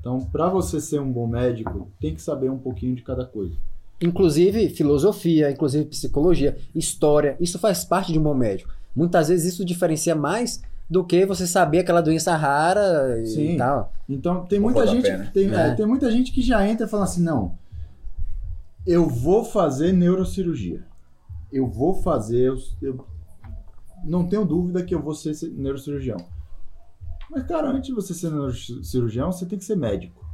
Então, 0.02 0.20
para 0.26 0.50
você 0.50 0.82
ser 0.82 1.00
um 1.00 1.10
bom 1.12 1.28
médico, 1.28 1.90
tem 2.00 2.14
que 2.14 2.22
saber 2.22 2.50
um 2.50 2.58
pouquinho 2.58 2.94
de 2.96 3.04
cada 3.04 3.26
coisa. 3.26 3.56
Inclusive 4.02 4.70
filosofia, 4.70 5.50
inclusive 5.52 5.86
psicologia, 5.86 6.58
história, 6.76 7.36
isso 7.40 7.58
faz 7.58 7.84
parte 7.84 8.12
de 8.14 8.20
um 8.20 8.24
bom 8.24 8.34
médico. 8.36 8.72
Muitas 8.96 9.28
vezes 9.30 9.54
isso 9.54 9.66
diferencia 9.66 10.14
mais 10.16 10.62
do 10.90 11.04
que 11.04 11.26
você 11.26 11.46
saber 11.48 11.80
aquela 11.80 12.02
doença 12.02 12.36
rara 12.36 13.20
e 13.22 13.26
Sim. 13.28 13.58
tal. 13.58 13.92
Então, 14.08 14.46
tem 14.46 14.60
muita 14.60 14.86
gente, 14.88 15.10
tem, 15.32 15.52
É. 15.54 15.70
é, 15.70 15.76
tem 15.76 15.86
muita 15.86 16.10
gente 16.12 16.32
que 16.32 16.42
já 16.42 16.66
entra 16.68 16.86
e 16.86 16.90
fala 16.90 17.04
assim, 17.04 17.22
não, 17.24 17.56
eu 18.86 19.08
vou 19.08 19.44
fazer 19.44 19.92
neurocirurgia. 19.92 20.86
Eu 21.52 21.68
vou 21.68 21.94
fazer, 22.02 22.48
eu, 22.48 22.58
eu 22.82 23.06
não 24.06 24.26
tenho 24.28 24.46
dúvida 24.46 24.84
que 24.84 24.94
eu 24.96 25.02
vou 25.02 25.14
ser 25.14 25.34
ci- 25.34 25.50
neurocirurgião. 25.50 26.18
Mas, 27.30 27.46
cara, 27.46 27.70
antes 27.70 27.88
de 27.90 27.94
você 27.94 28.14
ser 28.14 28.30
neurocirurgião, 28.32 29.32
você 29.32 29.46
tem 29.46 29.58
que 29.60 29.66
ser 29.66 29.76
médico. 29.76 30.26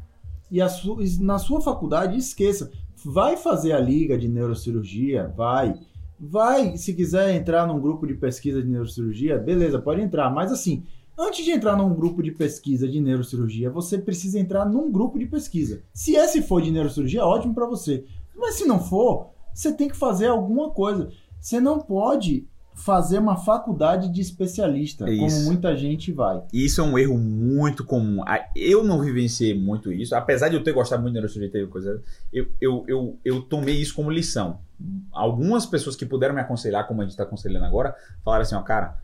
E 0.52 0.62
a 0.62 0.69
su- 0.69 1.02
e 1.02 1.17
na 1.23 1.39
sua 1.39 1.62
faculdade, 1.62 2.17
esqueça. 2.17 2.71
Vai 3.06 3.36
fazer 3.38 3.74
a 3.74 3.80
liga 3.80 4.18
de 4.18 4.28
neurocirurgia, 4.28 5.34
vai. 5.36 5.74
Vai, 6.20 6.78
se 6.78 6.94
quiser 6.94 7.36
entrar 7.36 7.68
num 7.68 7.80
grupo 7.80 8.08
de 8.08 8.13
pesquisa 8.13 8.62
de 8.62 8.70
neurocirurgia, 8.70 9.38
beleza, 9.38 9.80
pode 9.80 10.02
entrar. 10.02 10.30
Mas 10.30 10.52
assim, 10.52 10.84
antes 11.18 11.44
de 11.44 11.52
entrar 11.52 11.76
num 11.76 11.94
grupo 11.94 12.24
de 12.24 12.32
pesquisa 12.32 12.88
de 12.88 13.02
neurocirurgia, 13.02 13.70
você 13.70 13.98
precisa 13.98 14.39
entrar 14.39 14.66
num 14.66 14.92
grupo 14.92 15.20
de 15.20 15.26
pesquisa. 15.26 15.82
Se 15.94 16.16
esse 16.16 16.42
for 16.42 16.62
de 16.62 16.72
neurocirurgia, 16.72 17.26
ótimo 17.26 17.54
para 17.54 17.66
você. 17.66 18.06
Mas 18.36 18.56
se 18.56 18.66
não 18.66 18.80
for, 18.80 19.32
você 19.54 19.74
tem 19.74 19.89
que 19.89 19.98
fazer 19.98 20.28
alguma 20.28 20.72
coisa. 20.72 21.10
Você 21.39 21.60
não 21.60 21.80
pode 21.80 22.48
fazer 22.76 23.20
uma 23.20 23.36
faculdade 23.38 24.10
de 24.10 24.20
especialista, 24.22 25.10
É 25.10 25.18
como 25.18 25.42
muita 25.42 25.76
gente 25.78 26.12
vai. 26.12 26.42
E 26.52 26.66
isso 26.66 26.82
é 26.82 26.84
um 26.84 26.98
erro 26.98 27.18
muito 27.18 27.86
comum. 27.86 28.24
Eu 28.56 28.84
não 28.84 29.02
vivenciei 29.02 29.54
muito 29.58 29.92
isso, 29.92 30.16
apesar 30.16 30.50
de 30.50 30.56
eu 30.56 30.64
ter 30.64 30.72
gostado 30.74 31.02
muito 31.02 31.14
de 31.14 31.20
neurocirurgia 31.20 31.62
e 31.64 31.68
coisa, 31.68 32.02
eu, 32.32 32.48
eu, 32.60 32.84
eu, 32.88 33.20
eu 33.24 33.42
tomei 33.42 33.76
isso 33.76 33.94
como 33.96 34.10
lição. 34.10 34.60
Algumas 35.12 35.66
pessoas 35.66 35.96
que 35.96 36.06
puderam 36.06 36.34
me 36.36 36.42
aconselhar, 36.42 36.88
como 36.88 37.02
a 37.02 37.04
gente 37.04 37.12
está 37.12 37.24
aconselhando 37.24 37.66
agora, 37.66 37.96
falaram 38.24 38.42
assim, 38.42 38.56
ó, 38.56 38.62
cara, 38.62 38.98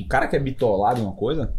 o 0.00 0.06
cara 0.06 0.26
que 0.28 0.36
é 0.36 0.38
bitolado 0.40 1.00
em 1.00 1.02
uma 1.02 1.12
coisa, 1.12 1.52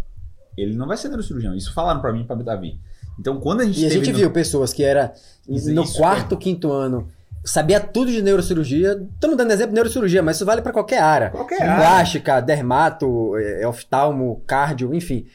ele 0.57 0.75
não 0.75 0.87
vai 0.87 0.97
ser 0.97 1.09
neurocirurgião. 1.09 1.55
Isso 1.55 1.73
falaram 1.73 1.99
pra 2.01 2.11
mim 2.13 2.21
e 2.21 2.25
pra 2.25 2.35
Davi. 2.37 2.79
Então, 3.19 3.39
quando 3.39 3.61
a 3.61 3.65
gente 3.65 3.81
E 3.81 3.85
a 3.85 3.89
gente 3.89 4.11
no- 4.11 4.17
viu 4.17 4.31
pessoas 4.31 4.73
que 4.73 4.81
era 4.83 5.13
no 5.47 5.83
isso 5.83 5.97
quarto, 5.97 6.37
quinto 6.37 6.71
ano, 6.71 7.09
sabia 7.43 7.79
tudo 7.79 8.11
de 8.11 8.21
neurocirurgia. 8.21 9.01
Estamos 9.13 9.37
dando 9.37 9.51
exemplo 9.51 9.69
de 9.69 9.75
neurocirurgia, 9.75 10.21
mas 10.21 10.35
isso 10.37 10.45
vale 10.45 10.61
para 10.61 10.71
qualquer 10.73 10.99
área. 11.01 11.29
Qualquer 11.29 11.61
área. 11.61 11.75
Plástica, 11.77 12.39
dermato, 12.41 13.35
eh, 13.37 13.65
oftalmo, 13.67 14.41
cardio, 14.47 14.93
enfim. 14.93 15.25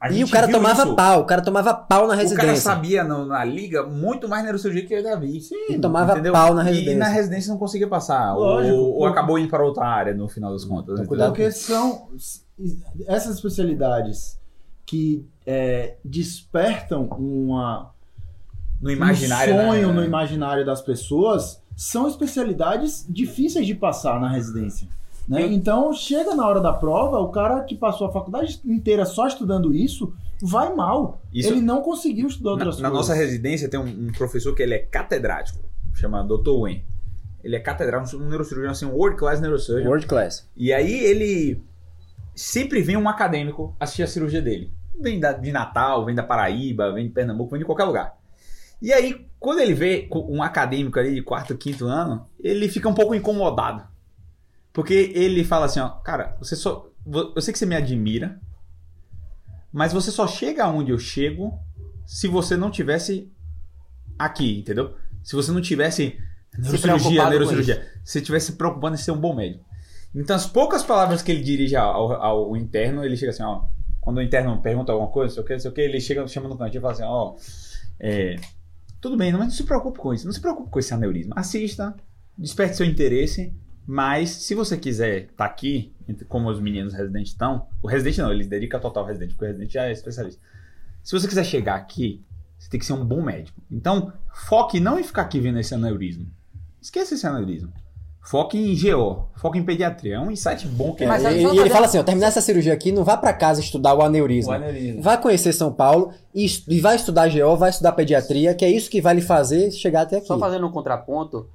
a 0.00 0.10
E 0.10 0.24
o 0.24 0.28
cara 0.30 0.48
tomava 0.48 0.84
isso. 0.84 0.94
pau, 0.96 1.20
o 1.20 1.24
cara 1.26 1.42
tomava 1.42 1.74
pau 1.74 2.00
na 2.00 2.06
O 2.06 2.08
cara 2.16 2.22
residência. 2.22 2.56
sabia 2.62 3.04
no- 3.04 3.26
na 3.26 3.44
liga 3.44 3.82
muito 3.82 4.26
mais 4.28 4.42
neurocirurgia 4.42 4.86
que 4.86 4.94
eu 4.94 5.00
e 5.00 5.02
Davi. 5.02 5.40
E 5.68 5.78
tomava 5.78 6.12
Entendeu? 6.12 6.32
pau 6.32 6.54
na 6.54 6.62
residência. 6.62 6.92
E, 6.92 6.98
na 6.98 7.08
residência 7.08 7.50
não 7.52 7.58
conseguia 7.58 7.86
passar. 7.86 8.32
Lógico, 8.34 8.74
ou, 8.74 8.94
ou 9.00 9.06
acabou 9.06 9.38
indo 9.38 9.50
para 9.50 9.62
outra 9.62 9.84
área 9.84 10.14
no 10.14 10.26
final 10.26 10.52
das 10.52 10.64
contas. 10.64 10.94
Então, 10.98 11.04
entendeu? 11.04 11.08
cuidado 11.08 11.28
Porque 11.32 11.50
são 11.50 12.08
essas 13.06 13.34
especialidades 13.36 14.38
que 14.86 15.24
é, 15.46 15.96
despertam 16.04 17.04
uma, 17.18 17.90
No 18.80 18.90
imaginário. 18.90 19.54
um 19.54 19.58
sonho 19.68 19.88
né? 19.88 19.94
no 19.94 20.04
imaginário 20.04 20.64
das 20.64 20.80
pessoas 20.80 21.62
são 21.76 22.08
especialidades 22.08 23.04
difíceis 23.08 23.66
de 23.66 23.74
passar 23.74 24.20
na 24.20 24.28
residência. 24.30 24.88
Né? 25.28 25.42
Eu- 25.44 25.52
Então, 25.52 25.92
chega 25.92 26.34
na 26.34 26.46
hora 26.46 26.60
da 26.60 26.72
prova, 26.72 27.18
o 27.18 27.28
cara 27.28 27.62
que 27.64 27.74
passou 27.76 28.06
a 28.08 28.12
faculdade 28.12 28.60
inteira 28.64 29.04
só 29.04 29.26
estudando 29.26 29.72
isso, 29.74 30.12
vai 30.42 30.74
mal. 30.74 31.20
Isso- 31.32 31.50
Ele 31.50 31.60
não 31.60 31.82
conseguiu 31.82 32.26
estudar 32.26 32.50
Na, 32.50 32.56
outras 32.56 32.80
na 32.80 32.90
coisas. 32.90 33.08
nossa 33.08 33.18
residência 33.18 33.68
tem 33.68 33.78
um, 33.78 34.08
um 34.08 34.12
professor 34.12 34.54
que 34.54 34.62
ele 34.62 34.74
é 34.74 34.78
catedrático, 34.78 35.58
chama 35.94 36.22
Dr. 36.24 36.50
Wen. 36.50 36.84
Ele 37.44 37.56
é 37.56 37.60
catedrático, 37.60 38.16
um 38.22 38.28
neurocirurgião, 38.28 38.72
assim, 38.72 38.84
um 38.86 38.92
world 38.92 39.16
class 39.18 39.40
neurosurgeon. 39.40 39.86
World 39.88 40.06
class. 40.06 40.48
E 40.56 40.72
aí 40.72 40.92
ele 41.04 41.62
sempre 42.34 42.82
vem 42.82 42.96
um 42.96 43.08
acadêmico 43.08 43.74
assistir 43.78 44.02
a 44.02 44.06
cirurgia 44.06 44.42
dele. 44.42 44.72
Vem 45.00 45.18
da- 45.20 45.32
de 45.32 45.50
Natal, 45.52 46.04
vem 46.04 46.14
da 46.14 46.22
Paraíba, 46.22 46.92
vem 46.92 47.06
de 47.06 47.12
Pernambuco, 47.12 47.50
vem 47.52 47.60
de 47.60 47.64
qualquer 47.66 47.84
lugar. 47.84 48.18
E 48.80 48.92
aí, 48.92 49.26
quando 49.38 49.60
ele 49.60 49.74
vê 49.74 50.08
um 50.12 50.42
acadêmico 50.42 50.98
ali 50.98 51.14
de 51.14 51.22
quarto, 51.22 51.56
quinto 51.56 51.86
ano, 51.86 52.26
ele 52.38 52.68
fica 52.68 52.88
um 52.88 52.94
pouco 52.94 53.14
incomodado. 53.14 53.86
Porque 54.72 55.12
ele 55.14 55.44
fala 55.44 55.66
assim, 55.66 55.80
ó, 55.80 55.88
cara, 55.88 56.36
você 56.38 56.54
só. 56.56 56.88
Eu 57.06 57.40
sei 57.42 57.52
que 57.52 57.58
você 57.58 57.66
me 57.66 57.74
admira, 57.74 58.40
mas 59.72 59.92
você 59.92 60.10
só 60.10 60.26
chega 60.26 60.64
aonde 60.64 60.90
eu 60.92 60.98
chego 60.98 61.58
se 62.06 62.26
você 62.28 62.56
não 62.56 62.70
tivesse 62.70 63.30
aqui, 64.18 64.58
entendeu? 64.60 64.94
Se 65.22 65.34
você 65.36 65.50
não 65.52 65.60
tivesse 65.60 66.18
neurocirurgia, 66.58 67.20
neurocirurgia. 67.30 68.00
Se 68.04 68.12
você 68.12 68.20
tivesse 68.20 68.46
se 68.46 68.52
preocupando 68.52 68.94
em 68.94 68.98
ser 68.98 69.12
um 69.12 69.16
bom 69.20 69.34
médico. 69.34 69.64
Então, 70.14 70.34
as 70.34 70.46
poucas 70.46 70.82
palavras 70.82 71.22
que 71.22 71.30
ele 71.30 71.42
dirige 71.42 71.76
ao, 71.76 72.12
ao- 72.12 72.22
ao 72.22 72.56
interno, 72.56 73.04
ele 73.04 73.16
chega 73.16 73.30
assim, 73.30 73.42
ó. 73.42 73.64
Quando 74.00 74.16
o 74.18 74.22
interno 74.22 74.60
pergunta 74.60 74.90
alguma 74.92 75.10
coisa, 75.10 75.28
não 75.28 75.34
sei 75.34 75.42
o 75.42 75.46
que, 75.46 75.52
não 75.52 75.60
sei 75.60 75.70
o 75.70 75.74
que, 75.74 75.80
ele 75.82 76.00
chega, 76.00 76.26
chama 76.26 76.48
no 76.48 76.56
cantinho 76.56 76.80
e 76.80 76.82
fala 76.82 76.92
assim, 76.94 77.02
ó. 77.04 77.34
é, 78.00 78.36
tudo 79.00 79.16
bem, 79.16 79.32
mas 79.32 79.40
não 79.40 79.50
se 79.50 79.64
preocupe 79.64 79.98
com 79.98 80.12
isso. 80.12 80.26
Não 80.26 80.32
se 80.32 80.40
preocupe 80.40 80.70
com 80.70 80.78
esse 80.78 80.92
aneurisma. 80.92 81.34
Assista, 81.36 81.94
desperte 82.36 82.76
seu 82.76 82.86
interesse, 82.86 83.52
mas 83.86 84.30
se 84.30 84.54
você 84.54 84.76
quiser 84.76 85.24
estar 85.30 85.44
aqui, 85.44 85.92
entre- 86.08 86.24
como 86.24 86.48
os 86.50 86.60
meninos 86.60 86.92
residentes 86.94 87.32
estão, 87.32 87.66
o 87.82 87.88
residente 87.88 88.20
não, 88.20 88.32
ele 88.32 88.44
dedica 88.46 88.78
total 88.78 89.02
ao 89.04 89.08
residente, 89.08 89.34
porque 89.34 89.44
o 89.44 89.48
residente 89.48 89.72
já 89.74 89.86
é 89.86 89.92
especialista. 89.92 90.40
Se 91.02 91.12
você 91.12 91.26
quiser 91.26 91.44
chegar 91.44 91.76
aqui, 91.76 92.22
você 92.58 92.68
tem 92.68 92.78
que 92.78 92.84
ser 92.86 92.92
um 92.92 93.04
bom 93.04 93.22
médico. 93.22 93.60
Então, 93.70 94.12
foque 94.34 94.78
não 94.78 94.98
em 94.98 95.02
ficar 95.02 95.22
aqui 95.22 95.40
vendo 95.40 95.58
esse 95.58 95.74
aneurisma. 95.74 96.26
Esqueça 96.80 97.14
esse 97.14 97.26
aneurisma. 97.26 97.72
Foque 98.22 98.58
em 98.58 98.74
GO, 98.78 99.24
foque 99.36 99.58
em 99.58 99.64
pediatria. 99.64 100.16
É 100.16 100.20
um 100.20 100.30
insight 100.30 100.66
bom 100.68 100.94
que 100.94 101.06
Mas 101.06 101.24
É, 101.24 101.32
e, 101.32 101.36
e 101.36 101.44
ele 101.46 101.56
fazer- 101.56 101.70
fala 101.70 101.86
assim: 101.86 101.98
ó, 101.98 102.02
terminar 102.02 102.28
essa 102.28 102.40
cirurgia 102.40 102.72
aqui, 102.72 102.92
não 102.92 103.02
vá 103.02 103.16
pra 103.16 103.32
casa 103.32 103.60
estudar 103.60 103.94
o 103.94 104.02
aneurisma. 104.02 104.52
O 104.52 104.56
aneurisma. 104.56 105.02
Vai 105.02 105.20
conhecer 105.20 105.52
São 105.52 105.72
Paulo 105.72 106.12
e, 106.34 106.46
e 106.68 106.80
vai 106.80 106.96
estudar 106.96 107.28
GO, 107.30 107.56
vai 107.56 107.70
estudar 107.70 107.92
pediatria, 107.92 108.54
que 108.54 108.64
é 108.64 108.68
isso 108.70 108.90
que 108.90 109.00
vai 109.00 109.14
lhe 109.14 109.22
fazer 109.22 109.70
chegar 109.70 110.02
até 110.02 110.18
aqui. 110.18 110.26
Só 110.26 110.38
fazendo 110.38 110.66
um 110.66 110.70
contraponto, 110.70 111.48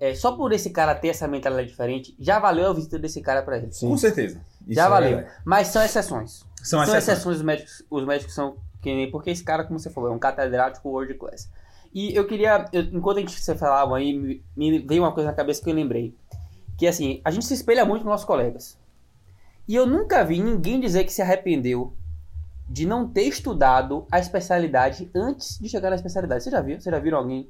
é, 0.00 0.14
só 0.14 0.32
por 0.32 0.52
esse 0.52 0.70
cara 0.70 0.94
ter 0.94 1.08
essa 1.08 1.26
mentalidade 1.26 1.68
diferente, 1.68 2.14
já 2.20 2.38
valeu 2.38 2.70
a 2.70 2.72
visita 2.72 2.98
desse 2.98 3.20
cara 3.20 3.42
pra 3.42 3.58
ele. 3.58 3.72
Sim. 3.72 3.88
Com 3.88 3.96
certeza. 3.98 4.40
Isso 4.66 4.74
já 4.76 4.86
é 4.86 4.88
valeu. 4.88 5.16
verdade. 5.16 5.34
Mas 5.44 5.68
são 5.68 5.82
exceções. 5.84 6.44
São 6.62 6.78
São 6.78 6.82
exceções. 6.84 7.08
exceções 7.08 7.36
os 7.38 7.42
médicos. 7.42 7.82
Os 7.90 8.06
médicos 8.06 8.32
são 8.34 8.54
que 8.80 8.94
nem. 8.94 9.10
Porque 9.10 9.30
esse 9.30 9.42
cara, 9.42 9.64
como 9.64 9.78
você 9.78 9.90
falou, 9.90 10.10
é 10.10 10.14
um 10.14 10.18
catedrático 10.20 10.88
world 10.88 11.14
class. 11.14 11.50
E 11.94 12.14
eu 12.14 12.26
queria. 12.26 12.64
eu- 12.72 12.82
enquanto 12.92 13.18
a 13.18 13.20
gente 13.20 13.38
você 13.40 13.54
falava 13.54 13.96
aí, 13.96 14.12
me, 14.12 14.42
me 14.56 14.78
veio 14.80 15.02
uma 15.02 15.12
coisa 15.12 15.30
na 15.30 15.36
cabeça 15.36 15.62
que 15.62 15.68
eu 15.70 15.74
lembrei. 15.74 16.14
Que 16.78 16.86
assim, 16.86 17.20
a 17.24 17.30
gente 17.30 17.44
se 17.44 17.54
espelha 17.54 17.84
muito 17.84 18.02
nos 18.02 18.10
nossos 18.10 18.26
colegas. 18.26 18.78
E 19.68 19.74
eu 19.76 19.86
nunca 19.86 20.24
vi 20.24 20.40
ninguém 20.42 20.80
dizer 20.80 21.04
que 21.04 21.12
se 21.12 21.22
arrependeu 21.22 21.94
de 22.68 22.86
não 22.86 23.06
ter 23.06 23.22
estudado 23.24 24.06
a 24.10 24.18
especialidade 24.18 25.10
antes 25.14 25.58
de 25.58 25.68
chegar 25.68 25.90
na 25.90 25.96
especialidade. 25.96 26.42
Você 26.42 26.50
já 26.50 26.60
viu? 26.60 26.80
Você 26.80 26.90
já 26.90 26.98
viram 26.98 27.18
alguém? 27.18 27.48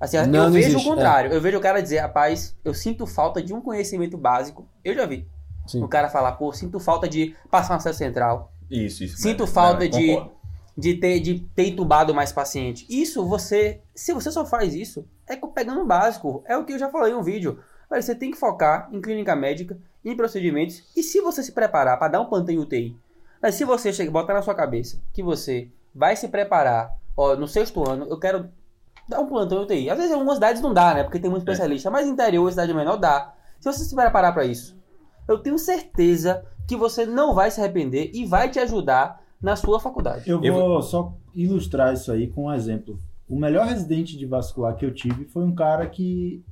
Assim, 0.00 0.16
Não, 0.16 0.24
eu 0.24 0.30
não 0.30 0.50
vejo 0.50 0.68
existe, 0.70 0.86
o 0.86 0.90
contrário. 0.90 1.32
Eu 1.32 1.40
vejo 1.40 1.58
o 1.58 1.60
cara 1.60 1.80
dizer, 1.82 1.98
rapaz, 1.98 2.56
eu 2.64 2.74
sinto 2.74 3.06
falta 3.06 3.42
de 3.42 3.54
um 3.54 3.60
conhecimento 3.60 4.16
básico. 4.18 4.66
Eu 4.82 4.94
já 4.94 5.06
vi. 5.06 5.28
Sim. 5.66 5.82
O 5.82 5.88
cara 5.88 6.08
falar, 6.08 6.32
pô, 6.32 6.52
sinto 6.52 6.80
falta 6.80 7.08
de 7.08 7.34
passar 7.50 7.74
um 7.74 7.76
acesso 7.76 7.98
central. 7.98 8.52
Isso, 8.70 9.04
isso. 9.04 9.16
Sinto 9.18 9.44
verdade, 9.46 9.52
falta 9.52 9.78
verdade, 9.80 10.02
de, 10.04 10.08
concordo. 10.14 10.33
De, 10.76 10.94
ter, 10.94 11.20
de 11.20 11.40
ter 11.54 11.68
entubado 11.68 12.14
mais 12.14 12.32
paciente. 12.32 12.86
Isso 12.88 13.26
você. 13.26 13.80
Se 13.94 14.12
você 14.12 14.30
só 14.30 14.44
faz 14.44 14.74
isso, 14.74 15.06
é 15.26 15.36
pegando 15.36 15.80
o 15.80 15.86
básico. 15.86 16.42
É 16.46 16.56
o 16.56 16.64
que 16.64 16.72
eu 16.72 16.78
já 16.78 16.90
falei 16.90 17.12
no 17.12 17.22
vídeo. 17.22 17.58
Olha, 17.90 18.02
você 18.02 18.14
tem 18.14 18.30
que 18.30 18.38
focar 18.38 18.88
em 18.92 19.00
clínica 19.00 19.36
médica, 19.36 19.78
em 20.04 20.16
procedimentos. 20.16 20.82
E 20.96 21.02
se 21.02 21.20
você 21.20 21.42
se 21.42 21.52
preparar 21.52 21.98
para 21.98 22.08
dar 22.08 22.20
um 22.20 22.26
plantão 22.26 22.54
em 22.54 22.58
UTI, 22.58 22.96
mas 23.40 23.54
se 23.54 23.64
você 23.64 23.92
chega, 23.92 24.10
botar 24.10 24.34
na 24.34 24.42
sua 24.42 24.54
cabeça 24.54 25.00
que 25.12 25.22
você 25.22 25.68
vai 25.94 26.16
se 26.16 26.28
preparar, 26.28 26.90
ó, 27.16 27.36
no 27.36 27.46
sexto 27.46 27.88
ano, 27.88 28.06
eu 28.08 28.18
quero 28.18 28.48
Dá 29.08 29.20
um 29.20 29.26
plantão 29.26 29.58
em 29.58 29.64
UTI. 29.64 29.90
Às 29.90 29.96
vezes 29.96 30.10
em 30.12 30.14
algumas 30.14 30.36
cidades 30.36 30.62
não 30.62 30.72
dá, 30.72 30.94
né? 30.94 31.02
Porque 31.02 31.18
tem 31.18 31.30
muito 31.30 31.42
especialista. 31.42 31.90
Mas 31.90 32.08
interior, 32.08 32.50
cidade 32.50 32.72
menor, 32.72 32.96
dá. 32.96 33.34
Se 33.60 33.70
você 33.70 33.84
se 33.84 33.94
preparar 33.94 34.32
para 34.32 34.44
isso, 34.44 34.76
eu 35.28 35.38
tenho 35.38 35.58
certeza 35.58 36.44
que 36.66 36.76
você 36.76 37.04
não 37.04 37.34
vai 37.34 37.50
se 37.50 37.60
arrepender 37.60 38.10
e 38.14 38.24
vai 38.24 38.48
te 38.48 38.58
ajudar 38.58 39.22
na 39.44 39.54
sua 39.56 39.78
faculdade. 39.78 40.28
Eu 40.28 40.40
vou 40.40 40.76
Eu 40.76 40.82
só 40.82 41.14
ilustrar 41.34 41.92
isso 41.92 42.10
aí 42.10 42.26
com 42.28 42.46
um 42.46 42.52
exemplo. 42.52 42.98
O 43.28 43.38
melhor 43.38 43.66
residente 43.66 44.16
de 44.16 44.26
vascular 44.26 44.74
que 44.76 44.84
eu 44.84 44.92
tive 44.94 45.24
foi 45.26 45.44
um 45.44 45.54
cara 45.54 45.86
que 45.86 46.42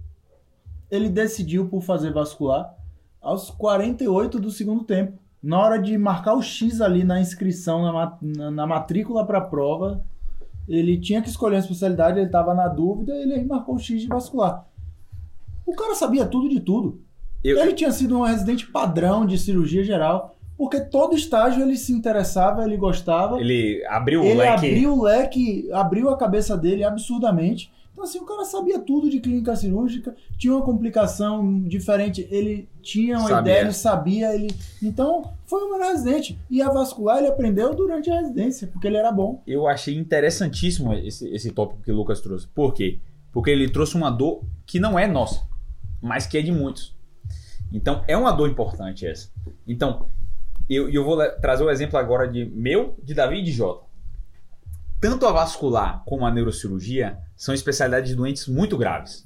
ele 0.91 1.09
decidiu 1.09 1.67
por 1.69 1.83
fazer 1.83 2.13
vascular 2.13 2.75
aos 3.21 3.51
48 3.51 4.39
do 4.39 4.51
segundo 4.51 4.85
tempo. 4.85 5.19
Na 5.43 5.59
hora 5.59 5.79
de 5.79 5.97
marcar 5.99 6.35
o 6.35 6.43
X 6.43 6.81
ali 6.81 7.03
na 7.03 7.21
inscrição, 7.21 7.83
na, 7.83 7.93
ma- 7.93 8.19
na, 8.21 8.51
na 8.51 8.67
matrícula 8.67 9.25
para 9.27 9.39
a 9.39 9.43
prova, 9.43 10.05
ele 10.69 10.99
tinha 10.99 11.21
que 11.23 11.29
escolher 11.29 11.57
uma 11.57 11.61
especialidade, 11.61 12.19
ele 12.19 12.27
estava 12.27 12.55
na 12.55 12.69
dúvida, 12.69 13.13
ele 13.15 13.43
marcou 13.45 13.75
o 13.75 13.79
X 13.79 14.01
de 14.03 14.07
vascular. 14.07 14.67
O 15.67 15.75
cara 15.75 15.95
sabia 15.95 16.27
tudo 16.27 16.49
de 16.49 16.61
tudo. 16.61 17.01
Eu- 17.43 17.59
Ele 17.59 17.73
tinha 17.73 17.91
sido 17.91 18.17
um 18.19 18.23
residente 18.23 18.67
padrão 18.69 19.27
de 19.27 19.37
cirurgia 19.39 19.83
geral, 19.83 20.37
porque 20.63 20.81
todo 20.81 21.17
estágio 21.17 21.61
ele 21.61 21.77
se 21.77 21.93
interessava, 21.93 22.65
ele 22.65 22.77
gostava 22.77 23.41
Ele 23.41 23.85
abriu 23.89 24.21
o 24.21 24.25
ele 24.25 24.35
leque. 24.35 24.55
abriu 24.69 24.93
o 24.97 25.03
leque, 25.03 25.69
abriu 25.73 26.09
a 26.09 26.17
cabeça 26.17 26.57
dele 26.57 26.85
absurdamente. 26.85 27.73
Então, 27.91 28.05
assim, 28.05 28.21
o 28.21 28.25
cara 28.25 28.45
sabia 28.45 28.79
tudo 28.79 29.11
de 29.11 29.19
clínica 29.19 29.57
cirúrgica, 29.57 30.15
tinha 30.39 30.55
uma 30.55 30.65
complicação 30.65 31.65
diferente, 31.65 32.29
ele 32.31 32.69
tinha 32.81 33.19
uma 33.19 33.29
Sabia. 33.29 33.41
ideia, 33.53 33.65
ele 33.65 33.73
sabia, 33.73 34.35
ele. 34.37 34.55
Então, 34.81 35.33
foi 35.47 35.65
o 35.65 35.73
melhor 35.73 35.91
residente. 35.91 36.39
E 36.49 36.63
a 36.63 36.71
vascular 36.71 37.19
ele 37.19 37.27
aprendeu 37.27 37.75
durante 37.75 38.09
a 38.09 38.21
residência, 38.21 38.69
porque 38.69 38.87
ele 38.87 38.97
era 38.97 39.11
bom. 39.11 39.43
Eu 39.45 39.67
achei 39.67 39.97
interessantíssimo 39.97 40.95
esse, 40.95 41.29
esse 41.35 41.51
tópico 41.51 41.83
que 41.83 41.91
o 41.91 41.97
Lucas 41.97 42.21
trouxe. 42.21 42.47
Por 42.47 42.73
quê? 42.73 43.01
Porque 43.33 43.51
ele 43.51 43.69
trouxe 43.69 43.97
uma 43.97 44.11
dor 44.11 44.43
que 44.65 44.79
não 44.79 44.97
é 44.97 45.09
nossa, 45.09 45.43
mas 46.01 46.25
que 46.25 46.39
é 46.39 46.41
de 46.41 46.53
muitos. 46.53 46.95
Então, 47.73 48.05
é 48.07 48.17
uma 48.17 48.31
dor 48.31 48.49
importante 48.49 49.05
essa. 49.05 49.29
Então, 49.67 50.07
eu, 50.69 50.89
eu 50.89 51.05
vou 51.05 51.19
trazer 51.41 51.65
o 51.65 51.71
exemplo 51.71 51.99
agora 51.99 52.29
de 52.29 52.45
meu, 52.45 52.97
de 53.03 53.15
Davi 53.15 53.39
e 53.39 53.43
de 53.43 53.53
Jota. 53.53 53.85
Tanto 55.01 55.27
a 55.27 55.33
vascular 55.33 56.03
como 56.05 56.25
a 56.25 56.31
neurocirurgia 56.31 57.19
são 57.37 57.55
especialidades 57.55 58.11
de 58.11 58.17
doentes 58.17 58.47
muito 58.47 58.79
graves. 58.79 59.25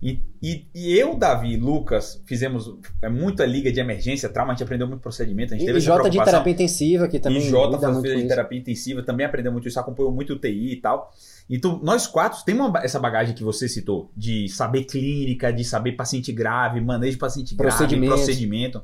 E, 0.00 0.22
e, 0.40 0.64
e 0.72 0.96
eu, 0.96 1.16
Davi 1.16 1.54
e 1.54 1.56
Lucas 1.56 2.22
fizemos 2.24 2.72
é, 3.02 3.08
muita 3.08 3.44
liga 3.44 3.72
de 3.72 3.80
emergência, 3.80 4.28
trauma, 4.28 4.52
a 4.52 4.54
gente 4.54 4.62
aprendeu 4.62 4.86
muito 4.86 5.00
procedimento, 5.00 5.52
a 5.52 5.56
gente 5.56 5.64
E, 5.64 5.66
teve 5.66 5.78
e 5.78 5.80
Jota 5.80 6.08
de 6.08 6.22
terapia 6.22 6.52
intensiva, 6.52 7.08
que 7.08 7.18
também 7.18 7.38
E 7.38 7.50
Jota 7.50 7.80
faz 7.80 8.00
de 8.00 8.14
isso. 8.14 8.28
terapia 8.28 8.58
intensiva, 8.58 9.02
também 9.02 9.26
aprendeu 9.26 9.50
muito 9.50 9.66
isso, 9.66 9.80
acompanhou 9.80 10.12
muito 10.12 10.34
o 10.34 10.38
TI 10.38 10.74
e 10.74 10.76
tal. 10.76 11.12
Então, 11.50 11.80
nós 11.82 12.06
quatro 12.06 12.44
temos 12.44 12.72
essa 12.76 13.00
bagagem 13.00 13.34
que 13.34 13.42
você 13.42 13.68
citou, 13.68 14.08
de 14.16 14.48
saber 14.48 14.84
clínica, 14.84 15.52
de 15.52 15.64
saber 15.64 15.92
paciente 15.92 16.30
grave, 16.30 16.80
manejo 16.80 17.12
de 17.12 17.18
paciente 17.18 17.56
grave, 17.56 17.76
Procedimento. 17.76 18.14
procedimento. 18.14 18.82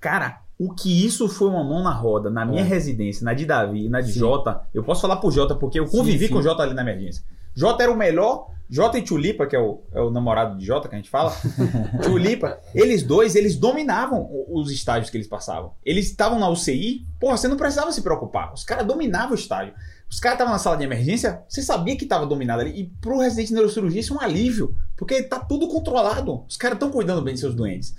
Cara, 0.00 0.42
o 0.60 0.74
que 0.74 1.06
isso 1.06 1.26
foi 1.26 1.48
uma 1.48 1.64
mão 1.64 1.82
na 1.82 1.90
roda 1.90 2.28
na 2.28 2.44
minha 2.44 2.60
É. 2.60 2.64
residência, 2.64 3.24
na 3.24 3.32
de 3.32 3.46
Davi 3.46 3.86
e 3.86 3.88
na 3.88 4.02
de 4.02 4.12
Sim. 4.12 4.18
Jota, 4.18 4.60
eu 4.74 4.84
posso 4.84 5.00
falar 5.00 5.16
por 5.16 5.32
Jota, 5.32 5.54
porque 5.54 5.80
eu 5.80 5.86
convivi 5.86 6.26
sim. 6.26 6.34
com 6.34 6.38
o 6.38 6.42
Jota 6.42 6.62
ali 6.62 6.74
na 6.74 6.82
emergência. 6.82 7.24
Jota 7.54 7.82
era 7.82 7.90
o 7.90 7.96
melhor, 7.96 8.46
Jota 8.68 8.98
e 8.98 9.02
Tulipa, 9.02 9.46
que 9.46 9.56
é 9.56 9.58
o, 9.58 9.80
é 9.90 10.02
o 10.02 10.10
namorado 10.10 10.58
de 10.58 10.66
Jota 10.66 10.86
que 10.86 10.94
a 10.94 10.98
gente 10.98 11.08
fala, 11.08 11.32
Tulipa, 12.04 12.60
eles 12.74 13.02
dois, 13.02 13.36
eles 13.36 13.56
dominavam 13.56 14.28
os 14.50 14.70
estágios 14.70 15.08
que 15.08 15.16
eles 15.16 15.26
passavam. 15.26 15.72
Eles 15.82 16.10
estavam 16.10 16.38
na 16.38 16.50
UCI, 16.50 17.06
porra, 17.18 17.38
você 17.38 17.48
não 17.48 17.56
precisava 17.56 17.90
se 17.90 18.02
preocupar. 18.02 18.52
Os 18.52 18.62
caras 18.62 18.86
dominavam 18.86 19.32
o 19.32 19.34
estágio. 19.34 19.72
Os 20.10 20.20
caras 20.20 20.34
estavam 20.34 20.52
na 20.52 20.58
sala 20.58 20.76
de 20.76 20.84
emergência, 20.84 21.40
você 21.48 21.62
sabia 21.62 21.96
que 21.96 22.04
estava 22.04 22.26
dominado 22.26 22.60
ali. 22.60 22.78
E 22.78 22.86
pro 23.00 23.18
residente 23.20 23.48
de 23.48 23.54
neurocirurgia 23.54 24.00
isso 24.00 24.12
é 24.12 24.16
um 24.18 24.20
alívio, 24.20 24.76
porque 24.94 25.22
tá 25.22 25.40
tudo 25.40 25.68
controlado. 25.68 26.44
Os 26.46 26.58
caras 26.58 26.76
estão 26.76 26.90
cuidando 26.90 27.22
bem 27.22 27.32
de 27.32 27.40
seus 27.40 27.54
doentes. 27.54 27.94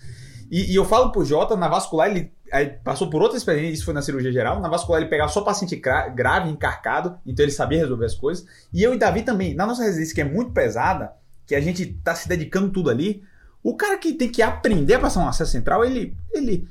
E, 0.52 0.72
e 0.72 0.76
eu 0.76 0.86
falo 0.86 1.12
pro 1.12 1.26
Jota, 1.26 1.56
na 1.56 1.68
vascular 1.68 2.12
ele 2.12 2.32
aí 2.52 2.68
passou 2.84 3.10
por 3.10 3.22
outra 3.22 3.38
experiência, 3.38 3.74
isso 3.74 3.86
foi 3.86 3.94
na 3.94 4.02
cirurgia 4.02 4.32
geral. 4.32 4.60
Na 4.60 4.70
vascular 4.70 5.02
ele 5.02 5.10
pegava 5.10 5.32
só 5.32 5.42
paciente 5.42 5.76
gra- 5.76 6.10
grave, 6.10 6.50
encarcado, 6.50 7.18
então 7.26 7.44
ele 7.44 7.52
sabia 7.52 7.80
resolver 7.80 8.06
as 8.06 8.16
coisas. 8.16 8.46
E 8.74 8.84
eu 8.84 8.94
e 8.94 8.98
Davi 8.98 9.24
também, 9.24 9.54
na 9.56 9.66
nossa 9.66 9.84
residência 9.84 10.14
que 10.16 10.22
é 10.22 10.26
muito 10.26 10.52
pesada, 10.52 11.14
que 11.46 11.56
a 11.56 11.62
gente 11.62 11.86
tá 12.04 12.14
se 12.16 12.28
dedicando 12.28 12.70
tudo 12.72 12.90
ali, 12.90 13.24
o 13.64 13.76
cara 13.76 13.98
que 13.98 14.14
tem 14.14 14.30
que 14.30 14.42
aprender 14.42 14.96
a 14.96 15.00
passar 15.00 15.20
um 15.22 15.28
acesso 15.28 15.52
central, 15.52 15.86
ele, 15.86 16.16
ele 16.34 16.68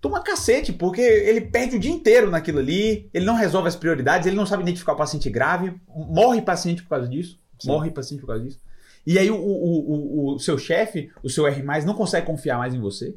toma 0.00 0.22
cacete, 0.22 0.72
porque 0.72 1.00
ele 1.00 1.42
perde 1.42 1.76
o 1.76 1.78
dia 1.80 1.90
inteiro 1.92 2.30
naquilo 2.30 2.58
ali, 2.58 3.08
ele 3.12 3.24
não 3.24 3.34
resolve 3.34 3.68
as 3.68 3.76
prioridades, 3.76 4.26
ele 4.26 4.36
não 4.36 4.46
sabe 4.46 4.62
identificar 4.62 4.92
o 4.94 4.96
paciente 4.96 5.28
grave, 5.30 5.74
morre 5.88 6.42
paciente 6.42 6.82
por 6.82 6.88
causa 6.90 7.08
disso, 7.08 7.38
Sim. 7.58 7.68
morre 7.68 7.90
paciente 7.90 8.20
por 8.20 8.28
causa 8.28 8.42
disso. 8.42 8.58
E 9.06 9.18
aí 9.18 9.30
o, 9.30 9.36
o, 9.36 9.40
o, 9.40 10.34
o 10.34 10.38
seu 10.38 10.58
chefe, 10.58 11.10
o 11.22 11.28
seu 11.28 11.46
R+, 11.46 11.62
não 11.84 11.94
consegue 11.94 12.26
confiar 12.26 12.58
mais 12.58 12.74
em 12.74 12.80
você. 12.80 13.14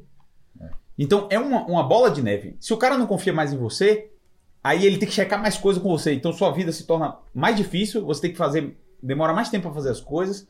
Então 0.98 1.28
é 1.30 1.40
uma, 1.40 1.64
uma 1.66 1.84
bola 1.84 2.10
de 2.12 2.22
neve. 2.22 2.56
Se 2.60 2.74
o 2.74 2.78
cara 2.78 2.98
não 2.98 3.08
confia 3.08 3.34
mais 3.34 3.52
em 3.52 3.58
você, 3.58 4.10
aí 4.64 4.86
ele 4.86 4.98
tem 4.98 5.08
que 5.08 5.14
checar 5.14 5.42
mais 5.42 5.58
coisa 5.58 5.80
com 5.80 5.90
você. 5.90 6.14
Então 6.14 6.32
sua 6.32 6.52
vida 6.52 6.72
se 6.72 6.86
torna 6.86 7.18
mais 7.34 7.56
difícil, 7.56 8.06
você 8.06 8.22
tem 8.22 8.32
que 8.32 8.38
fazer, 8.38 8.78
demora 9.02 9.34
mais 9.34 9.50
tempo 9.50 9.64
para 9.64 9.74
fazer 9.74 9.90
as 9.90 10.00
coisas. 10.02 10.48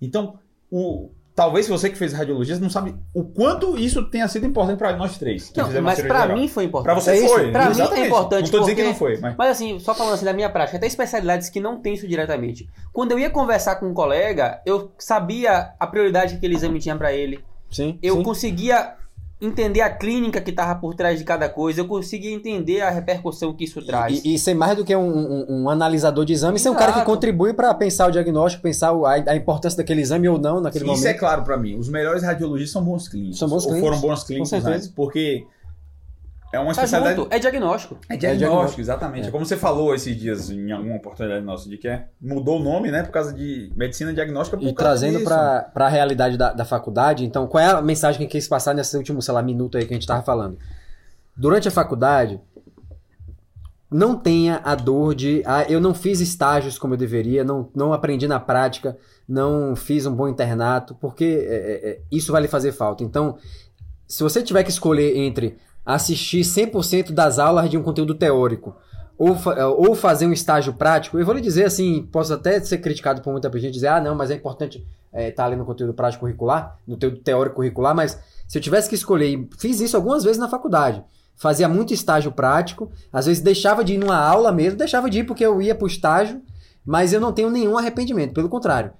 Então, 0.00 0.38
o, 0.70 1.10
talvez 1.34 1.66
você 1.68 1.88
que 1.88 1.96
fez 1.96 2.12
radiologia 2.12 2.58
não 2.58 2.68
sabe 2.70 2.94
o 3.14 3.24
quanto 3.24 3.78
isso 3.78 4.08
tenha 4.10 4.28
sido 4.28 4.46
importante 4.46 4.78
para 4.78 4.96
nós 4.96 5.16
três. 5.18 5.52
Não, 5.56 5.82
mas 5.82 5.98
geral. 5.98 6.36
mim 6.36 6.46
foi 6.48 6.64
importante. 6.64 6.84
Pra 6.92 6.94
você 6.94 7.24
É 7.24 7.28
foi. 7.28 7.50
pra 7.50 7.62
mim 7.64 7.68
é 7.68 7.70
exatamente. 7.70 8.06
importante 8.06 8.42
Não 8.44 8.50
tô 8.50 8.60
dizendo 8.60 8.76
que 8.76 8.82
não 8.84 8.94
foi, 8.94 9.18
mas 9.18 9.36
Mas 9.36 9.50
assim, 9.50 9.78
só 9.78 9.94
falando 9.94 10.14
assim 10.14 10.24
da 10.24 10.32
minha 10.32 10.50
prática, 10.50 10.78
tem 10.78 10.86
especialidades 10.86 11.48
que 11.48 11.58
não 11.60 11.80
tem 11.80 11.94
isso 11.94 12.06
diretamente. 12.06 12.68
Quando 12.92 13.12
eu 13.12 13.18
ia 13.18 13.30
conversar 13.30 13.76
com 13.76 13.86
um 13.88 13.94
colega, 13.94 14.60
eu 14.66 14.92
sabia 14.98 15.72
a 15.80 15.86
prioridade 15.86 16.32
que 16.32 16.38
aquele 16.38 16.54
exame 16.54 16.78
tinha 16.78 16.94
pra 16.96 17.12
ele. 17.12 17.42
Sim, 17.70 17.98
Eu 18.02 18.16
sim. 18.16 18.22
conseguia 18.22 18.94
entender 19.40 19.80
a 19.80 19.90
clínica 19.90 20.40
que 20.40 20.50
tava 20.50 20.74
por 20.80 20.94
trás 20.94 21.18
de 21.18 21.24
cada 21.24 21.48
coisa, 21.48 21.80
eu 21.80 21.86
conseguia 21.86 22.32
entender 22.32 22.80
a 22.80 22.90
repercussão 22.90 23.52
que 23.54 23.64
isso 23.64 23.80
traz. 23.84 24.24
E, 24.24 24.34
e 24.34 24.38
ser 24.38 24.54
mais 24.54 24.76
do 24.76 24.84
que 24.84 24.94
um, 24.96 25.00
um- 25.08 25.62
um 25.64 25.70
analisador 25.70 26.24
de 26.24 26.32
exame, 26.32 26.58
ser 26.58 26.70
um 26.70 26.74
cara 26.74 26.92
que 26.92 27.04
contribui 27.04 27.52
para 27.54 27.72
pensar 27.74 28.08
o 28.08 28.10
diagnóstico, 28.10 28.62
pensar 28.62 28.90
a, 28.90 29.12
a 29.30 29.36
importância 29.36 29.76
daquele 29.76 30.00
exame 30.00 30.28
ou 30.28 30.38
não 30.38 30.60
naquele 30.60 30.84
isso 30.84 30.92
momento. 30.92 31.06
é 31.06 31.14
claro 31.14 31.42
pra 31.44 31.56
mim. 31.56 31.78
Os 31.78 31.88
melhores 31.88 32.22
radiologistas 32.22 32.72
são 32.72 32.84
bons 32.84 33.08
clínicos. 33.08 33.38
São 33.38 33.48
bons 33.48 33.64
Ou 33.64 33.70
clínicos, 33.72 33.88
foram 33.98 34.00
bons 34.08 34.24
clínicos 34.24 34.52
antes, 34.52 34.88
porque 34.88 35.46
é 36.50 36.58
uma 36.58 36.74
Tá 36.74 36.82
especialidade 36.82 37.16
junto, 37.16 37.34
é 37.34 37.38
diagnóstico. 37.38 37.98
É 38.08 38.16
diagnóstico, 38.16 38.38
diagnóstico, 38.38 38.80
exatamente. 38.80 39.24
É. 39.24 39.28
É 39.28 39.30
como 39.30 39.44
você 39.44 39.56
falou 39.56 39.94
esses 39.94 40.16
dias 40.16 40.50
em 40.50 40.72
alguma 40.72 40.96
oportunidade 40.96 41.44
nossa, 41.44 41.68
de 41.68 41.76
que 41.76 41.86
é, 41.86 42.06
mudou 42.20 42.58
o 42.58 42.62
nome, 42.62 42.90
né, 42.90 43.02
por 43.02 43.10
causa 43.10 43.32
de 43.32 43.70
medicina 43.76 44.12
diagnóstica. 44.14 44.56
por 44.56 44.62
E 44.62 44.72
causa 44.72 45.06
trazendo 45.06 45.22
para 45.24 45.70
a 45.74 45.88
realidade 45.88 46.38
da, 46.38 46.52
da 46.52 46.64
faculdade, 46.64 47.24
então, 47.24 47.46
qual 47.46 47.62
é 47.62 47.66
a 47.66 47.82
mensagem 47.82 48.20
que 48.20 48.26
quis 48.26 48.48
passar 48.48 48.74
nesse 48.74 48.96
último, 48.96 49.20
sei 49.20 49.34
lá, 49.34 49.42
minuto 49.42 49.76
aí 49.76 49.84
que 49.84 49.92
a 49.92 49.96
gente 49.96 50.02
estava 50.02 50.22
falando? 50.22 50.58
Durante 51.36 51.68
a 51.68 51.70
faculdade, 51.70 52.40
não 53.90 54.16
tenha 54.16 54.60
a 54.64 54.74
dor 54.74 55.14
de, 55.14 55.42
ah, 55.46 55.64
eu 55.68 55.80
não 55.80 55.94
fiz 55.94 56.20
estágios 56.20 56.78
como 56.78 56.94
eu 56.94 56.98
deveria, 56.98 57.44
não, 57.44 57.68
não 57.74 57.92
aprendi 57.92 58.26
na 58.28 58.38
prática, 58.38 58.96
não 59.26 59.74
fiz 59.74 60.04
um 60.04 60.14
bom 60.14 60.28
internato, 60.28 60.94
porque 60.94 61.24
é, 61.24 61.54
é, 61.54 61.90
é, 61.90 62.00
isso 62.10 62.32
vai 62.32 62.42
lhe 62.42 62.48
fazer 62.48 62.72
falta. 62.72 63.02
Então, 63.02 63.38
se 64.06 64.22
você 64.22 64.42
tiver 64.42 64.62
que 64.62 64.70
escolher 64.70 65.16
entre 65.16 65.58
assistir 65.94 66.42
100% 66.42 67.12
das 67.12 67.38
aulas 67.38 67.70
de 67.70 67.78
um 67.78 67.82
conteúdo 67.82 68.14
teórico 68.14 68.76
ou, 69.16 69.34
fa- 69.34 69.66
ou 69.68 69.94
fazer 69.94 70.26
um 70.26 70.32
estágio 70.32 70.74
prático, 70.74 71.18
eu 71.18 71.24
vou 71.24 71.34
lhe 71.34 71.40
dizer 71.40 71.64
assim, 71.64 72.06
posso 72.12 72.34
até 72.34 72.60
ser 72.60 72.78
criticado 72.78 73.22
por 73.22 73.32
muita 73.32 73.50
gente 73.58 73.72
dizer, 73.72 73.88
ah, 73.88 74.00
não, 74.00 74.14
mas 74.14 74.30
é 74.30 74.34
importante 74.34 74.86
estar 75.12 75.46
ali 75.46 75.56
no 75.56 75.64
conteúdo 75.64 75.94
prático 75.94 76.20
curricular, 76.20 76.76
no 76.86 76.94
conteúdo 76.94 77.16
teórico 77.18 77.56
curricular, 77.56 77.94
mas 77.94 78.18
se 78.46 78.58
eu 78.58 78.62
tivesse 78.62 78.88
que 78.88 78.94
escolher, 78.94 79.48
fiz 79.58 79.80
isso 79.80 79.96
algumas 79.96 80.22
vezes 80.22 80.38
na 80.38 80.46
faculdade, 80.46 81.02
fazia 81.34 81.68
muito 81.68 81.94
estágio 81.94 82.32
prático, 82.32 82.92
às 83.10 83.24
vezes 83.24 83.42
deixava 83.42 83.82
de 83.82 83.94
ir 83.94 83.98
numa 83.98 84.18
aula 84.18 84.52
mesmo, 84.52 84.78
deixava 84.78 85.08
de 85.08 85.20
ir 85.20 85.24
porque 85.24 85.44
eu 85.44 85.62
ia 85.62 85.74
para 85.74 85.84
o 85.84 85.88
estágio, 85.88 86.42
mas 86.84 87.12
eu 87.14 87.20
não 87.20 87.32
tenho 87.32 87.50
nenhum 87.50 87.78
arrependimento, 87.78 88.34
pelo 88.34 88.48
contrário. 88.48 88.92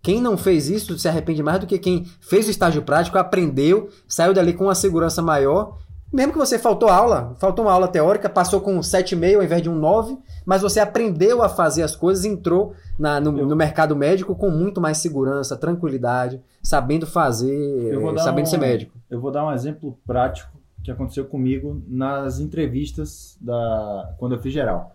Quem 0.00 0.20
não 0.20 0.36
fez 0.36 0.68
isso 0.68 0.96
se 0.98 1.08
arrepende 1.08 1.42
mais 1.42 1.58
do 1.58 1.66
que 1.66 1.78
quem 1.78 2.04
fez 2.20 2.46
o 2.46 2.50
estágio 2.50 2.82
prático, 2.82 3.18
aprendeu, 3.18 3.88
saiu 4.06 4.32
dali 4.32 4.52
com 4.52 4.64
uma 4.64 4.74
segurança 4.74 5.20
maior. 5.20 5.78
Mesmo 6.14 6.32
que 6.32 6.38
você 6.38 6.58
faltou 6.58 6.88
aula, 6.88 7.34
faltou 7.40 7.64
uma 7.64 7.72
aula 7.72 7.88
teórica, 7.88 8.28
passou 8.28 8.60
com 8.60 8.76
um 8.76 8.80
7,5 8.80 9.36
ao 9.36 9.42
invés 9.42 9.60
de 9.60 9.68
um 9.68 9.74
9, 9.74 10.16
mas 10.46 10.62
você 10.62 10.78
aprendeu 10.78 11.42
a 11.42 11.48
fazer 11.48 11.82
as 11.82 11.96
coisas, 11.96 12.24
entrou 12.24 12.72
na- 12.98 13.20
no, 13.20 13.32
no 13.32 13.56
mercado 13.56 13.96
médico 13.96 14.34
com 14.36 14.48
muito 14.48 14.80
mais 14.80 14.98
segurança, 14.98 15.56
tranquilidade, 15.56 16.40
sabendo 16.62 17.04
fazer, 17.06 17.92
sabendo 18.22 18.44
um- 18.46 18.50
ser 18.50 18.58
médico. 18.58 18.96
Eu 19.10 19.20
vou 19.20 19.32
dar 19.32 19.44
um 19.44 19.52
exemplo 19.52 19.98
prático 20.06 20.50
que 20.84 20.90
aconteceu 20.90 21.24
comigo 21.24 21.82
nas 21.88 22.38
entrevistas 22.38 23.36
da 23.40 24.14
quando 24.18 24.36
eu 24.36 24.38
fiz 24.40 24.52
geral. 24.52 24.94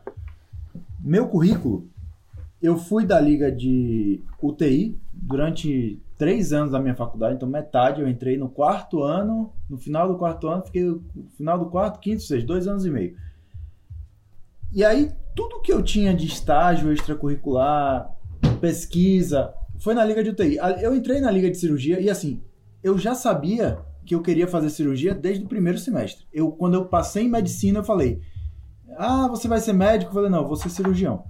Meu 0.99 1.27
currículo, 1.27 1.85
eu 2.61 2.77
fui 2.77 3.05
da 3.05 3.19
liga 3.19 3.51
de 3.51 4.21
UTI 4.41 4.97
durante 5.11 5.99
três 6.19 6.51
anos 6.51 6.73
da 6.73 6.79
minha 6.81 6.93
faculdade, 6.93 7.35
então 7.35 7.47
metade 7.47 8.01
eu 8.01 8.09
entrei 8.09 8.37
no 8.37 8.49
quarto 8.49 9.01
ano, 9.01 9.53
no 9.69 9.77
final 9.77 10.09
do 10.09 10.17
quarto 10.17 10.49
ano, 10.49 10.65
fiquei 10.65 10.83
no 10.83 11.01
final 11.37 11.57
do 11.57 11.67
quarto, 11.67 11.99
quinto, 12.01 12.21
sexto, 12.21 12.45
dois 12.45 12.67
anos 12.67 12.85
e 12.85 12.91
meio. 12.91 13.15
E 14.69 14.83
aí, 14.83 15.09
tudo 15.33 15.61
que 15.61 15.71
eu 15.71 15.81
tinha 15.81 16.13
de 16.13 16.27
estágio 16.27 16.91
extracurricular, 16.91 18.13
pesquisa. 18.59 19.53
Foi 19.79 19.93
na 19.93 20.03
liga 20.03 20.21
de 20.21 20.31
UTI. 20.31 20.57
Eu 20.81 20.93
entrei 20.93 21.21
na 21.21 21.31
liga 21.31 21.49
de 21.49 21.57
cirurgia 21.57 22.01
e 22.01 22.09
assim, 22.09 22.43
eu 22.83 22.97
já 22.97 23.15
sabia 23.15 23.79
que 24.05 24.13
eu 24.13 24.21
queria 24.21 24.47
fazer 24.47 24.69
cirurgia 24.69 25.15
desde 25.15 25.45
o 25.45 25.47
primeiro 25.47 25.79
semestre. 25.79 26.27
Eu, 26.33 26.51
quando 26.51 26.73
eu 26.73 26.85
passei 26.85 27.23
em 27.23 27.29
medicina, 27.29 27.79
eu 27.79 27.83
falei: 27.83 28.21
Ah, 28.97 29.29
você 29.29 29.47
vai 29.47 29.59
ser 29.59 29.71
médico? 29.71 30.11
Eu 30.11 30.15
falei: 30.15 30.29
Não, 30.29 30.45
vou 30.45 30.57
ser 30.57 30.69
cirurgião. 30.69 31.23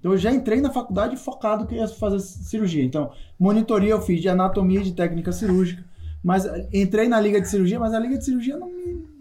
Então 0.00 0.12
eu 0.12 0.18
já 0.18 0.32
entrei 0.32 0.60
na 0.60 0.70
faculdade 0.70 1.16
focado 1.16 1.66
que 1.66 1.76
ia 1.76 1.86
fazer 1.86 2.18
cirurgia. 2.18 2.82
Então, 2.82 3.12
monitoria 3.38 3.90
eu 3.90 4.00
fiz 4.00 4.20
de 4.20 4.28
anatomia 4.28 4.82
de 4.82 4.92
técnica 4.92 5.30
cirúrgica. 5.30 5.84
Mas 6.24 6.44
eh, 6.44 6.68
entrei 6.72 7.06
na 7.06 7.20
liga 7.20 7.40
de 7.40 7.48
cirurgia, 7.48 7.78
mas 7.78 7.94
a 7.94 7.98
liga 7.98 8.18
de 8.18 8.24
cirurgia 8.24 8.56
não, 8.56 8.70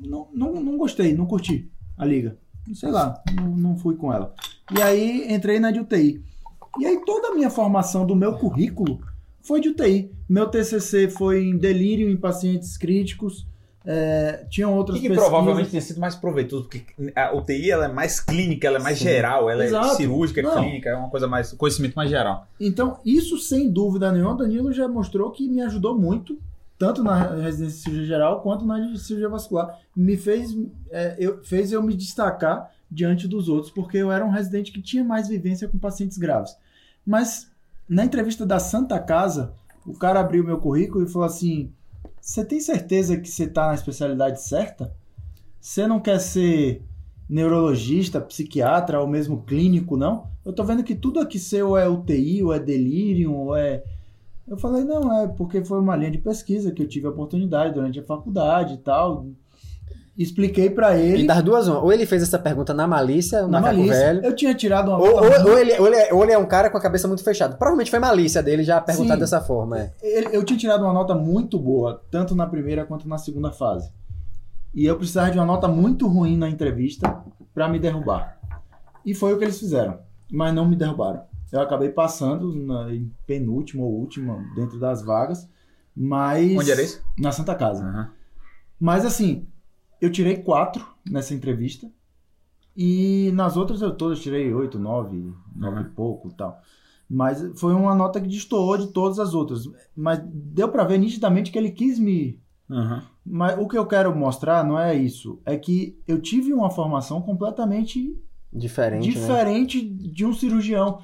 não, 0.01 0.27
não, 0.33 0.63
não 0.63 0.77
gostei, 0.77 1.13
não 1.13 1.25
curti 1.25 1.69
a 1.97 2.05
liga. 2.05 2.37
Sei 2.73 2.89
lá, 2.89 3.21
não, 3.35 3.49
não 3.49 3.77
fui 3.77 3.95
com 3.95 4.11
ela. 4.13 4.33
E 4.75 4.81
aí 4.81 5.33
entrei 5.33 5.59
na 5.59 5.71
de 5.71 5.79
UTI. 5.79 6.23
E 6.79 6.85
aí 6.85 7.03
toda 7.05 7.29
a 7.29 7.35
minha 7.35 7.49
formação 7.49 8.05
do 8.05 8.15
meu 8.15 8.37
currículo 8.37 8.99
foi 9.41 9.59
de 9.59 9.69
UTI. 9.69 10.11
Meu 10.27 10.47
TCC 10.47 11.09
foi 11.09 11.43
em 11.43 11.57
delírio 11.57 12.09
em 12.09 12.17
pacientes 12.17 12.77
críticos. 12.77 13.47
É, 13.91 14.45
tinham 14.51 14.71
outras 14.75 14.99
E 14.99 15.01
que 15.01 15.07
pesquisas. 15.07 15.29
provavelmente 15.31 15.71
tenha 15.71 15.81
sido 15.81 15.99
mais 15.99 16.13
proveitoso, 16.13 16.65
porque 16.65 16.83
a 17.15 17.35
UTI 17.35 17.71
ela 17.71 17.85
é 17.85 17.87
mais 17.87 18.19
clínica, 18.19 18.67
ela 18.67 18.77
é 18.77 18.81
mais 18.83 18.99
Sim. 18.99 19.05
geral, 19.05 19.49
ela 19.49 19.63
é 19.63 19.65
Exato. 19.65 19.95
cirúrgica, 19.95 20.43
Não. 20.43 20.53
clínica, 20.61 20.89
é 20.89 20.95
uma 20.95 21.09
coisa 21.09 21.27
mais. 21.27 21.53
conhecimento 21.53 21.95
mais 21.95 22.07
geral. 22.07 22.45
Então, 22.59 22.99
isso 23.03 23.35
sem 23.39 23.67
dúvida 23.71 24.11
nenhuma, 24.11 24.35
Danilo 24.37 24.71
já 24.71 24.87
mostrou 24.87 25.31
que 25.31 25.47
me 25.49 25.59
ajudou 25.63 25.97
muito, 25.97 26.37
tanto 26.77 27.03
na 27.03 27.33
residência 27.37 27.77
de 27.77 27.81
cirurgia 27.83 28.05
geral 28.05 28.41
quanto 28.41 28.63
na 28.63 28.79
de 28.79 28.99
cirurgia 28.99 29.27
vascular. 29.27 29.79
Me 29.95 30.15
fez, 30.15 30.55
é, 30.91 31.15
eu, 31.17 31.43
fez 31.43 31.71
eu 31.71 31.81
me 31.81 31.95
destacar 31.95 32.69
diante 32.91 33.27
dos 33.27 33.49
outros, 33.49 33.71
porque 33.71 33.97
eu 33.97 34.11
era 34.11 34.23
um 34.23 34.29
residente 34.29 34.71
que 34.71 34.83
tinha 34.83 35.03
mais 35.03 35.27
vivência 35.27 35.67
com 35.67 35.79
pacientes 35.79 36.19
graves. 36.19 36.55
Mas, 37.03 37.51
na 37.89 38.05
entrevista 38.05 38.45
da 38.45 38.59
Santa 38.59 38.99
Casa, 38.99 39.51
o 39.83 39.93
cara 39.95 40.19
abriu 40.19 40.43
meu 40.43 40.59
currículo 40.59 41.03
e 41.03 41.09
falou 41.09 41.25
assim: 41.25 41.71
Você 42.29 42.45
tem 42.45 42.59
certeza 42.59 43.17
que 43.17 43.27
você 43.27 43.45
está 43.45 43.69
na 43.69 43.73
especialidade 43.73 44.43
certa? 44.43 44.95
Você 45.59 45.87
não 45.87 45.99
quer 45.99 46.19
ser 46.19 46.83
neurologista, 47.27 48.21
psiquiatra 48.21 49.01
ou 49.01 49.07
mesmo 49.07 49.41
clínico, 49.41 49.97
não? 49.97 50.29
Eu 50.45 50.53
tô 50.53 50.63
vendo 50.63 50.83
que 50.83 50.93
tudo 50.93 51.19
aqui 51.19 51.39
seu 51.39 51.75
é 51.75 51.89
UTI, 51.89 52.43
ou 52.43 52.53
é 52.53 52.59
delírio, 52.59 53.33
ou 53.33 53.55
é. 53.55 53.83
Eu 54.47 54.57
falei, 54.57 54.83
não, 54.83 55.23
é 55.23 55.27
porque 55.27 55.65
foi 55.65 55.79
uma 55.79 55.95
linha 55.95 56.11
de 56.11 56.19
pesquisa 56.19 56.71
que 56.71 56.83
eu 56.83 56.87
tive 56.87 57.07
a 57.07 57.09
oportunidade 57.09 57.73
durante 57.73 57.99
a 57.99 58.05
faculdade 58.05 58.75
e 58.75 58.77
tal. 58.77 59.25
Expliquei 60.21 60.69
pra 60.69 60.97
ele. 60.97 61.19
Ele 61.19 61.27
das 61.27 61.41
duas, 61.41 61.67
uma. 61.69 61.79
ou 61.79 61.93
ele 61.93 62.05
fez 62.05 62.21
essa 62.21 62.37
pergunta 62.37 62.73
na 62.73 62.85
malícia, 62.85 63.47
na 63.47 63.61
malícia. 63.61 63.93
velho, 63.95 64.25
Eu 64.25 64.35
tinha 64.35 64.53
tirado 64.53 64.89
uma 64.89 64.97
ou, 64.99 65.05
nota 65.07 65.21
ou- 65.23 65.29
muito- 65.31 65.47
ou 65.49 65.57
ele, 65.57 65.79
ou, 65.79 65.87
ele 65.87 65.95
é, 65.95 66.13
ou 66.13 66.23
ele 66.23 66.33
é 66.33 66.37
um 66.37 66.45
cara 66.45 66.69
com 66.69 66.77
a 66.77 66.81
cabeça 66.81 67.07
muito 67.07 67.23
fechada. 67.23 67.55
Provavelmente 67.55 67.89
foi 67.89 67.99
malícia 67.99 68.43
dele 68.43 68.61
já 68.63 68.81
perguntar 68.81 69.13
Sim. 69.13 69.19
dessa 69.21 69.39
forma. 69.39 69.79
É. 69.79 69.93
eu 70.35 70.43
tinha 70.43 70.59
tirado 70.59 70.83
uma 70.83 70.91
nota 70.91 71.15
muito 71.15 71.57
boa, 71.57 72.01
tanto 72.11 72.35
na 72.35 72.45
primeira 72.45 72.85
quanto 72.85 73.07
na 73.07 73.17
segunda 73.17 73.49
fase. 73.51 73.91
E 74.75 74.85
eu 74.85 74.97
precisava 74.97 75.31
de 75.31 75.37
uma 75.39 75.45
nota 75.45 75.67
muito 75.69 76.05
ruim 76.05 76.37
na 76.37 76.49
entrevista 76.49 77.23
pra 77.53 77.69
me 77.69 77.79
derrubar. 77.79 78.37
E 79.05 79.13
foi 79.15 79.33
o 79.33 79.37
que 79.37 79.45
eles 79.45 79.57
fizeram, 79.57 79.99
mas 80.29 80.53
não 80.53 80.67
me 80.67 80.75
derrubaram. 80.75 81.21
Eu 81.51 81.61
acabei 81.61 81.89
passando 81.89 82.53
na, 82.53 82.93
em 82.93 83.09
penúltima 83.25 83.83
ou 83.83 83.91
última 83.93 84.37
dentro 84.53 84.77
das 84.77 85.01
vagas, 85.01 85.47
mas 85.95 86.55
Onde 86.57 86.71
era 86.71 86.81
isso? 86.81 87.01
na 87.17 87.31
Santa 87.31 87.55
Casa. 87.55 87.83
Aham. 87.85 88.09
Mas 88.79 89.05
assim, 89.05 89.47
eu 90.01 90.11
tirei 90.11 90.37
quatro 90.37 90.85
nessa 91.09 91.33
entrevista. 91.33 91.89
E 92.75 93.31
nas 93.33 93.57
outras 93.57 93.81
eu 93.81 93.93
todas 93.95 94.19
tirei 94.21 94.53
oito, 94.53 94.79
nove, 94.79 95.33
nove 95.55 95.77
Uhum. 95.77 95.81
e 95.81 95.89
pouco 95.89 96.29
e 96.29 96.33
tal. 96.33 96.61
Mas 97.09 97.59
foi 97.59 97.73
uma 97.73 97.95
nota 97.95 98.21
que 98.21 98.27
destoou 98.27 98.77
de 98.77 98.87
todas 98.87 99.19
as 99.19 99.33
outras. 99.33 99.63
Mas 99.95 100.21
deu 100.31 100.69
pra 100.69 100.83
ver 100.83 100.97
nitidamente 100.99 101.51
que 101.51 101.57
ele 101.57 101.71
quis 101.71 101.97
me. 101.99 102.39
Aham. 102.69 103.03
Mas 103.25 103.59
o 103.59 103.67
que 103.67 103.77
eu 103.77 103.85
quero 103.85 104.15
mostrar 104.15 104.63
não 104.63 104.79
é 104.79 104.95
isso. 104.95 105.39
É 105.45 105.57
que 105.57 105.97
eu 106.07 106.21
tive 106.21 106.53
uma 106.53 106.69
formação 106.69 107.21
completamente 107.21 108.15
Diferente, 108.53 109.07
né? 109.07 109.13
diferente 109.13 109.81
de 109.81 110.25
um 110.25 110.33
cirurgião. 110.33 111.01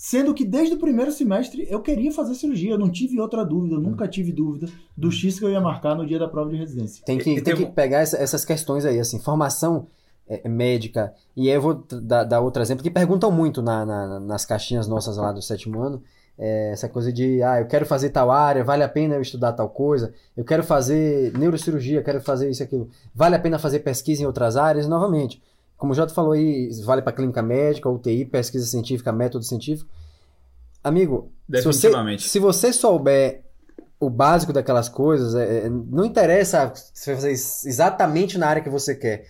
Sendo 0.00 0.32
que 0.32 0.44
desde 0.44 0.76
o 0.76 0.78
primeiro 0.78 1.10
semestre 1.10 1.66
eu 1.68 1.82
queria 1.82 2.12
fazer 2.12 2.36
cirurgia, 2.36 2.70
eu 2.70 2.78
não 2.78 2.88
tive 2.88 3.18
outra 3.20 3.44
dúvida, 3.44 3.74
eu 3.74 3.80
nunca 3.80 4.06
tive 4.06 4.30
dúvida 4.30 4.68
do 4.96 5.10
X 5.10 5.40
que 5.40 5.44
eu 5.44 5.50
ia 5.50 5.60
marcar 5.60 5.96
no 5.96 6.06
dia 6.06 6.20
da 6.20 6.28
prova 6.28 6.48
de 6.50 6.56
residência. 6.56 7.04
Tem 7.04 7.18
que, 7.18 7.24
tem 7.24 7.42
tem 7.42 7.56
que 7.56 7.64
um- 7.64 7.72
pegar 7.72 7.98
essa- 7.98 8.16
essas 8.16 8.44
questões 8.44 8.84
aí, 8.84 9.00
assim, 9.00 9.18
formação 9.18 9.88
é, 10.28 10.42
é, 10.44 10.48
médica. 10.48 11.12
E 11.36 11.48
aí 11.48 11.54
eu 11.56 11.60
vou 11.60 11.82
dar, 12.02 12.22
dar 12.22 12.40
outro 12.40 12.62
exemplo, 12.62 12.84
que 12.84 12.90
perguntam 12.92 13.32
muito 13.32 13.60
na- 13.60 13.84
na- 13.84 14.20
nas 14.20 14.46
caixinhas 14.46 14.86
nossas 14.86 15.16
lá 15.16 15.32
do 15.32 15.42
sétimo 15.42 15.80
ano. 15.82 16.00
é, 16.40 16.70
essa 16.70 16.88
coisa 16.88 17.12
de, 17.12 17.42
ah, 17.42 17.58
eu 17.60 17.66
quero 17.66 17.84
fazer 17.84 18.10
tal 18.10 18.30
área, 18.30 18.62
vale 18.62 18.84
a 18.84 18.88
pena 18.88 19.16
eu 19.16 19.20
estudar 19.20 19.52
tal 19.54 19.68
coisa, 19.68 20.14
eu 20.36 20.44
quero 20.44 20.62
fazer 20.62 21.36
neurocirurgia, 21.36 22.00
quero 22.00 22.20
fazer 22.20 22.48
isso 22.48 22.62
e 22.62 22.64
aquilo. 22.64 22.88
Vale 23.12 23.34
a 23.34 23.40
pena 23.40 23.58
fazer 23.58 23.80
pesquisa 23.80 24.22
em 24.22 24.26
outras 24.26 24.56
áreas? 24.56 24.86
Novamente, 24.86 25.42
como 25.78 25.92
o 25.92 25.94
Jota 25.94 26.12
falou 26.12 26.32
aí, 26.32 26.68
vale 26.84 27.00
para 27.00 27.12
clínica 27.12 27.40
médica, 27.40 27.88
UTI, 27.88 28.24
pesquisa 28.24 28.66
científica, 28.66 29.12
método 29.12 29.44
científico. 29.44 29.88
Amigo, 30.82 31.32
se 31.48 31.62
você, 31.62 31.88
Definitivamente. 31.88 32.28
se 32.28 32.38
você 32.40 32.72
souber 32.72 33.44
o 34.00 34.10
básico 34.10 34.52
daquelas 34.52 34.88
coisas, 34.88 35.34
é, 35.36 35.66
é, 35.66 35.68
não 35.70 36.04
interessa 36.04 36.72
se 36.74 37.04
você 37.04 37.14
fazer 37.14 37.30
exatamente 37.30 38.36
na 38.36 38.48
área 38.48 38.62
que 38.62 38.68
você 38.68 38.94
quer. 38.94 39.26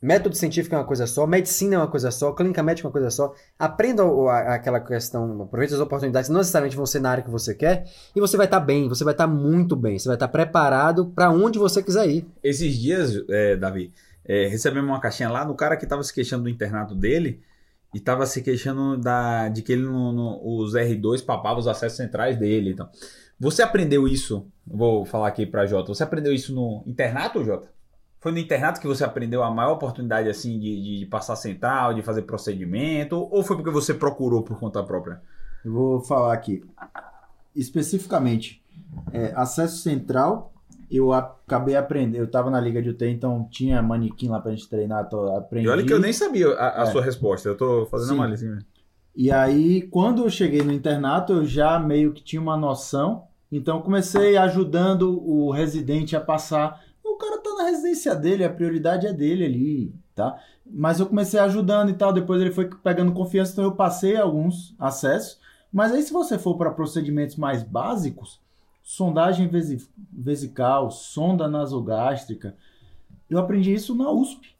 Método 0.00 0.34
científico 0.34 0.74
é 0.74 0.78
uma 0.78 0.84
coisa 0.84 1.06
só, 1.06 1.24
medicina 1.28 1.76
é 1.76 1.78
uma 1.78 1.86
coisa 1.86 2.10
só, 2.10 2.32
clínica 2.32 2.60
médica 2.60 2.86
é 2.86 2.88
uma 2.88 2.92
coisa 2.92 3.08
só. 3.08 3.32
Aprenda 3.56 4.02
aquela 4.48 4.80
questão, 4.80 5.42
aproveite 5.42 5.74
as 5.74 5.78
oportunidades, 5.78 6.28
não 6.28 6.38
necessariamente 6.38 6.76
vão 6.76 6.84
ser 6.84 6.98
na 6.98 7.10
área 7.10 7.22
que 7.22 7.30
você 7.30 7.54
quer, 7.54 7.84
e 8.14 8.18
você 8.18 8.36
vai 8.36 8.46
estar 8.46 8.58
bem, 8.58 8.88
você 8.88 9.04
vai 9.04 9.14
estar 9.14 9.28
muito 9.28 9.76
bem, 9.76 9.96
você 9.96 10.08
vai 10.08 10.16
estar 10.16 10.26
preparado 10.26 11.06
para 11.06 11.30
onde 11.30 11.56
você 11.56 11.80
quiser 11.80 12.08
ir. 12.08 12.26
Esses 12.42 12.76
dias, 12.76 13.14
é, 13.28 13.54
Davi, 13.54 13.92
é, 14.24 14.46
recebemos 14.46 14.88
uma 14.90 15.00
caixinha 15.00 15.28
lá 15.30 15.44
do 15.44 15.54
cara 15.54 15.76
que 15.76 15.86
tava 15.86 16.02
se 16.02 16.12
queixando 16.14 16.44
do 16.44 16.48
internato 16.48 16.94
dele 16.94 17.42
e 17.94 18.00
tava 18.00 18.24
se 18.26 18.42
queixando 18.42 18.96
da, 18.96 19.48
de 19.48 19.62
que 19.62 19.72
ele 19.72 19.82
no, 19.82 20.12
no- 20.12 20.40
os 20.60 20.74
R2 20.74 21.24
papava 21.24 21.58
os 21.60 21.68
acessos 21.68 21.96
centrais 21.98 22.38
dele. 22.38 22.70
Então, 22.70 22.88
você 23.38 23.62
aprendeu 23.62 24.06
isso? 24.08 24.46
Vou 24.66 25.04
falar 25.04 25.28
aqui 25.28 25.44
pra 25.44 25.66
Jota. 25.66 25.92
Você 25.94 26.02
aprendeu 26.02 26.32
isso 26.32 26.54
no 26.54 26.82
internato, 26.86 27.44
Jota? 27.44 27.70
Foi 28.20 28.30
no 28.32 28.38
internato 28.38 28.80
que 28.80 28.86
você 28.86 29.02
aprendeu 29.04 29.42
a 29.42 29.50
maior 29.50 29.72
oportunidade 29.72 30.28
assim 30.28 30.58
de, 30.58 30.80
de- 30.80 30.98
de 31.00 31.06
passar 31.06 31.34
central, 31.36 31.92
de 31.92 32.02
fazer 32.02 32.22
procedimento? 32.22 33.16
Ou 33.30 33.42
foi 33.42 33.56
porque 33.56 33.70
você 33.70 33.92
procurou 33.92 34.42
por 34.42 34.58
conta 34.58 34.82
própria? 34.82 35.20
Eu 35.64 35.72
vou 35.72 36.00
falar 36.00 36.32
aqui. 36.32 36.62
Especificamente, 37.54 38.62
é, 39.12 39.32
acesso 39.36 39.78
central, 39.78 40.51
eu 40.96 41.12
acabei 41.12 41.74
aprendendo. 41.76 42.20
Eu 42.22 42.30
tava 42.30 42.50
na 42.50 42.60
Liga 42.60 42.82
de 42.82 42.90
UT, 42.90 43.04
então 43.06 43.46
tinha 43.50 43.80
manequim 43.82 44.28
lá 44.28 44.40
pra 44.40 44.52
gente 44.52 44.68
treinar. 44.68 45.08
Tô, 45.08 45.34
aprendi. 45.36 45.66
E 45.66 45.70
olha 45.70 45.84
que 45.84 45.92
eu 45.92 45.98
nem 46.00 46.12
sabia 46.12 46.48
a, 46.54 46.80
a 46.80 46.82
É. 46.82 46.86
sua 46.86 47.02
resposta. 47.02 47.48
Eu 47.48 47.56
tô 47.56 47.86
fazendo 47.86 48.08
Sim. 48.10 48.14
uma 48.14 48.26
lista. 48.26 48.46
mesmo. 48.46 48.62
E 49.14 49.30
aí, 49.30 49.82
quando 49.82 50.22
eu 50.24 50.30
cheguei 50.30 50.62
no 50.62 50.72
internato, 50.72 51.32
eu 51.34 51.44
já 51.44 51.78
meio 51.78 52.12
que 52.12 52.22
tinha 52.22 52.40
uma 52.40 52.56
noção. 52.56 53.24
Então, 53.50 53.82
comecei 53.82 54.36
ajudando 54.38 55.20
o 55.22 55.50
residente 55.50 56.16
a 56.16 56.20
passar. 56.20 56.80
O 57.04 57.16
cara 57.16 57.38
tá 57.38 57.50
na 57.56 57.64
residência 57.64 58.14
dele, 58.14 58.42
a 58.44 58.48
prioridade 58.50 59.06
é 59.06 59.12
dele 59.12 59.44
ali, 59.44 59.94
tá? 60.14 60.38
Mas 60.64 60.98
eu 60.98 61.06
comecei 61.06 61.38
ajudando 61.38 61.90
e 61.90 61.94
tal. 61.94 62.12
Depois 62.12 62.40
ele 62.40 62.50
foi 62.50 62.70
pegando 62.82 63.12
confiança, 63.12 63.52
então 63.52 63.64
eu 63.64 63.72
passei 63.72 64.16
alguns 64.16 64.74
acessos. 64.78 65.38
Mas 65.70 65.92
aí, 65.92 66.02
se 66.02 66.12
você 66.12 66.38
for 66.38 66.56
para 66.56 66.70
procedimentos 66.70 67.36
mais 67.36 67.62
básicos, 67.62 68.40
sondagem 68.82 69.48
vesi- 69.48 69.88
vesical, 70.12 70.90
sonda 70.90 71.48
nasogástrica, 71.48 72.56
eu 73.28 73.38
aprendi 73.38 73.72
isso 73.72 73.94
na 73.94 74.10
USP 74.10 74.52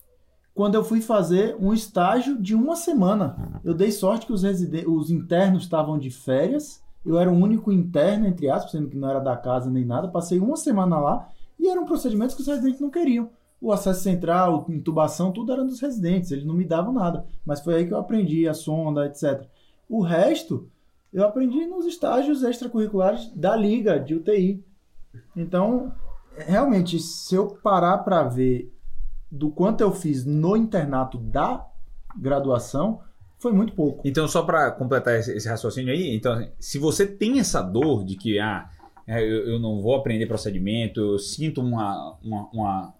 quando 0.55 0.75
eu 0.75 0.85
fui 0.85 1.01
fazer 1.01 1.57
um 1.59 1.73
estágio 1.73 2.41
de 2.41 2.55
uma 2.55 2.77
semana. 2.77 3.61
Eu 3.65 3.75
dei 3.75 3.91
sorte 3.91 4.27
que 4.27 4.33
os, 4.33 4.43
os 4.45 5.11
internos 5.11 5.63
estavam 5.63 5.99
de 5.99 6.11
férias. 6.11 6.83
Eu 7.05 7.19
era 7.19 7.31
o 7.31 7.35
único 7.35 7.73
interno, 7.73 8.27
entre 8.27 8.49
aspas, 8.49 8.73
sendo 8.73 8.89
que 8.89 8.97
não 8.97 9.09
era 9.09 9.19
da 9.19 9.37
casa 9.37 9.71
nem 9.71 9.85
nada. 9.85 10.09
Passei 10.09 10.39
uma 10.39 10.57
semana 10.57 10.99
lá 10.99 11.29
e 11.59 11.69
eram 11.69 11.85
procedimentos 11.85 12.35
que 12.35 12.43
os 12.43 12.49
residentes 12.49 12.81
não 12.81 12.91
queriam. 12.91 13.31
O 13.61 13.73
acesso 13.73 14.03
central, 14.03 14.67
intubação, 14.69 15.33
tudo 15.33 15.53
era 15.53 15.65
dos 15.65 15.81
residentes. 15.81 16.31
Eles 16.31 16.45
não 16.45 16.55
me 16.55 16.65
davam 16.65 16.93
nada. 16.93 17.25
Mas 17.47 17.61
foi 17.61 17.77
aí 17.77 17.87
que 17.87 17.93
eu 17.93 17.99
aprendi 17.99 18.47
a 18.47 18.55
sonda, 18.55 19.07
etc. 19.07 19.47
O 19.89 20.03
resto, 20.03 20.69
eu 21.13 21.25
aprendi 21.25 21.67
nos 21.67 21.85
estágios 21.87 22.43
extracurriculares 22.43 23.31
da 23.35 23.55
liga 23.57 23.99
de 23.99 24.15
UTI. 24.15 24.65
Então, 25.37 25.93
realmente, 26.37 26.99
se 26.99 27.35
eu 27.35 27.49
parar 27.63 27.99
para 27.99 28.23
ver 28.25 28.73
do 29.31 29.51
quanto 29.51 29.81
eu 29.81 29.93
fiz 29.93 30.25
no 30.25 30.57
internato 30.57 31.19
da 31.19 31.67
graduação, 32.19 33.01
foi 33.39 33.53
muito 33.53 33.73
pouco. 33.75 34.03
Então, 34.07 34.29
só 34.29 34.43
para 34.43 34.71
completar 34.71 35.19
esse, 35.19 35.33
esse 35.37 35.49
raciocínio 35.49 35.93
aí, 35.93 36.15
então, 36.15 36.33
assim, 36.35 36.51
se 36.61 36.79
você 36.79 37.07
tem 37.07 37.41
essa 37.41 37.61
dor 37.61 38.05
de 38.05 38.17
que 38.17 38.39
ah, 38.39 38.69
é, 39.07 39.21
eu, 39.23 39.49
eu 39.53 39.59
não 39.59 39.81
vou 39.83 39.97
aprender 39.97 40.27
procedimento, 40.27 41.01
eu 41.01 41.19
sinto 41.19 41.61
uma, 41.61 42.17
uma- 42.23 42.49
uma- 42.53 42.95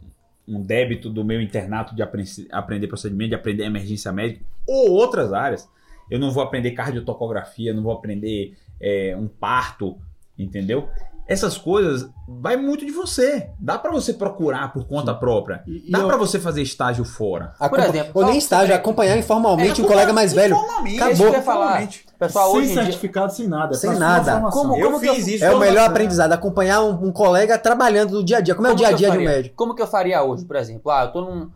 um 0.49 0.61
débito 0.61 1.09
do 1.09 1.25
meu 1.25 1.41
internato 1.41 1.95
de 1.95 2.03
apren- 2.03 2.25
aprender 2.51 2.89
procedimento, 2.89 3.29
de 3.31 3.35
aprender 3.37 3.63
emergência 3.65 4.11
médica 4.13 4.45
ou 4.67 4.91
outras 4.91 5.33
áreas, 5.33 5.69
Eu 6.11 6.19
não 6.19 6.31
vou 6.31 6.43
aprender 6.43 6.73
cardiotocografia, 6.73 7.73
não 7.73 7.83
vou 7.83 7.93
aprender 7.93 8.57
é, 8.81 9.17
um 9.19 9.29
parto, 9.29 9.97
entendeu? 10.39 10.89
Essas 11.29 11.57
coisas 11.57 12.11
vai 12.29 12.57
muito 12.57 12.85
de 12.85 12.91
você. 12.91 13.49
Dá 13.59 13.79
pra 13.79 13.93
você 13.93 14.13
procurar 14.13 14.73
por 14.73 14.87
conta 14.87 15.15
própria. 15.15 15.63
E- 15.67 15.89
Dá 15.91 16.01
eu- 16.01 16.09
pra 16.09 16.17
você 16.17 16.39
fazer 16.41 16.61
estágio 16.63 17.05
fora. 17.05 17.55
Por 17.71 17.79
exemplo, 17.79 18.11
ou 18.15 18.27
nem 18.27 18.37
estágio, 18.39 18.75
acompanhar 18.75 19.17
informalmente 19.17 19.81
um 19.81 19.87
colega 19.87 20.13
mais 20.13 20.33
velho. 20.33 20.57
Informalmente, 20.57 21.01
Acabou. 21.03 21.31
Que 21.31 21.37
eu 21.37 21.43
falar. 21.43 21.89
Pessoal, 22.19 22.51
sem 22.51 22.57
hoje 22.59 22.71
em 22.71 22.73
dia... 22.75 22.83
certificado, 22.83 23.33
sem 23.33 23.47
nada. 23.49 23.75
é 23.75 23.79
Sem 23.79 23.95
nada. 23.95 24.41
Como- 24.51 24.77
Eu 24.77 24.87
como 24.87 25.01
que 25.01 25.07
eu- 25.09 25.15
fiz 25.15 25.29
isso. 25.29 25.45
É 25.45 25.55
o 25.55 25.61
melhor 25.61 25.89
aprendizado, 25.89 26.33
acompanhar 26.33 26.83
um, 26.83 27.07
um 27.07 27.13
colega 27.13 27.57
trabalhando 27.57 28.15
no 28.15 28.25
dia 28.25 28.39
a 28.39 28.41
dia. 28.41 28.55
Como 28.57 28.67
é 28.67 28.71
o 28.71 28.75
Como 28.75 28.79
dia 28.79 28.89
a 28.89 28.91
eu 28.91 28.97
dia 28.97 29.11
de 29.13 29.19
um 29.19 29.25
médico? 29.25 29.55
Como 29.57 29.75
que 29.77 29.81
eu 29.83 29.87
faria 29.87 30.23
hoje, 30.25 30.45
por 30.45 30.57
exemplo? 30.57 30.91
Ah, 30.91 31.05
eu 31.05 31.13
tô 31.13 31.21
num. 31.23 31.51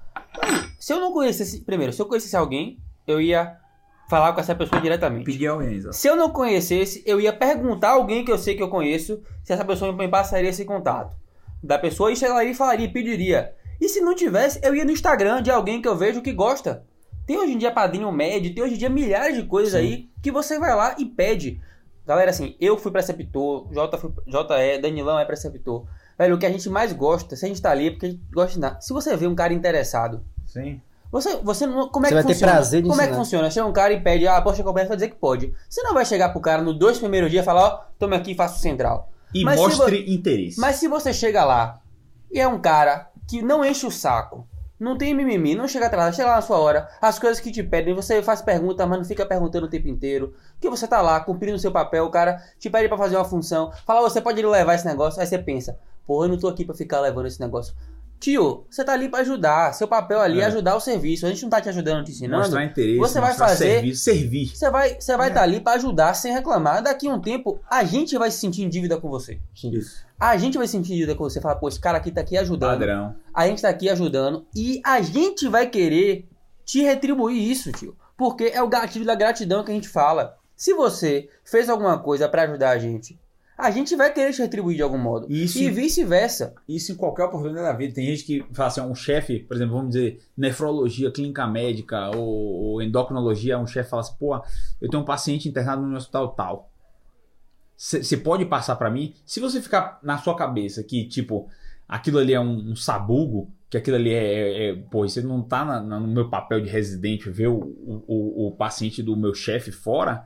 Se 0.78 0.92
eu 0.92 1.01
não 1.01 1.12
conhecesse. 1.12 1.61
Primeiro, 1.62 1.92
se 1.92 2.01
eu 2.01 2.07
conhecesse 2.07 2.36
alguém, 2.36 2.78
eu 3.07 3.20
ia 3.20 3.57
falar 4.09 4.32
com 4.32 4.40
essa 4.40 4.54
pessoa 4.54 4.80
diretamente. 4.80 5.24
Pedir 5.24 5.48
audiência. 5.48 5.92
Se 5.92 6.09
eu 6.09 6.16
não 6.16 6.30
conhecesse, 6.30 7.02
eu 7.07 7.20
ia 7.20 7.32
perguntar 7.32 7.90
a 7.90 7.92
alguém 7.92 8.24
que 8.24 8.32
eu 8.32 8.38
sei 8.38 8.54
que 8.54 8.62
eu 8.62 8.68
conheço 8.68 9.20
se 9.42 9.52
essa 9.52 9.64
pessoa 9.64 9.92
me 9.92 10.09
passaria 10.09 10.50
esse 10.50 10.64
contato 10.64 11.14
da 11.62 11.78
pessoa 11.78 12.12
e 12.12 12.16
chegaria 12.16 12.50
e 12.50 12.54
falaria, 12.54 12.90
pediria. 12.90 13.54
E 13.80 13.88
se 13.88 14.00
não 14.00 14.14
tivesse, 14.14 14.61
eu 14.62 14.74
ia 14.74 14.84
no 14.84 14.90
Instagram 14.90 15.42
de 15.42 15.50
alguém 15.50 15.82
que 15.82 15.88
eu 15.88 15.96
vejo 15.96 16.22
que 16.22 16.32
gosta. 16.32 16.84
Tem 17.26 17.36
hoje 17.36 17.52
em 17.52 17.59
dia 17.59 17.72
padrinho 17.72 18.11
médio, 18.12 18.54
tem 18.54 18.62
hoje 18.62 18.74
em 18.74 18.78
dia 18.78 18.88
milhares 18.88 19.36
de 19.36 19.42
coisas 19.42 19.74
aí 19.74 20.09
que 20.22 20.30
você 20.30 20.59
vai 20.59 20.74
lá 20.74 20.94
e 20.98 21.04
pede. 21.04 21.61
Galera, 22.07 22.30
assim, 22.30 22.57
eu 22.61 22.78
fui 22.78 22.92
preceptor, 22.92 23.68
J, 23.72 24.12
J 24.26 24.59
é, 24.61 24.78
Danilão 24.78 25.18
é 25.18 25.24
preceptor. 25.24 25.86
Velho, 26.16 26.36
o 26.36 26.38
que 26.38 26.46
a 26.46 26.50
gente 26.50 26.68
mais 26.70 26.92
gosta, 26.92 27.34
se 27.34 27.44
a 27.44 27.48
gente 27.48 27.61
tá 27.61 27.72
ali, 27.72 27.88
é 27.88 27.90
porque 27.90 28.07
a 28.07 28.11
gente 28.11 28.22
gosta 28.32 28.52
de 28.52 28.61
nada. 28.61 28.80
Se 28.80 28.92
você 28.92 29.16
vê 29.16 29.26
um 29.26 29.34
cara 29.34 29.52
interessado, 29.52 30.24
Sim. 30.46 30.80
Você, 31.11 31.36
você 31.36 31.66
não. 31.66 31.88
Como 31.88 32.07
é 32.07 32.09
Você 32.09 32.14
que 32.14 32.14
vai 32.14 32.24
ter 32.24 32.32
funciona? 32.34 32.52
prazer 32.52 32.82
de 32.82 32.88
Como 32.88 33.00
é 33.00 33.04
que 33.04 33.11
ensinar. 33.11 33.24
funciona? 33.24 33.50
Chega 33.50 33.66
um 33.66 33.72
cara 33.72 33.92
e 33.92 34.00
pede, 34.00 34.26
ah, 34.26 34.40
poxa, 34.42 34.62
comprar, 34.62 34.86
vai 34.86 34.96
dizer 34.96 35.09
que 35.09 35.16
pode. 35.16 35.52
Você 35.68 35.82
não 35.82 35.94
vai 35.94 36.04
chegar 36.04 36.30
pro 36.30 36.40
cara 36.40 36.62
no 36.62 36.72
dois 36.74 36.98
primeiros 36.98 37.30
dias 37.30 37.42
e 37.42 37.44
falar, 37.46 37.62
ó, 37.64 37.80
tome 37.98 38.16
aqui 38.16 38.32
e 38.32 38.34
faça 38.34 38.57
o 38.57 38.61
central. 38.61 39.11
E 39.34 39.44
Mas 39.44 39.59
se 39.61 39.66
mostre 39.66 40.14
interesse. 40.14 40.61
Mas 40.61 40.76
se 40.76 40.88
você 40.88 41.12
chega 41.12 41.44
lá 41.44 41.80
e 42.30 42.40
é 42.40 42.46
um 42.48 42.59
cara 42.61 43.09
que 43.28 43.42
não 43.42 43.64
enche 43.64 43.86
o 43.86 43.90
saco, 43.90 44.46
não 44.78 44.96
tem 44.98 45.14
mimimi, 45.14 45.54
não 45.54 45.66
chega 45.66 45.86
atrás, 45.86 46.14
chega 46.14 46.28
lá 46.28 46.36
na 46.36 46.42
sua 46.42 46.59
hora, 46.59 46.88
as 47.00 47.18
coisas 47.18 47.40
que 47.40 47.50
te 47.50 47.62
pedem, 47.62 47.94
você 47.94 48.22
faz 48.22 48.42
pergunta, 48.42 48.86
mas 48.86 48.98
não 48.98 49.04
fica 49.04 49.24
perguntando 49.24 49.66
o 49.66 49.70
tempo 49.70 49.88
inteiro. 49.88 50.34
Que 50.61 50.68
você 50.68 50.86
tá 50.86 51.00
lá 51.00 51.18
cumprindo 51.20 51.57
o 51.57 51.59
seu 51.59 51.72
papel, 51.72 52.04
o 52.04 52.11
cara 52.11 52.40
te 52.59 52.68
pede 52.68 52.88
pra 52.88 52.98
fazer 52.98 53.16
uma 53.16 53.24
função, 53.24 53.72
fala, 53.86 54.00
"Ô, 54.02 54.11
você 54.11 54.20
pode 54.20 54.40
levar 54.44 54.74
esse 54.74 54.86
negócio, 54.86 55.20
aí 55.20 55.26
você 55.26 55.38
pensa, 55.38 55.78
porra, 56.07 56.26
eu 56.26 56.30
não 56.30 56.38
tô 56.38 56.46
aqui 56.46 56.64
pra 56.64 56.74
ficar 56.74 57.00
levando 57.00 57.26
esse 57.26 57.40
negócio. 57.40 57.74
Tio, 58.19 58.64
você 58.71 58.83
tá 58.83 58.93
ali 58.95 59.09
pra 59.11 59.21
ajudar, 59.21 59.73
seu 59.75 59.87
papel 59.87 60.21
ali 60.21 60.41
é, 60.41 60.45
É. 60.45 60.47
ajudar 60.47 60.75
o 60.75 60.81
serviço, 60.81 61.27
a 61.27 61.29
gente 61.29 61.43
não 61.43 61.51
tá 61.51 61.61
te 61.61 61.69
ajudando, 61.69 62.05
te 62.05 62.12
ensinando. 62.12 62.43
Mostrar 62.43 62.64
interesse. 62.64 62.99
Você 62.99 63.21
vai 63.21 63.35
fazer- 63.35 63.75
Serviço, 63.75 64.03
servir. 64.05 64.49
Você 64.57 64.71
vai 64.71 64.87
estar 64.89 65.01
você 65.01 65.17
vai 65.17 65.33
tá 65.33 65.43
ali 65.43 65.61
pra 65.61 65.75
ajudar 65.75 66.14
sem 66.14 66.33
reclamar. 66.33 66.83
Daqui 66.83 67.09
a 67.09 67.14
um 67.14 67.21
tempo, 67.21 67.61
a 67.71 67.85
gente 67.85 68.17
vai 68.17 68.31
se 68.31 68.39
sentir 68.39 68.62
em 68.62 68.69
dívida 68.69 68.99
com 68.99 69.09
você. 69.11 69.39
Isso. 69.64 70.05
A 70.19 70.37
gente 70.39 70.57
vai 70.57 70.67
se 70.67 70.73
sentir 70.73 70.93
em 70.95 70.97
dívida 70.97 71.14
com 71.14 71.25
você. 71.25 71.41
Falar, 71.41 71.57
pô, 71.57 71.69
esse 71.69 71.79
cara 71.79 71.99
aqui 71.99 72.11
tá 72.11 72.23
aqui 72.23 72.37
ajudando. 72.39 72.71
Padrão. 72.79 73.14
A 73.35 73.47
gente 73.47 73.61
tá 73.61 73.69
aqui 73.69 73.89
ajudando. 73.91 74.47
E 74.55 74.81
a 74.85 75.01
gente 75.03 75.47
vai 75.47 75.67
querer 75.69 76.27
te 76.64 76.83
retribuir 76.83 77.37
isso, 77.51 77.71
tio. 77.71 77.95
Porque 78.17 78.45
é 78.45 78.62
o 78.62 78.69
gatilho 78.69 79.05
da 79.05 79.14
gratidão 79.14 79.62
que 79.62 79.71
a 79.71 79.75
gente 79.75 79.89
fala. 79.89 80.37
Se 80.57 80.73
você 80.73 81.29
fez 81.45 81.69
alguma 81.69 81.99
coisa 81.99 82.27
pra 82.31 82.43
ajudar 82.45 82.71
a 82.71 82.79
gente, 82.79 83.21
a 83.57 83.70
gente 83.70 83.96
vai 83.96 84.12
querer 84.12 84.32
te 84.32 84.42
retribuir 84.42 84.76
de 84.76 84.82
algum 84.82 84.98
modo. 84.98 85.26
Isso- 85.30 85.59
E 85.59 85.70
vice-versa. 85.70 86.54
Isso 86.68 86.92
em 86.92 86.94
qualquer 86.94 87.24
oportunidade 87.24 87.66
da 87.66 87.72
vida. 87.72 87.94
Tem 87.94 88.07
gente 88.07 88.24
que 88.24 88.44
fala 88.52 88.68
assim, 88.68 88.80
um 88.80 88.94
chefe, 88.94 89.40
por 89.40 89.57
exemplo, 89.57 89.74
vamos 89.76 89.90
dizer, 89.94 90.20
nefrologia, 90.36 91.11
clínica 91.11 91.46
médica 91.46 92.11
ou, 92.16 92.24
ou 92.26 92.82
endocrinologia, 92.82 93.59
um 93.59 93.66
chefe 93.66 93.88
fala 93.90 94.00
assim, 94.02 94.14
pô, 94.18 94.34
eu 94.80 94.90
tenho 94.90 95.02
um 95.02 95.07
paciente 95.07 95.48
internado 95.48 95.82
no 95.82 95.96
hospital 95.96 96.28
tal. 96.34 96.70
Você 97.76 98.16
pode 98.16 98.44
passar 98.46 98.76
pra 98.76 98.90
mim? 98.90 99.14
Se 99.26 99.38
você 99.38 99.61
ficar 99.61 99.98
na 100.02 100.16
sua 100.16 100.34
cabeça 100.34 100.82
que, 100.82 101.07
tipo, 101.09 101.48
aquilo 101.86 102.18
ali 102.18 102.32
é 102.32 102.40
um, 102.40 102.70
um 102.70 102.76
sabugo, 102.76 103.50
que 103.68 103.76
aquilo 103.76 103.96
ali 103.96 104.11
é, 104.14 104.24
é, 104.68 104.68
é 104.70 104.74
pô, 104.74 105.07
você 105.07 105.20
não 105.20 105.42
tá 105.42 105.64
na- 105.64 105.80
na- 105.82 106.00
no 106.00 106.07
meu 106.09 106.30
papel 106.30 106.61
de 106.61 106.68
residente 106.70 107.28
ver 107.28 107.48
o, 107.48 107.59
o- 108.07 108.46
o 108.48 108.52
paciente 108.52 109.02
do 109.02 109.14
meu 109.16 109.34
chefe 109.34 109.70
fora, 109.70 110.24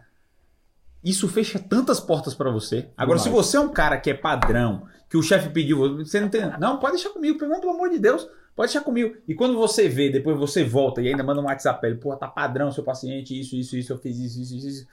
isso 1.03 1.29
fecha 1.29 1.59
tantas 1.59 1.99
portas 2.01 2.35
pra 2.35 2.51
você. 2.51 2.89
Agora, 2.97 3.19
se 3.19 3.29
você 3.29 3.57
é 3.57 3.61
um 3.61 3.69
cara 3.69 3.97
que 3.99 4.11
é 4.11 4.15
padrão, 4.15 4.83
que 5.09 5.17
o 5.17 5.23
chefe 5.23 5.49
pediu, 5.51 5.97
você 5.99 6.21
não 6.21 6.29
tem. 6.29 6.43
Não, 6.59 6.79
pode 6.79 6.95
deixar 6.95 7.11
comigo, 7.11 7.39
pelo 7.39 7.59
pelo 7.61 7.73
amor 7.73 7.89
de 7.91 7.99
Deus, 7.99 8.25
pode 8.55 8.73
deixar 8.73 8.85
comigo. 8.85 9.17
E 9.27 9.35
quando 9.35 9.57
você 9.57 9.89
vê, 9.89 10.11
depois 10.11 10.39
você 10.39 10.63
volta 10.63 11.01
e 11.01 11.09
ainda 11.09 11.23
manda 11.25 11.41
um 11.41 11.45
WhatsApp, 11.47 11.85
ele, 11.87 11.97
pô, 11.97 12.15
tá 12.17 12.29
padrão 12.29 12.71
seu 12.71 12.85
paciente, 12.85 13.39
isso, 13.39 13.57
isso, 13.57 13.77
isso, 13.77 13.93
eu 13.93 13.99
fiz 13.99 14.19
isso, 14.19 14.41
isso, 14.41 14.57
isso. 14.57 14.69
isso. 14.69 14.87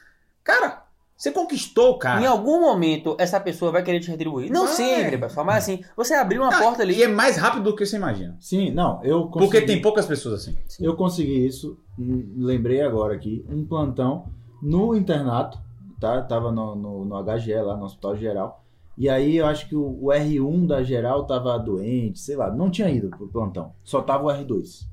Cara, 0.44 0.84
você 1.16 1.32
conquistou, 1.32 1.96
Em 1.96 2.00
cara. 2.00 2.30
algum 2.30 2.62
momento, 2.62 3.18
essa 3.20 3.40
pessoa 3.40 3.72
vai 3.72 3.84
querer 3.84 4.00
te 4.00 4.10
retribuir. 4.10 4.52
Não 4.52 4.66
Vai. 4.66 4.76
sempre, 4.76 5.18
pessoal. 5.18 5.46
Mas 5.46 5.58
assim, 5.64 5.84
você 5.96 6.14
abriu 6.14 6.42
uma 6.44 6.56
Ah, 6.56 6.60
porta 6.60 6.84
ali. 6.84 6.96
E 6.96 7.04
é 7.04 7.08
mais 7.08 7.38
rápido 7.38 7.64
do 7.64 7.76
que 7.76 7.86
você 7.86 7.98
imagina. 7.98 8.38
Sim, 8.40 8.72
não, 8.72 9.04
eu 9.04 9.24
consegui, 9.28 9.40
Porque 9.52 9.62
tem 9.66 9.82
poucas 9.82 10.06
pessoas 10.06 10.42
assim. 10.42 10.56
eu 10.80 10.96
consegui 10.96 11.46
isso, 11.46 11.78
hum, 12.00 12.34
lembrei 12.38 12.82
agora 12.82 13.14
aqui, 13.16 13.44
um 13.50 13.66
plantão 13.66 14.30
no 14.62 14.96
internato, 14.96 15.60
tá? 16.00 16.22
Tava 16.22 16.52
no, 16.52 16.76
no, 16.76 17.06
no 17.06 17.24
HGE 17.24 17.62
lá, 17.62 17.76
no 17.76 17.86
Hospital 17.86 18.16
Geral. 18.16 18.64
E 18.98 19.08
aí 19.08 19.38
eu 19.38 19.46
acho 19.46 19.68
que 19.70 19.76
o, 19.76 19.84
o 20.02 20.08
R1 20.08 20.66
da 20.66 20.82
geral 20.82 21.26
tava 21.26 21.58
doente, 21.60 22.20
sei 22.20 22.36
lá, 22.36 22.52
não 22.52 22.72
tinha 22.72 22.90
ido 22.90 23.10
pro 23.10 23.28
plantão. 23.28 23.72
Só 23.84 24.02
tava 24.02 24.26
o 24.26 24.28
R2. 24.28 24.88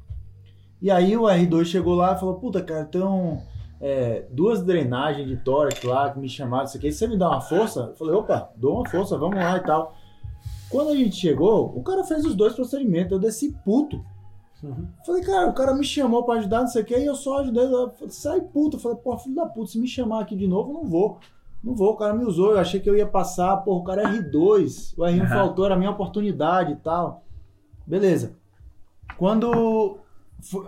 E 0.83 0.91
aí 0.91 1.17
o 1.17 1.23
R2 1.23 1.65
chegou 1.65 1.95
lá 1.95 2.15
e 2.15 2.19
falou, 2.19 2.35
puta, 2.35 2.63
cara, 2.63 2.85
tem 2.85 3.03
um, 3.03 3.41
é, 3.81 4.27
duas 4.31 4.63
drenagens 4.63 5.27
de 5.27 5.37
tórax 5.37 5.83
lá 5.83 6.11
que 6.11 6.19
me 6.19 6.29
chamaram, 6.29 6.65
isso 6.65 6.77
aqui. 6.77 6.93
Você 6.93 7.07
me 7.07 7.17
dá 7.17 7.31
uma 7.31 7.41
força? 7.41 7.81
Eu 7.81 7.95
falei, 7.95 8.15
opa, 8.15 8.51
dou 8.57 8.77
uma 8.77 8.89
força, 8.89 9.17
vamos 9.17 9.37
lá 9.37 9.57
e 9.57 9.61
tal. 9.61 9.95
Quando 10.69 10.91
a 10.91 10.97
gente 10.97 11.17
chegou, 11.17 11.73
o 11.75 11.83
cara 11.83 12.05
fez 12.05 12.25
os 12.25 12.35
dois 12.35 12.55
procedimentos, 12.55 13.13
eu 13.13 13.19
desci 13.19 13.57
puto. 13.65 14.05
Falei, 15.05 15.23
cara, 15.23 15.49
o 15.49 15.53
cara 15.53 15.75
me 15.75 15.85
chamou 15.85 16.25
pra 16.25 16.37
ajudar, 16.37 16.61
não 16.61 16.69
sei 16.69 16.83
o 16.83 16.85
que, 16.85 16.97
e 16.97 17.07
eu 17.07 17.15
só 17.15 17.41
ajudei. 17.41 17.65
Sai 18.09 18.41
puto. 18.41 18.77
Eu 18.77 18.81
falei, 18.81 18.99
pô, 18.99 19.17
filho 19.19 19.35
da 19.35 19.47
puta, 19.47 19.71
se 19.73 19.79
me 19.79 19.87
chamar 19.87 20.21
aqui 20.21 20.35
de 20.37 20.47
novo, 20.47 20.71
eu 20.71 20.75
não 20.75 20.85
vou. 20.89 21.19
Não 21.63 21.75
vou, 21.75 21.93
o 21.93 21.97
cara 21.97 22.13
me 22.13 22.25
usou, 22.25 22.53
eu 22.53 22.59
achei 22.59 22.79
que 22.79 22.89
eu 22.89 22.97
ia 22.97 23.07
passar, 23.07 23.57
pô, 23.59 23.77
o 23.77 23.85
cara 23.85 24.03
é 24.03 24.19
R2, 24.19 24.95
o 24.99 25.03
R1 25.03 25.21
Aham. 25.21 25.29
faltou, 25.29 25.65
era 25.65 25.75
a 25.75 25.79
minha 25.79 25.91
oportunidade 25.91 26.73
e 26.73 26.77
tal. 26.77 27.25
Beleza. 27.87 28.37
Quando. 29.17 29.99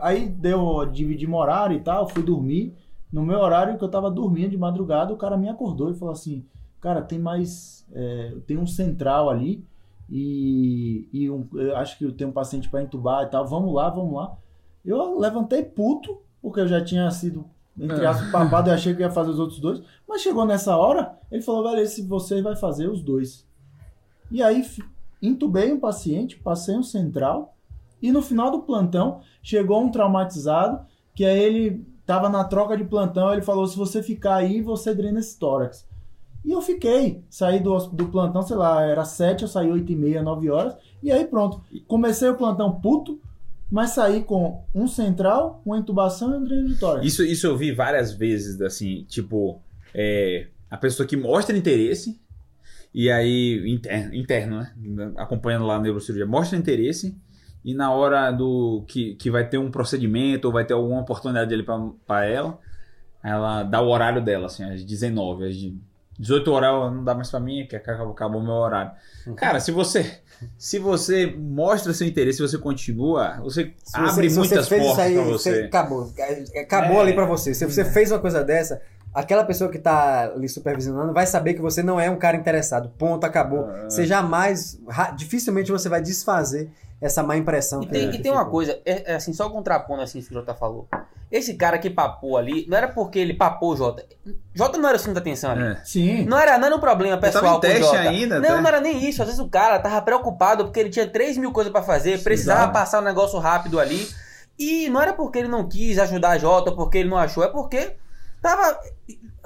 Aí 0.00 0.28
deu, 0.28 0.86
dividimos 0.86 1.38
horário 1.38 1.76
e 1.76 1.80
tal, 1.80 2.08
fui 2.08 2.22
dormir. 2.22 2.74
No 3.12 3.22
meu 3.22 3.38
horário 3.38 3.76
que 3.78 3.84
eu 3.84 3.90
tava 3.90 4.10
dormindo 4.10 4.50
de 4.50 4.58
madrugada, 4.58 5.12
o 5.12 5.16
cara 5.16 5.36
me 5.36 5.48
acordou 5.48 5.90
e 5.90 5.94
falou 5.94 6.12
assim: 6.12 6.44
Cara, 6.80 7.02
tem 7.02 7.18
mais. 7.18 7.86
é, 7.92 8.34
tem 8.46 8.56
um 8.56 8.66
central 8.66 9.28
ali 9.28 9.64
e, 10.10 11.08
e 11.12 11.30
um- 11.30 11.46
eu 11.54 11.76
acho 11.76 11.98
que 11.98 12.04
eu 12.04 12.12
tenho 12.12 12.30
um 12.30 12.32
paciente 12.32 12.68
para 12.68 12.82
entubar 12.82 13.24
e 13.24 13.26
tal. 13.30 13.46
Vamos 13.46 13.74
lá, 13.74 13.88
vamos 13.90 14.14
lá. 14.14 14.36
Eu 14.84 15.18
levantei 15.18 15.62
puto, 15.62 16.18
porque 16.40 16.60
eu 16.60 16.68
já 16.68 16.82
tinha 16.84 17.10
sido, 17.10 17.44
entre 17.78 18.04
Ah. 18.06 18.10
aspas, 18.10 18.30
papado, 18.30 18.70
eu 18.70 18.74
achei 18.74 18.94
que 18.94 19.02
ia 19.02 19.10
fazer 19.10 19.30
os 19.30 19.38
outros 19.38 19.58
dois. 19.60 19.82
Mas 20.08 20.22
chegou 20.22 20.44
nessa 20.44 20.76
hora, 20.76 21.18
ele 21.30 21.42
falou: 21.42 21.64
Velho, 21.64 21.80
esse 21.82 22.02
você 22.02 22.40
vai 22.40 22.54
fazer 22.56 22.88
os 22.88 23.02
dois. 23.02 23.46
E 24.30 24.42
aí 24.42 24.64
entubei 25.22 25.72
um 25.72 25.80
paciente, 25.80 26.36
passei 26.38 26.76
um 26.76 26.82
central. 26.82 27.54
E 28.02 28.12
no 28.12 28.20
final 28.22 28.50
do 28.50 28.60
plantão, 28.60 29.20
chegou 29.42 29.80
um 29.82 29.90
traumatizado, 29.90 30.84
que 31.14 31.24
aí 31.24 31.38
ele 31.38 31.86
tava 32.04 32.28
na 32.28 32.44
troca 32.44 32.76
de 32.76 32.84
plantão, 32.84 33.32
ele 33.32 33.42
falou, 33.42 33.66
se 33.66 33.76
você 33.76 34.02
ficar 34.02 34.36
aí, 34.36 34.60
você 34.60 34.94
drena 34.94 35.18
esse 35.18 35.36
tórax. 35.38 35.85
E 36.46 36.52
eu 36.52 36.62
fiquei, 36.62 37.24
saí 37.28 37.58
do, 37.58 37.76
do 37.88 38.06
plantão, 38.06 38.40
sei 38.40 38.54
lá, 38.54 38.80
era 38.84 39.04
sete, 39.04 39.42
eu 39.42 39.48
saí 39.48 39.68
oito 39.68 39.90
e 39.90 39.96
meia, 39.96 40.22
nove 40.22 40.48
horas, 40.48 40.76
e 41.02 41.10
aí 41.10 41.26
pronto. 41.26 41.60
Comecei 41.88 42.28
o 42.28 42.36
plantão 42.36 42.80
puto, 42.80 43.20
mas 43.68 43.90
saí 43.90 44.22
com 44.22 44.62
um 44.72 44.86
central, 44.86 45.60
uma 45.66 45.76
intubação 45.76 46.32
e 46.32 46.36
um 46.36 46.44
dreno 46.44 46.68
de. 46.68 46.78
Isso, 47.04 47.24
isso 47.24 47.48
eu 47.48 47.56
vi 47.56 47.72
várias 47.72 48.12
vezes, 48.12 48.60
assim, 48.60 49.04
tipo, 49.08 49.60
é, 49.92 50.46
a 50.70 50.76
pessoa 50.76 51.04
que 51.04 51.16
mostra 51.16 51.56
interesse, 51.56 52.20
e 52.94 53.10
aí, 53.10 53.68
interno, 53.68 54.14
interno, 54.14 54.58
né? 54.58 54.72
Acompanhando 55.16 55.66
lá 55.66 55.74
a 55.74 55.80
neurocirurgia, 55.80 56.26
mostra 56.26 56.56
interesse, 56.56 57.16
e 57.64 57.74
na 57.74 57.90
hora 57.90 58.30
do 58.30 58.84
que, 58.86 59.16
que 59.16 59.32
vai 59.32 59.48
ter 59.48 59.58
um 59.58 59.68
procedimento, 59.68 60.46
ou 60.46 60.54
vai 60.54 60.64
ter 60.64 60.74
alguma 60.74 61.00
oportunidade 61.00 61.52
ali 61.52 61.64
pra 62.06 62.24
ela, 62.24 62.60
ela 63.20 63.64
dá 63.64 63.82
o 63.82 63.88
horário 63.88 64.24
dela, 64.24 64.46
assim, 64.46 64.62
às 64.62 64.84
19, 64.84 65.46
às 65.46 65.56
de 65.56 65.76
18 66.18 66.50
horas 66.52 66.92
não 66.92 67.04
dá 67.04 67.14
mais 67.14 67.30
pra 67.30 67.38
mim, 67.40 67.66
que 67.68 67.76
acabou, 67.76 68.12
acabou 68.12 68.40
o 68.40 68.44
meu 68.44 68.54
horário. 68.54 68.92
Cara, 69.36 69.60
se 69.60 69.70
você 69.70 70.20
se 70.58 70.78
você 70.78 71.26
mostra 71.26 71.92
seu 71.94 72.06
interesse, 72.06 72.40
você 72.42 72.58
continua, 72.58 73.38
você 73.40 73.72
Se 73.82 73.96
abre 73.96 74.10
você- 74.10 74.30
se 74.30 74.38
muitas 74.38 74.64
você 74.66 74.68
fez 74.68 74.82
portas 74.86 75.06
isso 75.10 75.18
aí, 75.18 75.24
pra 75.24 75.24
você. 75.32 75.60
Acabou. 75.64 76.12
Acabou 76.62 76.96
É. 76.98 77.00
ali 77.00 77.14
pra 77.14 77.24
você. 77.24 77.54
Se 77.54 77.64
você 77.64 77.84
fez 77.84 78.10
uma 78.12 78.18
coisa 78.18 78.44
dessa, 78.44 78.82
aquela 79.14 79.44
pessoa 79.44 79.70
que 79.70 79.78
tá 79.78 80.24
ali 80.32 80.48
supervisionando 80.48 81.12
vai 81.14 81.26
saber 81.26 81.54
que 81.54 81.60
você 81.62 81.82
não 81.82 81.98
é 81.98 82.10
um 82.10 82.18
cara 82.18 82.36
interessado. 82.36 82.90
Ponto, 82.98 83.24
acabou. 83.24 83.64
Ah. 83.66 83.84
Você 83.88 84.04
jamais, 84.06 84.78
dificilmente 85.16 85.72
você 85.72 85.88
vai 85.88 86.02
desfazer 86.02 86.70
essa 87.00 87.22
má 87.22 87.36
impressão. 87.36 87.82
E 87.82 87.86
que- 87.86 87.92
tem, 87.92 88.10
que 88.10 88.16
e 88.18 88.22
tem 88.22 88.30
uma 88.32 88.44
coisa, 88.44 88.78
é, 88.84 89.12
é 89.12 89.16
assim, 89.16 89.32
só 89.32 89.48
contrapondo 89.48 90.02
assim 90.02 90.18
isso 90.18 90.28
que 90.28 90.34
o 90.34 90.38
Jota 90.40 90.54
falou. 90.54 90.86
Esse 91.30 91.54
cara 91.54 91.78
que 91.78 91.90
papou 91.90 92.36
ali, 92.36 92.66
não 92.68 92.76
era 92.76 92.88
porque 92.88 93.18
ele 93.18 93.34
papou 93.34 93.72
o 93.72 93.76
Jota. 93.76 94.04
Jota 94.54 94.78
não 94.78 94.88
era 94.88 94.96
o 94.96 94.98
centro 94.98 95.14
da 95.14 95.20
atenção 95.20 95.50
ali. 95.50 95.62
É. 95.62 95.80
Sim. 95.84 96.24
Não 96.24 96.38
era, 96.38 96.56
não 96.56 96.66
era 96.66 96.76
um 96.76 96.80
problema 96.80 97.16
tava 97.16 97.32
pessoal 97.32 97.52
com 97.52 97.58
o 97.58 97.60
teste 97.60 97.80
Jota. 97.80 97.98
ainda, 97.98 98.40
não, 98.40 98.48
até. 98.48 98.60
não 98.60 98.68
era 98.68 98.80
nem 98.80 99.08
isso. 99.08 99.20
Às 99.22 99.28
vezes 99.28 99.40
o 99.40 99.48
cara 99.48 99.78
tava 99.80 100.00
preocupado 100.02 100.64
porque 100.64 100.78
ele 100.78 100.90
tinha 100.90 101.06
3 101.06 101.36
mil 101.38 101.50
coisas 101.50 101.72
pra 101.72 101.82
fazer, 101.82 102.22
precisava 102.22 102.60
exato. 102.60 102.72
passar 102.72 103.00
um 103.00 103.04
negócio 103.04 103.38
rápido 103.38 103.80
ali. 103.80 104.08
E 104.58 104.88
não 104.88 105.02
era 105.02 105.12
porque 105.12 105.38
ele 105.38 105.48
não 105.48 105.68
quis 105.68 105.98
ajudar 105.98 106.30
a 106.30 106.38
Jota, 106.38 106.72
porque 106.72 106.98
ele 106.98 107.10
não 107.10 107.18
achou, 107.18 107.44
é 107.44 107.48
porque 107.48 107.96
tava. 108.40 108.78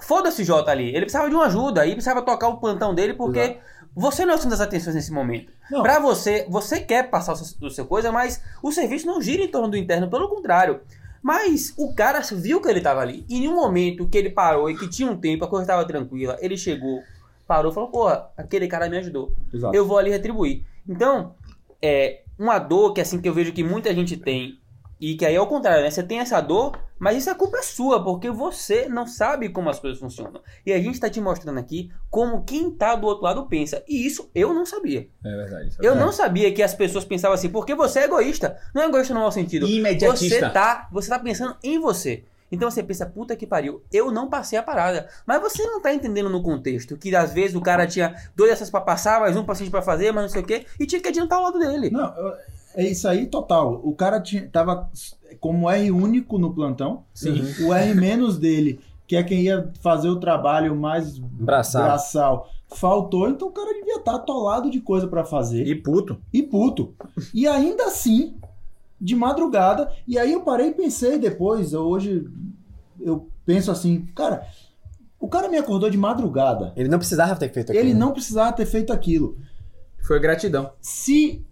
Foda-se 0.02 0.42
o 0.42 0.44
Jota 0.44 0.70
ali. 0.70 0.88
Ele 0.88 1.00
precisava 1.00 1.28
de 1.28 1.34
uma 1.34 1.46
ajuda, 1.46 1.82
aí 1.82 1.92
precisava 1.92 2.22
tocar 2.22 2.48
o 2.48 2.58
plantão 2.58 2.94
dele, 2.94 3.14
porque 3.14 3.58
você 3.94 4.24
não 4.24 4.32
é 4.32 4.36
o 4.36 4.38
centro 4.38 4.50
das 4.50 4.60
atenções 4.60 4.94
nesse 4.94 5.12
momento. 5.12 5.52
Não. 5.70 5.82
Pra 5.82 5.98
você, 5.98 6.46
você 6.48 6.80
quer 6.80 7.10
passar 7.10 7.32
o 7.32 7.36
seu, 7.36 7.66
o 7.66 7.70
seu 7.70 7.86
coisa, 7.86 8.12
mas 8.12 8.42
o 8.62 8.70
serviço 8.70 9.06
não 9.06 9.20
gira 9.20 9.42
em 9.42 9.48
torno 9.48 9.68
do 9.68 9.76
interno, 9.76 10.08
pelo 10.08 10.28
contrário. 10.28 10.80
Mas 11.22 11.74
o 11.76 11.94
cara 11.94 12.20
viu 12.20 12.60
que 12.60 12.68
ele 12.68 12.80
tava 12.80 13.00
ali. 13.00 13.24
E 13.28 13.44
em 13.44 13.48
um 13.48 13.54
momento 13.54 14.08
que 14.08 14.16
ele 14.16 14.30
parou 14.30 14.70
e 14.70 14.76
que 14.76 14.88
tinha 14.88 15.10
um 15.10 15.16
tempo, 15.16 15.44
a 15.44 15.48
coisa 15.48 15.64
estava 15.64 15.84
tranquila, 15.84 16.38
ele 16.40 16.56
chegou, 16.56 17.02
parou 17.46 17.70
e 17.70 17.74
falou: 17.74 17.90
Porra, 17.90 18.30
aquele 18.36 18.66
cara 18.66 18.88
me 18.88 18.96
ajudou. 18.98 19.32
Exato. 19.52 19.74
Eu 19.74 19.86
vou 19.86 19.98
ali 19.98 20.10
retribuir. 20.10 20.64
Então, 20.88 21.34
é 21.82 22.22
uma 22.38 22.58
dor 22.58 22.94
que 22.94 23.00
assim 23.00 23.20
que 23.20 23.28
eu 23.28 23.34
vejo 23.34 23.52
que 23.52 23.62
muita 23.62 23.94
gente 23.94 24.16
tem. 24.16 24.58
E 25.00 25.14
que 25.16 25.24
aí 25.24 25.34
é 25.34 25.40
o 25.40 25.46
contrário, 25.46 25.82
né? 25.82 25.90
Você 25.90 26.02
tem 26.02 26.18
essa 26.20 26.40
dor, 26.42 26.78
mas 26.98 27.16
isso 27.16 27.30
a 27.30 27.34
culpa 27.34 27.56
é 27.56 27.62
sua, 27.62 28.04
porque 28.04 28.30
você 28.30 28.86
não 28.86 29.06
sabe 29.06 29.48
como 29.48 29.70
as 29.70 29.78
coisas 29.80 29.98
funcionam. 29.98 30.42
E 30.66 30.72
a 30.72 30.78
gente 30.78 31.00
tá 31.00 31.08
te 31.08 31.20
mostrando 31.20 31.58
aqui 31.58 31.90
como 32.10 32.44
quem 32.44 32.70
tá 32.70 32.94
do 32.96 33.06
outro 33.06 33.24
lado 33.24 33.46
pensa. 33.46 33.82
E 33.88 34.04
isso 34.06 34.30
eu 34.34 34.52
não 34.52 34.66
sabia. 34.66 35.08
É 35.24 35.28
verdade. 35.36 35.68
é 35.70 35.78
Eu 35.78 35.82
verdade. 35.92 36.00
não 36.00 36.12
sabia 36.12 36.52
que 36.52 36.62
as 36.62 36.74
pessoas 36.74 37.04
pensavam 37.06 37.34
assim, 37.34 37.48
porque 37.48 37.74
você 37.74 38.00
é 38.00 38.04
egoísta. 38.04 38.58
Não 38.74 38.82
é 38.82 38.86
egoísta 38.86 39.14
no 39.14 39.20
mau 39.20 39.32
sentido. 39.32 39.66
Imediatista. 39.66 40.36
Você 40.38 40.50
tá, 40.50 40.88
você 40.92 41.08
tá 41.08 41.18
pensando 41.18 41.56
em 41.64 41.78
você. 41.78 42.24
Então 42.52 42.68
você 42.70 42.82
pensa, 42.82 43.06
puta 43.06 43.36
que 43.36 43.46
pariu, 43.46 43.80
eu 43.92 44.10
não 44.10 44.28
passei 44.28 44.58
a 44.58 44.62
parada. 44.62 45.08
Mas 45.24 45.40
você 45.40 45.64
não 45.64 45.80
tá 45.80 45.94
entendendo 45.94 46.28
no 46.28 46.42
contexto 46.42 46.96
que 46.96 47.14
às 47.14 47.32
vezes 47.32 47.54
o 47.54 47.60
cara 47.60 47.86
tinha 47.86 48.14
dois 48.34 48.50
dessas 48.50 48.68
pra 48.68 48.80
passar, 48.80 49.20
mais 49.20 49.36
um 49.36 49.44
paciente 49.44 49.70
pra 49.70 49.80
fazer, 49.80 50.12
mas 50.12 50.24
não 50.24 50.28
sei 50.28 50.42
o 50.42 50.44
quê, 50.44 50.66
e 50.78 50.84
tinha 50.84 51.00
que 51.00 51.08
adiantar 51.08 51.38
o 51.38 51.42
lado 51.44 51.58
dele. 51.60 51.90
Não, 51.90 52.12
eu- 52.16 52.34
é 52.74 52.88
isso 52.88 53.08
aí 53.08 53.26
total. 53.26 53.80
O 53.84 53.94
cara 53.94 54.20
tinha, 54.20 54.48
tava 54.48 54.90
como 55.40 55.70
R 55.70 55.90
único 55.90 56.38
no 56.38 56.52
plantão. 56.52 57.04
Sim. 57.14 57.42
O 57.64 57.74
R 57.74 57.94
menos 57.94 58.38
dele, 58.38 58.80
que 59.06 59.16
é 59.16 59.22
quem 59.22 59.42
ia 59.42 59.70
fazer 59.80 60.08
o 60.08 60.20
trabalho 60.20 60.74
mais 60.76 61.18
Braçal. 61.18 61.82
braçal, 61.84 62.50
faltou, 62.68 63.28
então 63.28 63.48
o 63.48 63.52
cara 63.52 63.72
devia 63.74 63.96
estar 63.96 64.14
atolado 64.14 64.70
de 64.70 64.80
coisa 64.80 65.06
pra 65.08 65.24
fazer. 65.24 65.66
E 65.66 65.74
puto. 65.74 66.18
e 66.32 66.42
puto. 66.42 66.94
E 67.34 67.46
ainda 67.46 67.86
assim, 67.86 68.36
de 69.00 69.16
madrugada, 69.16 69.90
e 70.06 70.18
aí 70.18 70.32
eu 70.32 70.42
parei 70.42 70.68
e 70.68 70.74
pensei 70.74 71.18
depois, 71.18 71.74
hoje 71.74 72.28
eu 73.00 73.28
penso 73.44 73.70
assim, 73.70 74.06
cara, 74.14 74.46
o 75.18 75.28
cara 75.28 75.48
me 75.48 75.56
acordou 75.56 75.90
de 75.90 75.98
madrugada. 75.98 76.72
Ele 76.76 76.88
não 76.88 76.98
precisava 76.98 77.34
ter 77.36 77.52
feito 77.52 77.70
aquilo. 77.70 77.84
Ele 77.86 77.94
não 77.94 78.12
precisava 78.12 78.52
ter 78.52 78.66
feito 78.66 78.92
aquilo. 78.92 79.36
Foi 80.02 80.18
gratidão. 80.20 80.72
Se 80.80 81.44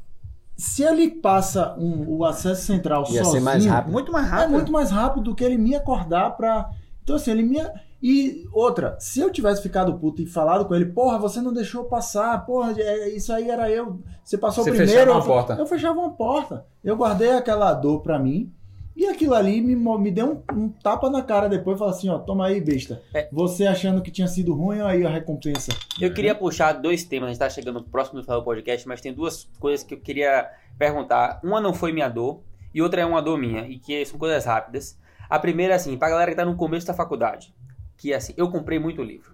se 0.59 0.83
ele 0.83 1.09
passa 1.11 1.75
um- 1.79 2.05
o 2.09 2.25
acesso 2.25 2.67
central 2.67 3.03
Ia 3.03 3.07
ser 3.21 3.25
sozinho, 3.25 3.45
mais 3.45 3.65
rápido. 3.65 3.93
Muito 3.93 4.11
mais 4.13 4.27
é 4.27 4.29
rápido. 4.31 4.51
muito 4.53 4.73
mais 4.73 4.91
rápido 4.91 5.23
do 5.25 5.35
que 5.35 5.45
ele 5.45 5.57
me 5.57 5.75
acordar 5.77 6.37
pra. 6.37 6.69
Então, 7.03 7.15
assim, 7.17 7.31
ele 7.31 7.45
me. 7.45 7.59
E 8.03 8.45
outra, 8.53 8.97
se 9.01 9.19
eu 9.21 9.31
tivesse 9.31 9.61
ficado 9.63 9.95
puto 9.99 10.21
e 10.23 10.27
falado 10.27 10.65
com 10.67 10.75
ele, 10.75 10.87
porra, 10.87 11.19
você 11.19 11.41
não 11.41 11.53
deixou 11.53 11.85
passar, 11.85 12.45
porra, 12.47 12.73
é- 12.77 13.09
isso 13.09 13.33
aí 13.33 13.49
era 13.49 13.71
eu. 13.71 14.01
Você 14.23 14.37
passou 14.39 14.63
Você 14.65 14.71
primeiro. 14.71 14.93
fechava 14.93 15.11
eu, 15.11 15.15
uma 15.17 15.25
porta. 15.25 15.55
Eu 15.55 15.67
fechava 15.67 15.99
uma 15.99 16.11
porta. 16.11 16.65
Eu 16.85 16.97
guardei 16.97 17.31
aquela 17.33 17.73
dor 17.73 18.01
pra 18.03 18.19
mim. 18.19 18.53
E 18.99 19.07
aquilo 19.07 19.33
ali 19.33 19.61
me, 19.61 19.77
me 19.77 20.11
deu 20.11 20.43
um, 20.53 20.61
um 20.61 20.69
tapa 20.69 21.09
na 21.09 21.23
cara 21.23 21.49
depois 21.49 21.77
e 21.77 21.79
falou 21.79 21.95
assim: 21.95 22.09
ó, 22.09 22.19
toma 22.19 22.49
aí, 22.49 22.61
besta. 22.61 23.01
É. 23.15 23.29
Você 23.31 23.65
achando 23.65 24.03
que 24.03 24.11
tinha 24.11 24.27
sido 24.27 24.53
ruim, 24.53 24.81
aí 24.81 25.07
a 25.07 25.09
recompensa. 25.09 25.71
Eu 26.01 26.13
queria 26.13 26.35
puxar 26.35 26.73
dois 26.73 27.05
temas, 27.05 27.29
a 27.29 27.31
gente 27.31 27.39
tá 27.39 27.49
chegando 27.49 27.81
próximo 27.81 28.19
do 28.19 28.25
final 28.25 28.41
do 28.41 28.45
podcast, 28.45 28.89
mas 28.89 29.01
tem 29.01 29.13
duas 29.13 29.49
coisas 29.61 29.87
que 29.87 29.95
eu 29.95 30.01
queria 30.01 30.51
perguntar. 30.77 31.39
Uma 31.45 31.61
não 31.61 31.73
foi 31.73 31.93
minha 31.93 32.09
dor, 32.09 32.43
e 32.75 32.83
outra 32.83 33.01
é 33.01 33.07
uma 33.07 33.23
dor 33.23 33.39
minha, 33.39 33.69
e 33.69 33.79
que 33.79 34.05
são 34.05 34.19
coisas 34.19 34.45
rápidas. 34.45 34.99
A 35.31 35.39
primeira, 35.39 35.77
assim, 35.77 35.97
pra 35.97 36.11
galera 36.11 36.33
que 36.33 36.37
tá 36.37 36.45
no 36.45 36.57
começo 36.57 36.85
da 36.85 36.93
faculdade, 36.93 37.55
que 37.97 38.13
é 38.13 38.17
assim, 38.17 38.35
eu 38.37 38.51
comprei 38.51 38.81
muito 38.81 39.01
livro. 39.01 39.33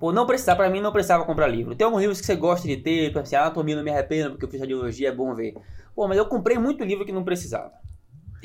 Pô, 0.00 0.12
não 0.12 0.26
precisava, 0.26 0.56
pra 0.56 0.70
mim 0.70 0.80
não 0.80 0.92
precisava 0.92 1.26
comprar 1.26 1.46
livro. 1.46 1.74
Tem 1.74 1.84
alguns 1.84 2.00
livros 2.00 2.20
que 2.20 2.26
você 2.26 2.36
gosta 2.36 2.66
de 2.66 2.78
ter, 2.78 3.08
tipo 3.08 3.18
assim, 3.18 3.36
anatomia 3.36 3.76
não 3.76 3.84
me 3.84 3.90
arrependo, 3.90 4.30
porque 4.30 4.46
eu 4.46 4.50
fiz 4.50 4.60
radiologia, 4.60 5.10
é 5.10 5.12
bom 5.12 5.34
ver. 5.34 5.54
Pô, 5.94 6.08
mas 6.08 6.16
eu 6.16 6.24
comprei 6.24 6.56
muito 6.56 6.82
livro 6.82 7.04
que 7.04 7.12
não 7.12 7.22
precisava. 7.22 7.84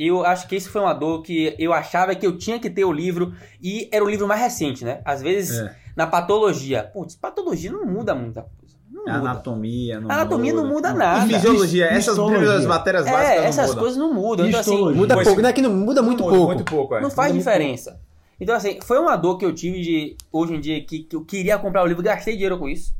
Eu 0.02 0.26
acho 0.26 0.47
que 0.47 0.56
isso 0.56 0.70
foi 0.72 0.80
uma 0.82 0.93
dor 0.93 1.22
que 1.24 1.54
eu 1.60 1.74
achava 1.74 2.16
que 2.16 2.26
eu 2.26 2.38
tinha 2.38 2.58
que 2.58 2.70
ter 2.70 2.86
o 2.86 2.91
livro, 2.91 3.34
e 3.62 3.89
era 3.91 4.04
o 4.04 4.10
livro 4.10 4.26
mais 4.28 4.39
recente, 4.39 4.86
né? 4.86 5.02
Às 5.04 5.22
vezes, 5.22 5.60
É. 5.60 5.76
na 5.95 6.08
patologia. 6.08 6.84
Putz, 6.93 7.16
patologia 7.16 7.70
não 7.72 7.86
muda 7.86 8.16
muita 8.16 8.41
coisa. 8.43 8.76
Não 8.89 9.02
muda. 9.02 9.14
Anatomia 9.30 10.00
não 10.00 10.10
anatomia 10.12 10.54
não 10.54 10.68
muda 10.68 10.89
E 10.91 10.93
nada. 10.93 11.28
fisiologia, 11.28 11.86
essas 11.88 12.18
primeiras 12.18 12.66
matérias 12.66 13.04
básicas 13.06 13.30
É, 13.30 13.38
não 13.39 13.43
essas 13.45 13.68
mudam. 13.68 13.80
coisas 13.82 13.97
não 14.00 14.14
mudam. 14.14 14.47
Então, 14.47 14.60
assim. 14.62 14.93
Muda 14.93 15.14
Pois- 15.16 15.28
pouco, 15.28 15.41
não 15.41 15.50
é 15.50 15.54
que 15.54 15.62
não 15.62 15.72
muda 15.74 16.02
muito 16.02 16.24
Muda 16.24 16.36
pouco. 16.36 16.54
Muito 16.54 16.64
pouco, 16.66 16.95
é. 16.95 17.02
não 17.02 17.10
faz 17.10 17.32
Muda 17.34 17.39
diferença. 17.39 18.00
Então, 18.41 18.56
assim, 18.56 18.80
foi 18.82 18.97
uma 19.00 19.18
dor 19.18 19.38
que 19.38 19.43
eu 19.45 19.54
tive 19.54 19.82
de 19.82 20.16
hoje 20.32 20.56
em 20.56 20.60
dia 20.62 20.82
que, 20.84 21.00
que 21.00 21.16
eu 21.16 21.26
queria 21.26 21.58
comprar 21.58 21.84
o 21.84 21.86
livro, 21.86 22.02
gastei 22.02 22.34
dinheiro 22.36 22.58
com 22.58 22.70
isso. 22.70 22.93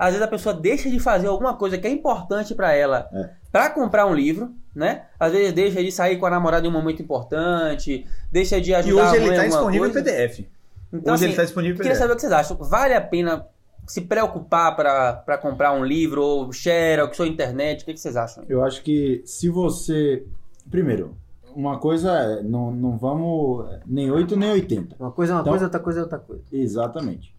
Às 0.00 0.10
vezes 0.14 0.22
a 0.22 0.28
pessoa 0.28 0.54
deixa 0.54 0.88
de 0.88 0.98
fazer 0.98 1.26
alguma 1.26 1.54
coisa 1.56 1.76
que 1.76 1.86
é 1.86 1.90
importante 1.90 2.54
pra 2.54 2.72
ela 2.72 3.08
É. 3.12 3.30
pra 3.52 3.68
comprar 3.70 4.06
um 4.06 4.14
livro, 4.14 4.50
né? 4.74 5.04
Às 5.18 5.32
vezes 5.32 5.52
deixa 5.52 5.82
de 5.82 5.92
sair 5.92 6.16
com 6.18 6.24
a 6.26 6.30
namorada 6.30 6.66
em 6.66 6.70
um 6.70 6.72
momento 6.72 7.02
importante, 7.02 8.06
deixa 8.32 8.60
de 8.60 8.70
E 8.70 8.74
ajudar 8.74 9.02
hoje 9.02 9.12
a 9.12 9.16
ele 9.16 9.26
mãe 9.26 9.36
tá 9.36 9.42
em 9.42 9.46
alguma 9.52 9.70
disponível 9.70 9.88
em 9.88 9.92
coisa. 9.92 10.04
PDF. 10.10 10.48
Então, 10.92 11.14
hoje 11.14 11.24
assim, 11.24 11.24
ele 11.26 11.36
tá 11.36 11.42
disponível 11.44 11.74
em 11.74 11.78
Queria 11.78 11.92
PDF. 11.92 11.98
saber 12.00 12.12
o 12.12 12.16
que 12.16 12.20
vocês 12.22 12.32
acham. 12.32 12.56
Vale 12.56 12.94
a 12.94 13.00
pena 13.00 13.46
se 13.86 14.00
preocupar 14.00 14.74
pra 14.76 15.12
pra 15.12 15.36
comprar 15.38 15.72
um 15.72 15.84
livro, 15.84 16.22
ou 16.22 16.52
Xerox, 16.52 17.18
ou 17.20 17.26
internet? 17.26 17.82
O 17.82 17.84
que, 17.86 17.92
que 17.94 18.00
vocês 18.00 18.16
acham? 18.16 18.42
Eu 18.48 18.64
acho 18.64 18.82
que 18.82 19.20
se 19.24 19.48
você. 19.48 20.24
Primeiro, 20.70 21.16
uma 21.54 21.78
coisa 21.78 22.10
é, 22.12 22.42
não, 22.42 22.70
não 22.70 22.96
vamos 22.96 23.66
nem 23.86 24.10
8 24.10 24.36
nem 24.36 24.50
80. 24.52 24.96
Uma 24.98 25.10
coisa 25.10 25.32
é 25.32 25.34
uma 25.36 25.40
Então- 25.42 25.52
coisa, 25.52 25.64
outra 25.66 25.80
coisa 25.80 25.98
é 25.98 26.02
outra 26.02 26.18
coisa. 26.18 26.42
Exatamente. 26.52 27.34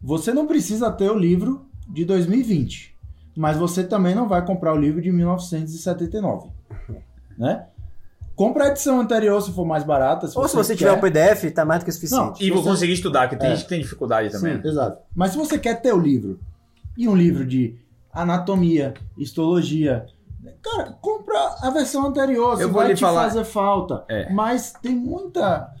Você 0.00 0.32
não 0.32 0.46
precisa 0.46 0.90
ter 0.92 1.10
o 1.10 1.18
livro 1.18 1.66
de 1.88 2.04
2020, 2.04 2.96
mas 3.36 3.56
você 3.56 3.82
também 3.84 4.14
não 4.14 4.28
vai 4.28 4.44
comprar 4.44 4.74
o 4.74 4.76
livro 4.76 5.00
de 5.00 5.10
1979, 5.12 6.50
né? 7.38 7.66
Compra 8.36 8.64
a 8.64 8.68
edição 8.68 9.00
anterior 9.00 9.40
se 9.42 9.50
for 9.52 9.64
mais 9.66 9.82
barata. 9.82 10.28
Se 10.28 10.38
Ou 10.38 10.46
se 10.46 10.54
você 10.54 10.76
tiver 10.76 10.92
o 10.92 11.00
PDF, 11.00 11.50
tá 11.52 11.64
mais 11.64 11.82
do 11.82 11.86
que 11.86 11.90
suficiente. 11.92 12.44
E 12.44 12.50
vou 12.50 12.62
você- 12.62 12.68
conseguir 12.70 12.92
estudar, 12.92 13.28
que 13.28 13.36
tem 13.36 13.48
É. 13.48 13.50
gente 13.56 13.64
que 13.64 13.68
tem 13.68 13.80
dificuldade 13.80 14.30
também. 14.30 14.60
Exato. 14.64 15.02
Mas 15.12 15.32
se 15.32 15.36
você 15.38 15.58
quer 15.58 15.80
ter 15.82 15.92
o 15.92 15.98
livro 15.98 16.38
e 16.96 17.08
um 17.08 17.16
livro 17.16 17.44
de 17.44 17.74
anatomia, 18.12 18.94
histologia, 19.16 20.06
cara, 20.62 20.92
compra 21.00 21.36
a 21.62 21.70
versão 21.70 22.06
anterior. 22.06 22.56
Se 22.56 22.62
Eu 22.62 22.70
vai 22.70 22.86
lhe 22.88 22.94
te 22.94 23.00
falar- 23.00 23.24
fazer 23.24 23.42
falta. 23.44 24.04
É. 24.08 24.32
Mas 24.32 24.72
tem 24.80 24.94
muita. 24.94 25.72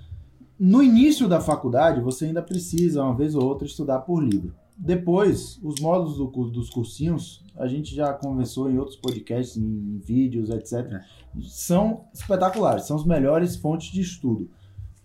No 0.58 0.82
início 0.82 1.28
da 1.28 1.40
faculdade, 1.40 2.00
você 2.00 2.24
ainda 2.24 2.42
precisa, 2.42 3.04
uma 3.04 3.14
vez 3.14 3.36
ou 3.36 3.44
outra, 3.44 3.64
estudar 3.68 4.00
por 4.00 4.20
livro. 4.20 4.52
Depois, 4.78 5.58
os 5.62 5.80
módulos 5.80 6.16
do 6.18 6.26
dos 6.50 6.70
cursinhos, 6.70 7.44
a 7.56 7.66
gente 7.66 7.92
já 7.94 8.12
conversou 8.12 8.70
em 8.70 8.78
outros 8.78 8.96
podcasts, 8.96 9.56
em 9.56 9.98
vídeos, 9.98 10.50
etc. 10.50 10.72
É. 10.92 11.00
São 11.42 12.04
espetaculares, 12.14 12.84
são 12.84 12.96
as 12.96 13.04
melhores 13.04 13.56
fontes 13.56 13.90
de 13.90 14.00
estudo. 14.00 14.48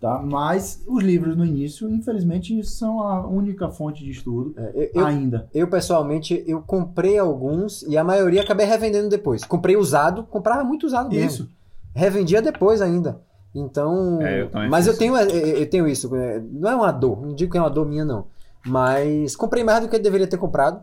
Tá? 0.00 0.20
Mas 0.22 0.84
os 0.86 1.02
livros 1.02 1.34
no 1.36 1.44
início, 1.44 1.88
infelizmente, 1.88 2.62
são 2.62 3.00
a 3.00 3.26
única 3.26 3.70
fonte 3.70 4.04
de 4.04 4.10
estudo 4.10 4.52
É, 4.56 4.90
eu, 4.92 5.00
eu, 5.00 5.06
ainda. 5.06 5.48
eu, 5.54 5.66
pessoalmente, 5.66 6.44
eu 6.46 6.60
comprei 6.60 7.18
alguns 7.18 7.82
e 7.84 7.96
a 7.96 8.04
maioria 8.04 8.42
acabei 8.42 8.66
revendendo 8.66 9.08
depois. 9.08 9.42
Comprei 9.44 9.76
usado, 9.76 10.24
comprava 10.24 10.62
muito 10.62 10.84
usado 10.86 11.08
mesmo. 11.08 11.26
Isso. 11.26 11.50
Revendia 11.94 12.42
depois 12.42 12.82
ainda. 12.82 13.20
Então. 13.54 14.20
É, 14.20 14.42
eu 14.42 14.50
mas 14.68 14.86
eu 14.86 14.96
tenho, 14.96 15.16
eu 15.16 15.56
eu 15.58 15.70
tenho 15.70 15.88
isso. 15.88 16.14
é, 16.14 16.38
Não 16.52 16.70
é 16.70 16.76
uma 16.76 16.92
dor, 16.92 17.24
não 17.24 17.34
digo 17.34 17.52
que 17.52 17.56
é 17.56 17.60
uma 17.60 17.70
dor 17.70 17.86
minha, 17.86 18.04
não. 18.04 18.26
Mas 18.66 19.36
comprei 19.36 19.62
mais 19.64 19.80
do 19.82 19.88
que 19.88 19.96
eu 19.96 20.02
deveria 20.02 20.26
ter 20.26 20.38
comprado. 20.38 20.82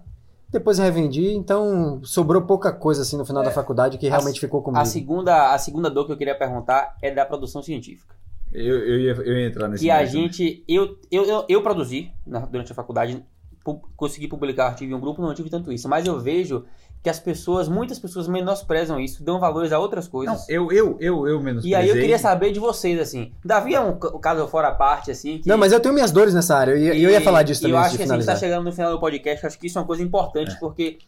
Depois 0.50 0.78
revendi, 0.78 1.34
então 1.34 2.02
sobrou 2.04 2.42
pouca 2.42 2.74
coisa 2.74 3.04
assim 3.04 3.16
no 3.18 3.26
final 3.26 3.42
da 3.42 3.52
faculdade 3.52 3.98
que 3.98 4.10
realmente 4.10 4.40
ficou 4.40 4.62
comigo. 4.62 4.82
A 4.82 4.86
segunda, 4.86 5.54
a 5.54 5.58
segunda 5.58 5.90
dor 5.90 6.06
que 6.06 6.12
eu 6.12 6.18
queria 6.18 6.38
perguntar 6.38 6.98
é 7.02 7.10
da 7.10 7.26
produção 7.26 7.64
científica. 7.64 8.14
Eu, 8.52 8.80
eu, 8.80 9.00
ia, 9.00 9.12
eu 9.14 9.38
ia 9.40 9.48
entrar 9.48 9.70
nesse 9.70 9.86
que 9.86 9.90
a 9.90 9.96
mérito. 10.00 10.12
gente. 10.12 10.64
Eu, 10.68 10.98
eu, 11.10 11.24
eu, 11.24 11.46
eu 11.48 11.64
produzi 11.64 12.12
na- 12.28 12.42
durante 12.42 12.70
a 12.70 12.76
faculdade, 12.76 13.24
pu- 13.64 13.82
consegui 13.96 14.28
publicar 14.28 14.68
artigo 14.68 14.92
em 14.92 14.96
um 14.96 15.00
grupo, 15.00 15.22
não 15.22 15.34
tive 15.34 15.50
tanto 15.50 15.72
isso. 15.72 15.88
Mas 15.90 16.06
eu 16.06 16.20
vejo 16.20 16.66
que 17.04 17.10
as 17.10 17.20
pessoas, 17.20 17.68
muitas 17.68 17.98
pessoas 17.98 18.28
menosprezam 18.28 19.00
isso, 19.00 19.24
dão 19.24 19.40
valores 19.40 19.72
a 19.72 19.80
outras 19.80 20.06
Não, 20.06 20.12
coisas. 20.12 20.48
eu, 20.48 20.72
eu, 20.72 20.98
eu, 21.00 21.28
eu 21.28 21.42
menos 21.42 21.66
e 21.66 21.74
aí 21.74 21.90
eu 21.90 21.96
queria 21.96 22.20
saber 22.20 22.52
de 22.52 22.60
vocês, 22.60 23.00
assim. 23.00 23.32
Davi 23.44 23.74
é 23.74 23.80
um, 23.82 23.98
ca- 23.98 24.12
caso 24.20 24.48
fora 24.48 24.68
à 24.68 24.72
parte, 24.76 25.10
assim. 25.10 25.40
Que, 25.40 25.50
Não, 25.50 25.58
mas 25.58 25.72
eu 25.74 25.80
tenho 25.80 25.94
minhas 25.96 26.12
dores 26.12 26.34
nessa 26.34 26.56
área. 26.56 26.72
Eu 26.74 26.78
ia, 26.78 26.96
eu 26.96 27.10
ia 27.10 27.22
falar 27.22 27.42
disso 27.42 27.62
e 27.62 27.64
também 27.64 27.76
eu 27.78 27.80
acho 27.80 27.98
que 27.98 28.04
assim, 28.04 28.12
a 28.12 28.16
gente 28.18 28.26
tá 28.26 28.34
finalizar. 28.34 28.38
chegando 28.50 28.64
no 28.66 28.72
final 28.72 28.92
do 28.92 29.00
podcast, 29.00 29.44
eu 29.44 29.48
acho 29.48 29.58
que 29.58 29.66
isso 29.66 29.78
é 29.80 29.82
uma 29.82 29.88
coisa 29.88 30.04
importante, 30.04 30.56
porque 30.60 31.00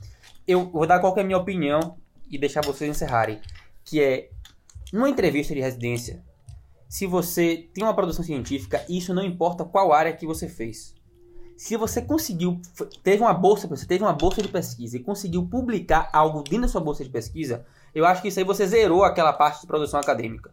eu 0.48 0.68
vou 0.72 0.88
dar 0.88 1.00
qual 1.00 1.16
é 1.16 1.22
a 1.22 1.24
minha 1.24 1.38
opinião 1.38 1.96
e 2.32 2.40
deixar 2.40 2.66
vocês 2.66 2.90
encerrarem. 2.90 3.40
Que 3.86 4.02
é, 4.02 4.30
numa 4.92 5.08
entrevista 5.10 5.54
de 5.54 5.62
residência, 5.62 6.24
se 6.90 7.06
você 7.06 7.70
tem 7.72 7.84
uma 7.84 7.94
produção 7.96 8.24
científica, 8.26 8.84
isso 8.90 9.14
não 9.14 9.24
importa 9.24 9.64
qual 9.64 9.94
área 9.94 10.12
que 10.14 10.26
você 10.26 10.48
fez. 10.50 10.96
Se 11.56 11.78
você 11.78 12.02
conseguiu, 12.02 12.60
teve 13.04 13.22
uma 13.22 13.34
bolsa, 13.34 13.68
você 13.68 13.86
teve 13.86 14.04
uma 14.04 14.14
bolsa 14.14 14.42
de 14.42 14.48
pesquisa 14.48 14.98
e 14.98 15.00
conseguiu 15.00 15.46
publicar 15.46 16.10
algo 16.12 16.42
dentro 16.44 16.62
da 16.64 16.68
sua 16.68 16.82
bolsa 16.82 17.04
de 17.04 17.10
pesquisa, 17.10 17.64
eu 17.94 18.06
acho 18.06 18.22
que 18.22 18.28
isso 18.28 18.40
aí 18.40 18.46
você 18.46 18.66
zerou 18.68 19.04
aquela 19.04 19.32
parte 19.32 19.62
de 19.62 19.68
produção 19.68 20.00
acadêmica. 20.00 20.52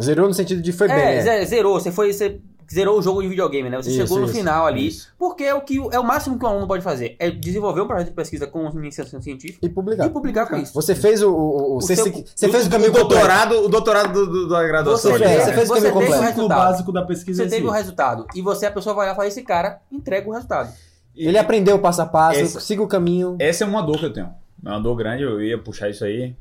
Zerou 0.00 0.26
no 0.28 0.34
sentido 0.34 0.60
de 0.60 0.72
foi 0.72 0.88
bem. 0.88 0.96
é, 0.96 1.22
né? 1.22 1.22
ze- 1.44 1.46
zerou, 1.46 1.80
você 1.80 1.92
foi, 1.92 2.12
você 2.12 2.40
zerou 2.72 2.98
o 2.98 3.02
jogo 3.02 3.20
de 3.22 3.28
videogame, 3.28 3.68
né? 3.68 3.76
Você 3.78 3.90
Isso, 3.90 4.00
chegou 4.02 4.18
no 4.18 4.24
isso, 4.26 4.34
final 4.34 4.66
ali, 4.66 4.86
isso. 4.86 5.12
porque 5.18 5.42
é 5.44 5.52
o 5.54 5.60
que 5.60 5.76
é 5.90 5.98
o 5.98 6.04
máximo 6.04 6.38
que 6.38 6.44
um 6.44 6.48
aluno 6.48 6.66
pode 6.68 6.82
fazer, 6.84 7.16
é 7.18 7.30
desenvolver 7.30 7.80
um 7.80 7.86
projeto 7.86 8.08
de 8.08 8.14
pesquisa 8.14 8.46
com 8.46 8.68
iniciação 8.70 9.20
científica 9.20 9.58
E 9.66 9.68
publicar. 9.68 10.06
e 10.06 10.10
publicar 10.10 10.46
com 10.46 10.56
isso. 10.56 10.72
Você 10.74 10.94
fez 10.94 11.20
o. 11.22 11.30
o, 11.30 11.32
o- 11.34 11.76
O 11.76 11.80
você, 11.80 11.96
seu- 11.96 12.04
se- 12.06 12.24
você 12.34 12.48
fez 12.48 12.66
o 12.66 12.70
caminho 12.70 12.90
o 12.90 12.92
completo. 12.92 13.08
doutorado, 13.14 13.64
o 13.64 13.68
doutorado 13.68 14.12
do, 14.12 14.26
do- 14.26 14.48
da 14.48 14.62
graduação. 14.66 15.10
Você 15.12 15.18
fez, 15.18 15.30
né? 15.30 15.44
você 15.44 15.52
fez 15.52 15.70
o 15.70 15.74
você 15.74 15.80
caminho 15.80 15.82
teve 15.82 15.88
o 15.90 15.92
completo. 15.92 16.22
O 16.22 16.26
resultado. 16.36 16.58
básico 16.58 16.92
da 16.92 17.02
pesquisa 17.04 17.42
Você 17.44 17.50
teve 17.50 17.66
o 17.66 17.70
resultado. 17.70 18.26
E 18.34 18.40
você, 18.42 18.66
a 18.66 18.70
pessoa 18.70 18.94
vai 18.94 19.06
lá 19.08 19.12
e 19.12 19.16
fala, 19.16 19.28
esse 19.28 19.42
cara 19.42 19.80
entrega 19.90 20.28
o 20.28 20.32
resultado. 20.32 20.72
Ele 21.16 21.36
aprendeu 21.38 21.78
passo 21.80 22.02
a 22.02 22.06
passo, 22.06 22.38
Esse- 22.38 22.60
siga 22.60 22.82
o 22.82 22.86
caminho. 22.86 23.36
Essa 23.40 23.64
é 23.64 23.66
uma 23.66 23.82
dor 23.82 23.98
que 23.98 24.06
eu 24.06 24.12
tenho. 24.12 24.32
É 24.64 24.68
uma 24.68 24.80
dor 24.80 24.94
grande, 24.94 25.22
eu 25.24 25.42
ia 25.42 25.58
puxar 25.58 25.88
isso 25.90 26.04
aí. 26.04 26.36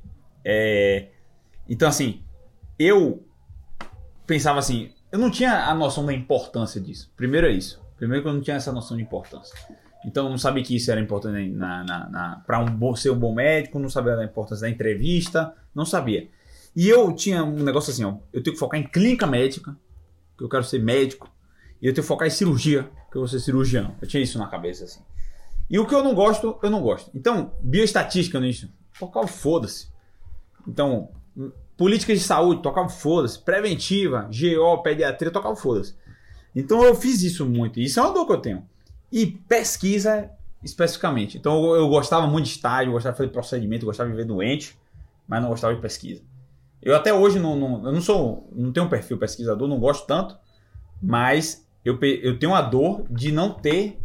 É, 0.45 1.07
Então, 1.67 1.87
assim, 1.89 2.21
eu 2.77 3.23
pensava 4.27 4.59
assim, 4.59 4.89
eu 5.11 5.19
não 5.19 5.31
tinha 5.31 5.65
a 5.65 5.73
noção 5.73 6.05
da 6.05 6.13
importância 6.13 6.79
disso. 6.79 7.11
Primeiro 7.15 7.47
é 7.47 7.51
isso. 7.51 7.81
Primeiro 7.97 8.23
que 8.23 8.29
eu 8.29 8.33
não 8.33 8.41
tinha 8.41 8.55
essa 8.55 8.71
noção 8.71 8.95
de 8.95 9.03
importância. 9.03 9.57
Então 10.05 10.25
eu 10.25 10.29
não 10.29 10.37
sabia 10.37 10.63
que 10.63 10.75
isso 10.75 10.89
era 10.91 11.01
importante 11.01 11.49
na, 11.49 11.83
na, 11.83 12.09
na, 12.09 12.35
para 12.45 12.59
um 12.59 12.95
ser 12.95 13.09
um 13.09 13.19
bom 13.19 13.33
médico, 13.33 13.79
não 13.79 13.89
sabia 13.89 14.15
da 14.15 14.23
importância 14.23 14.61
da 14.61 14.69
entrevista, 14.69 15.53
não 15.75 15.85
sabia. 15.85 16.29
E 16.75 16.87
eu 16.87 17.13
tinha 17.13 17.43
um 17.43 17.63
negócio 17.63 17.91
assim, 17.91 18.05
ó, 18.05 18.15
eu 18.31 18.41
tenho 18.41 18.53
que 18.53 18.59
focar 18.59 18.79
em 18.79 18.83
clínica 18.83 19.27
médica, 19.27 19.75
que 20.37 20.43
eu 20.43 20.47
quero 20.47 20.63
ser 20.63 20.81
médico, 20.81 21.29
e 21.81 21.87
eu 21.87 21.93
tenho 21.93 22.03
que 22.03 22.07
focar 22.07 22.27
em 22.27 22.31
cirurgia, 22.31 22.83
que 23.11 23.17
eu 23.17 23.21
vou 23.21 23.27
ser 23.27 23.39
cirurgião. 23.39 23.95
Eu 24.01 24.07
tinha 24.07 24.23
isso 24.23 24.37
na 24.37 24.47
cabeça 24.47 24.85
assim. 24.85 25.01
E 25.69 25.77
o 25.77 25.85
que 25.85 25.93
eu 25.93 26.03
não 26.03 26.15
gosto, 26.15 26.57
eu 26.63 26.69
não 26.69 26.81
gosto. 26.81 27.11
Então, 27.13 27.51
bioestatística 27.61 28.39
nisso, 28.39 28.69
tocar 28.97 29.21
o 29.21 29.27
foda-se. 29.27 29.89
Então, 30.67 31.09
políticas 31.79 32.19
de 32.19 32.25
saúde, 32.25 32.61
tocar 32.61 32.81
o 32.85 32.89
foda-se. 32.89 33.39
Preventiva, 33.39 34.29
GO, 34.29 34.83
pediatria, 34.83 35.31
tocar 35.31 35.49
o 35.49 35.55
foda-se. 35.55 35.95
Então 36.53 36.83
eu 36.83 36.93
fiz 36.93 37.23
isso 37.23 37.45
muito. 37.45 37.79
Isso 37.79 37.99
é 37.99 38.03
uma 38.03 38.13
dor 38.13 38.25
que 38.27 38.33
eu 38.33 38.41
tenho. 38.41 38.67
E 39.09 39.25
pesquisa 39.25 40.29
especificamente. 40.61 41.37
Então 41.37 41.63
eu, 41.67 41.75
eu 41.77 41.89
gostava 41.89 42.27
muito 42.27 42.45
de 42.47 42.51
estágio, 42.51 42.91
gostava 42.91 43.13
de 43.13 43.17
fazer 43.17 43.29
procedimento, 43.31 43.85
gostava 43.85 44.09
de 44.09 44.15
ver 44.17 44.25
doente, 44.25 44.77
mas 45.25 45.41
não 45.41 45.49
gostava 45.49 45.73
de 45.73 45.79
pesquisa. 45.81 46.21
Eu 46.81 46.95
até 46.95 47.13
hoje 47.13 47.39
não, 47.39 47.55
não- 47.55 47.85
eu 47.85 47.93
não 47.93 48.01
sou, 48.01 48.49
não 48.53 48.73
tenho 48.73 48.85
um 48.85 48.89
perfil 48.89 49.17
pesquisador, 49.17 49.67
não 49.67 49.79
gosto 49.79 50.05
tanto, 50.05 50.37
mas 51.01 51.65
eu, 51.85 51.97
eu 52.01 52.37
tenho 52.37 52.53
a 52.53 52.61
dor 52.61 53.05
de 53.09 53.31
não 53.31 53.53
ter 53.53 53.97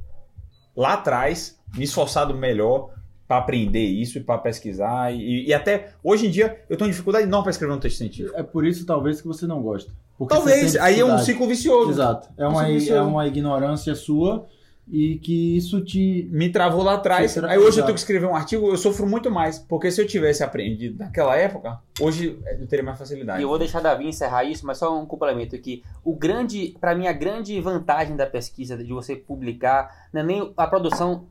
lá 0.76 0.94
atrás 0.94 1.58
me 1.76 1.82
esforçado 1.84 2.34
melhor 2.34 2.93
para 3.26 3.38
aprender 3.38 3.84
isso 3.84 4.18
e 4.18 4.20
para 4.20 4.38
pesquisar 4.38 5.12
e, 5.14 5.46
e 5.46 5.54
até 5.54 5.90
hoje 6.02 6.26
em 6.26 6.30
dia 6.30 6.58
eu 6.68 6.76
tenho 6.76 6.90
dificuldade 6.90 7.26
não 7.26 7.42
para 7.42 7.50
escrever 7.50 7.72
um 7.72 7.78
texto 7.80 7.98
científico. 7.98 8.36
É 8.38 8.42
por 8.42 8.66
isso, 8.66 8.84
talvez, 8.84 9.20
que 9.20 9.26
você 9.26 9.46
não 9.46 9.62
gosta. 9.62 9.90
Talvez, 10.28 10.76
aí 10.76 11.00
é 11.00 11.04
um 11.04 11.18
ciclo 11.18 11.46
vicioso. 11.48 11.90
Exato. 11.90 12.28
É 12.36 12.46
uma, 12.46 12.52
Um 12.52 12.58
ciclo 12.60 12.74
vicioso. 12.74 12.98
é 13.00 13.02
uma 13.02 13.26
ignorância 13.26 13.94
sua 13.94 14.46
e 14.86 15.16
que 15.16 15.56
isso 15.56 15.80
te. 15.82 16.28
me 16.30 16.50
travou 16.50 16.82
lá 16.82 16.94
atrás. 16.94 17.30
Será- 17.32 17.48
Aí 17.48 17.56
hoje 17.56 17.64
eu 17.64 17.68
exato. 17.70 17.86
tenho 17.86 17.94
que 17.94 18.00
escrever 18.00 18.26
um 18.26 18.36
artigo, 18.36 18.68
eu 18.68 18.76
sofro 18.76 19.06
muito 19.06 19.30
mais. 19.30 19.58
Porque 19.58 19.90
se 19.90 20.00
eu 20.00 20.06
tivesse 20.06 20.44
aprendido 20.44 20.98
naquela 20.98 21.34
época, 21.36 21.80
hoje 21.98 22.38
eu 22.60 22.66
teria 22.68 22.84
mais 22.84 22.98
facilidade. 22.98 23.40
E 23.40 23.42
eu 23.42 23.48
vou 23.48 23.58
deixar 23.58 23.80
Davi 23.80 24.06
encerrar 24.06 24.44
isso, 24.44 24.66
mas 24.66 24.76
só 24.78 24.96
um 24.96 25.06
complemento 25.06 25.56
aqui. 25.56 25.82
O 26.04 26.14
grande, 26.14 26.76
para 26.78 26.94
mim, 26.94 27.06
a 27.06 27.12
grande 27.12 27.58
vantagem 27.60 28.14
da 28.14 28.26
pesquisa, 28.26 28.76
de 28.76 28.92
você 28.92 29.16
publicar, 29.16 30.08
não 30.12 30.20
é 30.20 30.24
nem 30.24 30.52
a 30.56 30.66
produção. 30.66 31.26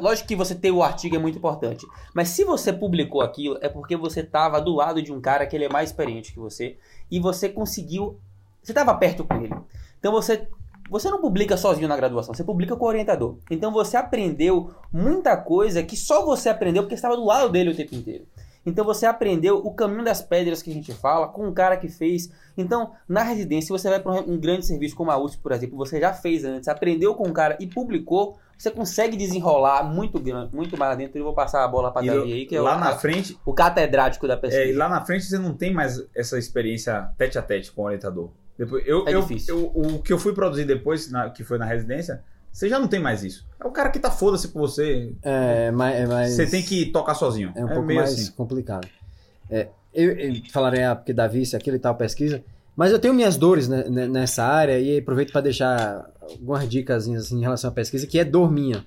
Lógico 0.00 0.28
que 0.28 0.36
você 0.36 0.54
ter 0.54 0.70
o 0.70 0.82
artigo 0.82 1.16
é 1.16 1.18
muito 1.18 1.38
importante. 1.38 1.86
Mas 2.14 2.30
se 2.30 2.44
você 2.44 2.72
publicou 2.72 3.20
aquilo, 3.20 3.58
é 3.60 3.68
porque 3.68 3.96
você 3.96 4.20
estava 4.20 4.60
do 4.60 4.74
lado 4.74 5.02
de 5.02 5.12
um 5.12 5.20
cara 5.20 5.46
que 5.46 5.54
ele 5.54 5.66
é 5.66 5.68
mais 5.68 5.90
experiente 5.90 6.32
que 6.32 6.38
você. 6.38 6.76
E 7.10 7.20
você 7.20 7.48
conseguiu. 7.48 8.18
Você 8.62 8.72
estava 8.72 8.94
perto 8.94 9.24
com 9.24 9.34
ele. 9.34 9.54
Então 9.98 10.12
você. 10.12 10.48
Você 10.88 11.10
não 11.10 11.20
publica 11.20 11.56
sozinho 11.56 11.88
na 11.88 11.96
graduação, 11.96 12.32
você 12.32 12.44
publica 12.44 12.76
com 12.76 12.84
o 12.84 12.88
orientador. 12.88 13.38
Então 13.50 13.72
você 13.72 13.96
aprendeu 13.96 14.70
muita 14.92 15.36
coisa 15.36 15.82
que 15.82 15.96
só 15.96 16.24
você 16.24 16.48
aprendeu 16.48 16.84
porque 16.84 16.94
estava 16.94 17.16
do 17.16 17.24
lado 17.24 17.50
dele 17.50 17.70
o 17.70 17.74
tempo 17.74 17.96
inteiro. 17.96 18.24
Então 18.66 18.84
você 18.84 19.06
aprendeu 19.06 19.58
o 19.58 19.72
caminho 19.72 20.04
das 20.04 20.20
pedras 20.20 20.60
que 20.60 20.70
a 20.70 20.74
gente 20.74 20.92
fala 20.92 21.28
com 21.28 21.46
um 21.46 21.54
cara 21.54 21.76
que 21.76 21.88
fez. 21.88 22.28
Então, 22.58 22.90
na 23.08 23.22
residência, 23.22 23.72
você 23.72 23.88
vai 23.88 24.00
para 24.00 24.12
um 24.12 24.36
grande 24.36 24.66
serviço 24.66 24.96
como 24.96 25.12
a 25.12 25.16
USP, 25.16 25.40
por 25.40 25.52
exemplo, 25.52 25.76
você 25.76 26.00
já 26.00 26.12
fez 26.12 26.44
antes, 26.44 26.68
aprendeu 26.68 27.14
com 27.14 27.28
um 27.28 27.32
cara 27.32 27.56
e 27.60 27.66
publicou, 27.68 28.36
você 28.56 28.70
consegue 28.70 29.16
desenrolar 29.16 29.82
muito 29.84 30.18
grande, 30.18 30.54
muito 30.54 30.76
mais 30.78 30.96
dentro. 30.96 31.18
Eu 31.18 31.24
vou 31.24 31.34
passar 31.34 31.62
a 31.64 31.68
bola 31.68 31.90
para 31.92 32.06
Davi 32.06 32.32
aí, 32.32 32.46
que 32.46 32.56
é 32.56 32.60
lá 32.60 32.76
o, 32.76 32.80
na 32.80 32.96
frente, 32.96 33.36
o 33.44 33.52
catedrático 33.52 34.26
da 34.26 34.36
pesquisa. 34.36 34.62
é, 34.64 34.70
e 34.70 34.72
lá 34.72 34.88
na 34.88 35.04
frente 35.04 35.24
você 35.26 35.38
não 35.38 35.52
tem 35.54 35.72
mais 35.74 36.02
essa 36.14 36.38
experiência 36.38 37.08
tete 37.18 37.38
a 37.38 37.42
tete 37.42 37.70
com 37.72 37.82
o 37.82 37.84
orientador. 37.84 38.30
Depois, 38.58 38.82
eu, 38.86 39.06
É 39.06 39.14
eu- 39.14 39.20
difícil. 39.20 39.58
eu- 39.58 39.96
o 39.96 40.02
que 40.02 40.12
eu 40.12 40.18
fui 40.18 40.32
produzir 40.32 40.64
depois, 40.64 41.10
na- 41.10 41.28
que 41.28 41.44
foi 41.44 41.58
na 41.58 41.66
residência, 41.66 42.22
você 42.50 42.68
já 42.70 42.78
não 42.78 42.88
tem 42.88 42.98
mais 43.00 43.22
isso. 43.22 43.46
É 43.62 43.66
o 43.66 43.70
cara 43.70 43.90
que 43.90 43.98
tá 43.98 44.10
foda-se 44.10 44.48
com 44.48 44.58
você. 44.58 45.12
É, 45.22 45.70
mas, 45.70 45.94
é 45.94 46.06
mais- 46.06 46.32
Você 46.32 46.46
tem 46.46 46.62
que 46.62 46.86
tocar 46.86 47.14
sozinho. 47.14 47.52
É 47.54 47.62
um 47.62 47.68
pouco 47.68 47.82
meio 47.82 48.00
mais 48.00 48.14
assim. 48.14 48.32
complicado. 48.32 48.88
É, 49.50 49.68
eu, 49.92 50.12
eu 50.12 50.32
falarei, 50.50 50.82
ah, 50.84 50.96
porque 50.96 51.12
Davi, 51.12 51.42
isso, 51.42 51.54
aquilo 51.54 51.76
e 51.76 51.80
tal, 51.80 51.94
pesquisa. 51.94 52.42
Mas 52.74 52.92
eu 52.92 52.98
tenho 52.98 53.14
minhas 53.14 53.36
dores 53.36 53.68
né, 53.68 53.84
nessa 53.88 54.44
área 54.44 54.78
e 54.78 54.98
aproveito 54.98 55.32
para 55.32 55.40
deixar 55.42 56.10
algumas 56.30 56.68
dicas 56.68 57.08
assim, 57.08 57.38
em 57.38 57.40
relação 57.40 57.70
à 57.70 57.72
pesquisa, 57.72 58.06
que 58.06 58.18
é 58.18 58.24
dor 58.24 58.50
minha. 58.50 58.84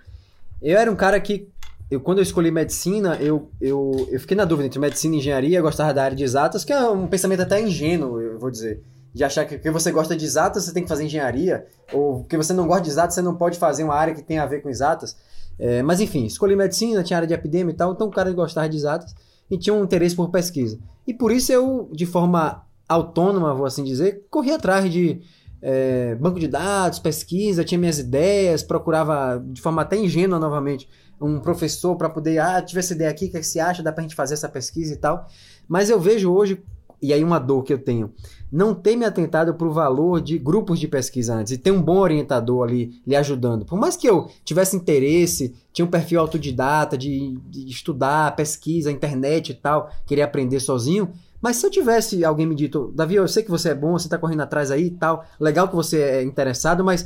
Eu 0.62 0.78
era 0.78 0.92
um 0.92 0.96
cara 0.96 1.20
que, 1.20 1.48
eu, 1.90 2.00
quando 2.00 2.20
eu 2.20 2.24
escolhi 2.24 2.52
medicina, 2.52 3.16
eu, 3.16 3.50
eu, 3.62 4.08
eu 4.12 4.20
fiquei 4.20 4.36
na 4.36 4.46
dúvida 4.46 4.68
entre 4.68 4.80
medicina 4.80 5.16
e 5.16 5.20
engenharia, 5.20 5.58
eu 5.58 5.64
gostava 5.64 5.94
da 5.94 6.04
área 6.04 6.16
de 6.16 6.24
exatas, 6.24 6.64
que 6.64 6.74
é 6.74 6.90
um 6.90 7.08
pensamento 7.08 7.42
até 7.42 7.62
ingênuo, 7.62 8.20
eu 8.20 8.38
vou 8.38 8.52
dizer. 8.52 8.82
De 9.14 9.24
achar 9.24 9.46
que 9.46 9.56
porque 9.56 9.72
você 9.72 9.92
gosta 9.92 10.16
de 10.16 10.24
exatas, 10.24 10.66
você 10.66 10.74
tem 10.74 10.84
que 10.84 10.90
fazer 10.90 11.04
engenharia, 11.04 11.66
ou 11.92 12.20
porque 12.20 12.38
você 12.38 12.54
não 12.54 12.68
gosta 12.68 12.84
de 12.84 12.90
exatas, 12.90 13.16
você 13.16 13.22
não 13.22 13.36
pode 13.36 13.58
fazer 13.58 13.84
uma 13.84 13.96
área 13.96 14.14
que 14.14 14.22
tem 14.22 14.38
a 14.38 14.46
ver 14.46 14.62
com 14.62 14.70
exatas. 14.70 15.18
É, 15.58 15.82
mas 15.82 16.00
enfim, 16.00 16.26
escolhi 16.26 16.56
medicina, 16.56 17.04
tinha 17.04 17.18
área 17.18 17.28
de 17.28 17.34
epidemia 17.34 17.74
e 17.74 17.76
tal, 17.76 17.92
então 17.92 18.08
o 18.08 18.12
cara 18.12 18.32
gostava 18.32 18.70
de 18.70 18.78
exatas 18.78 19.16
e 19.50 19.58
tinha 19.58 19.74
um 19.74 19.84
interesse 19.84 20.16
por 20.16 20.30
pesquisa. 20.30 20.78
E 21.08 21.14
por 21.14 21.32
isso 21.32 21.52
eu, 21.52 21.90
de 21.92 22.06
forma 22.06 22.64
autônoma, 22.88 23.54
vou 23.54 23.66
assim 23.66 23.84
dizer, 23.84 24.26
corri 24.30 24.52
atrás 24.52 24.92
de 24.92 25.22
é, 25.62 26.16
banco 26.16 26.40
de 26.40 26.48
dados, 26.48 27.00
pesquisa, 27.00 27.64
tinha 27.64 27.78
minhas 27.78 28.00
ideias, 28.00 28.64
procurava 28.64 29.44
de 29.46 29.62
forma 29.62 29.82
até 29.82 29.98
ingênua 29.98 30.40
novamente 30.40 30.88
um 31.22 31.40
professor 31.40 31.96
para 31.96 32.10
poder, 32.10 32.40
ah, 32.40 32.62
tive 32.62 32.80
essa 32.80 32.94
ideia 32.94 33.10
aqui, 33.10 33.26
o 33.26 33.32
que, 33.32 33.38
é 33.38 33.40
que 33.40 33.46
você 33.46 33.60
acha? 33.60 33.84
Dá 33.84 33.92
pra 33.92 34.02
gente 34.02 34.16
fazer 34.16 34.36
essa 34.36 34.48
pesquisa 34.48 34.94
e 34.94 34.98
tal. 34.98 35.28
Mas 35.68 35.90
eu 35.90 36.00
vejo 36.00 36.32
hoje, 36.32 36.62
e 37.02 37.14
aí 37.14 37.24
uma 37.24 37.40
dor 37.40 37.64
que 37.64 37.74
eu 37.74 37.80
tenho, 37.80 38.14
não 38.52 38.74
ter 38.74 38.96
me 38.96 39.06
atentado 39.06 39.54
para 39.54 39.68
o 39.68 39.74
valor 39.74 40.22
de 40.22 40.38
grupos 40.38 40.80
de 40.80 40.88
pesquisa 40.88 41.36
antes 41.36 41.52
e 41.52 41.58
ter 41.58 41.72
um 41.72 41.82
bom 41.82 41.98
orientador 41.98 42.68
ali 42.68 43.02
lhe 43.06 43.16
ajudando. 43.16 43.66
Por 43.66 43.78
mais 43.78 43.96
que 43.96 44.08
eu 44.08 44.30
tivesse 44.44 44.76
interesse, 44.76 45.54
tinha 45.72 45.86
um 45.86 45.90
perfil 45.90 46.22
autodidata 46.22 46.98
de, 46.98 47.38
de 47.50 47.68
estudar, 47.68 48.36
pesquisa, 48.36 48.92
internet 48.92 49.50
e 49.50 49.56
tal, 49.56 49.92
queria 50.06 50.26
aprender 50.26 50.60
sozinho, 50.60 51.12
mas 51.42 51.58
se 51.58 51.66
eu 51.66 51.72
tivesse 51.72 52.24
alguém 52.26 52.46
me 52.46 52.56
dito, 52.56 52.92
Davi, 52.96 53.16
eu 53.16 53.28
sei 53.28 53.44
que 53.44 53.50
você 53.50 53.70
é 53.70 53.76
bom, 53.76 53.94
você 53.94 54.08
está 54.08 54.18
correndo 54.18 54.42
atrás 54.42 54.72
aí 54.72 54.88
e 54.88 54.92
tal, 54.92 55.26
legal 55.40 55.68
que 55.68 55.76
você 55.76 56.02
é 56.02 56.24
interessado, 56.24 56.84
mas 56.84 57.06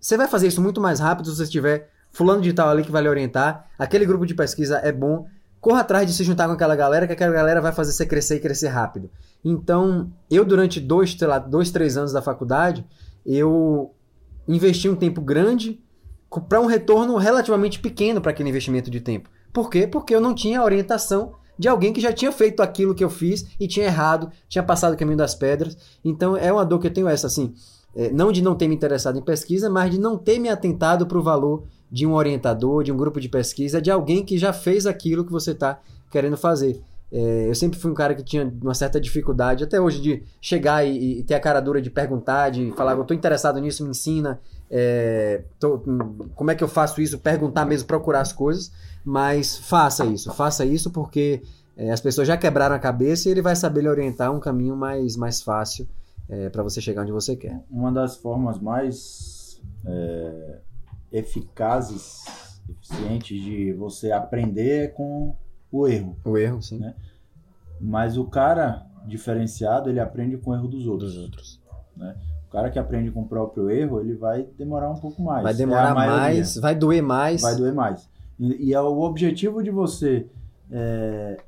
você 0.00 0.16
vai 0.16 0.26
fazer 0.26 0.48
isso 0.48 0.60
muito 0.60 0.80
mais 0.80 0.98
rápido 0.98 1.30
se 1.30 1.36
você 1.36 1.50
tiver 1.50 1.90
fulano 2.10 2.42
de 2.42 2.52
tal 2.52 2.68
ali 2.68 2.82
que 2.82 2.90
vai 2.90 3.02
lhe 3.02 3.08
orientar, 3.08 3.68
aquele 3.78 4.04
grupo 4.04 4.26
de 4.26 4.34
pesquisa 4.34 4.78
é 4.78 4.92
bom, 4.92 5.26
corra 5.60 5.80
atrás 5.80 6.06
de 6.06 6.12
se 6.12 6.24
juntar 6.24 6.46
com 6.46 6.54
aquela 6.54 6.74
galera, 6.74 7.06
que 7.06 7.12
aquela 7.12 7.32
galera 7.32 7.60
vai 7.60 7.72
fazer 7.72 7.92
você 7.92 8.04
crescer 8.04 8.36
e 8.36 8.40
crescer 8.40 8.68
rápido. 8.68 9.08
Então, 9.44 10.10
eu 10.28 10.44
durante 10.44 10.80
dois, 10.80 11.12
sei 11.12 11.28
lá, 11.28 11.38
dois 11.38 11.70
três 11.70 11.96
anos 11.96 12.12
da 12.12 12.20
faculdade, 12.20 12.84
eu 13.24 13.94
investi 14.46 14.88
um 14.88 14.96
tempo 14.96 15.20
grande 15.20 15.80
para 16.48 16.60
um 16.60 16.66
retorno 16.66 17.16
relativamente 17.16 17.78
pequeno 17.78 18.20
para 18.20 18.32
aquele 18.32 18.48
investimento 18.48 18.90
de 18.90 19.00
tempo. 19.00 19.30
Por 19.52 19.70
quê? 19.70 19.86
Porque 19.86 20.14
eu 20.14 20.20
não 20.20 20.34
tinha 20.34 20.62
orientação 20.62 21.34
de 21.58 21.68
alguém 21.68 21.92
que 21.92 22.00
já 22.00 22.12
tinha 22.12 22.32
feito 22.32 22.62
aquilo 22.62 22.94
que 22.94 23.04
eu 23.04 23.10
fiz 23.10 23.46
e 23.58 23.68
tinha 23.68 23.86
errado, 23.86 24.30
tinha 24.48 24.62
passado 24.62 24.94
o 24.94 24.96
caminho 24.96 25.18
das 25.18 25.34
pedras. 25.34 25.76
Então 26.04 26.36
é 26.36 26.52
uma 26.52 26.64
dor 26.64 26.78
que 26.78 26.86
eu 26.86 26.92
tenho 26.92 27.08
essa, 27.08 27.26
assim, 27.26 27.54
é, 27.94 28.10
não 28.10 28.32
de 28.32 28.42
não 28.42 28.54
ter 28.54 28.68
me 28.68 28.74
interessado 28.74 29.18
em 29.18 29.22
pesquisa, 29.22 29.68
mas 29.68 29.90
de 29.90 29.98
não 29.98 30.16
ter 30.16 30.38
me 30.38 30.48
atentado 30.48 31.06
para 31.06 31.18
o 31.18 31.22
valor 31.22 31.64
de 31.90 32.06
um 32.06 32.14
orientador, 32.14 32.82
de 32.82 32.90
um 32.90 32.96
grupo 32.96 33.20
de 33.20 33.28
pesquisa, 33.28 33.80
de 33.80 33.90
alguém 33.90 34.24
que 34.24 34.38
já 34.38 34.52
fez 34.52 34.86
aquilo 34.86 35.24
que 35.24 35.32
você 35.32 35.50
está 35.50 35.78
querendo 36.10 36.36
fazer. 36.36 36.80
É, 37.12 37.50
eu 37.50 37.54
sempre 37.54 37.78
fui 37.78 37.90
um 37.90 37.94
cara 37.94 38.14
que 38.14 38.24
tinha 38.24 38.50
uma 38.62 38.72
certa 38.72 38.98
dificuldade, 38.98 39.64
até 39.64 39.78
hoje, 39.78 40.00
de 40.00 40.22
chegar 40.40 40.82
e, 40.86 41.20
e 41.20 41.22
ter 41.22 41.34
a 41.34 41.40
cara 41.40 41.60
dura 41.60 41.82
de 41.82 41.90
perguntar, 41.90 42.48
de 42.48 42.72
falar, 42.72 42.92
eu 42.92 43.02
estou 43.02 43.14
interessado 43.14 43.60
nisso, 43.60 43.84
me 43.84 43.90
ensina, 43.90 44.40
é, 44.74 45.44
tô- 45.60 45.82
hum, 45.86 46.30
como 46.34 46.50
é 46.50 46.54
que 46.54 46.64
eu 46.64 46.68
faço 46.68 47.00
isso, 47.02 47.18
perguntar 47.18 47.66
mesmo, 47.66 47.86
procurar 47.86 48.20
as 48.22 48.32
coisas, 48.32 48.72
mas 49.04 49.58
faça 49.58 50.06
isso, 50.06 50.32
faça 50.32 50.64
isso 50.64 50.90
porque 50.90 51.42
é, 51.76 51.90
as 51.92 52.00
pessoas 52.00 52.26
já 52.26 52.36
quebraram 52.38 52.74
a 52.74 52.78
cabeça 52.78 53.28
e 53.28 53.32
ele 53.32 53.42
vai 53.42 53.54
saber 53.54 53.82
lhe 53.82 53.88
orientar 53.88 54.32
um 54.32 54.40
caminho 54.40 54.74
mais, 54.74 55.16
mais 55.16 55.42
fácil 55.42 55.86
para 56.50 56.62
você 56.62 56.80
chegar 56.80 57.02
onde 57.02 57.12
você 57.12 57.36
quer. 57.36 57.60
Uma 57.70 57.92
das 57.92 58.16
formas 58.16 58.58
mais 58.58 59.60
é, 59.84 60.58
eficazes, 61.12 62.24
eficientes 62.70 63.42
de 63.42 63.72
você 63.74 64.12
aprender 64.12 64.84
é 64.84 64.88
com 64.88 65.36
o 65.70 65.86
erro. 65.86 66.16
O 66.24 66.38
erro, 66.38 66.62
sim. 66.62 66.78
Né? 66.78 66.94
Mas 67.78 68.16
o 68.16 68.24
cara 68.24 68.86
diferenciado, 69.06 69.90
ele 69.90 70.00
aprende 70.00 70.38
com 70.38 70.52
o 70.52 70.54
erro 70.54 70.68
dos 70.68 70.86
outros. 70.86 71.14
Dos 71.14 71.22
outros. 71.22 71.60
O 71.96 72.31
cara 72.52 72.70
que 72.70 72.78
aprende 72.78 73.10
com 73.10 73.22
o 73.22 73.26
próprio 73.28 73.70
erro, 73.70 74.00
ele 74.00 74.14
vai 74.14 74.46
demorar 74.58 74.90
um 74.90 74.96
pouco 74.96 75.22
mais. 75.22 75.42
Vai 75.42 75.52
É 75.52 75.56
demorar 75.56 75.94
maioria. 75.94 76.20
mais, 76.20 76.56
vai 76.56 76.74
doer 76.74 77.02
mais. 77.02 77.40
Vai 77.42 77.56
doer 77.56 77.72
mais. 77.74 78.08
E, 78.38 78.68
e 78.68 78.74
é 78.74 78.80
o 78.80 79.00
objetivo 79.00 79.62
de 79.62 79.70
você 79.70 80.26
é, 80.70 81.38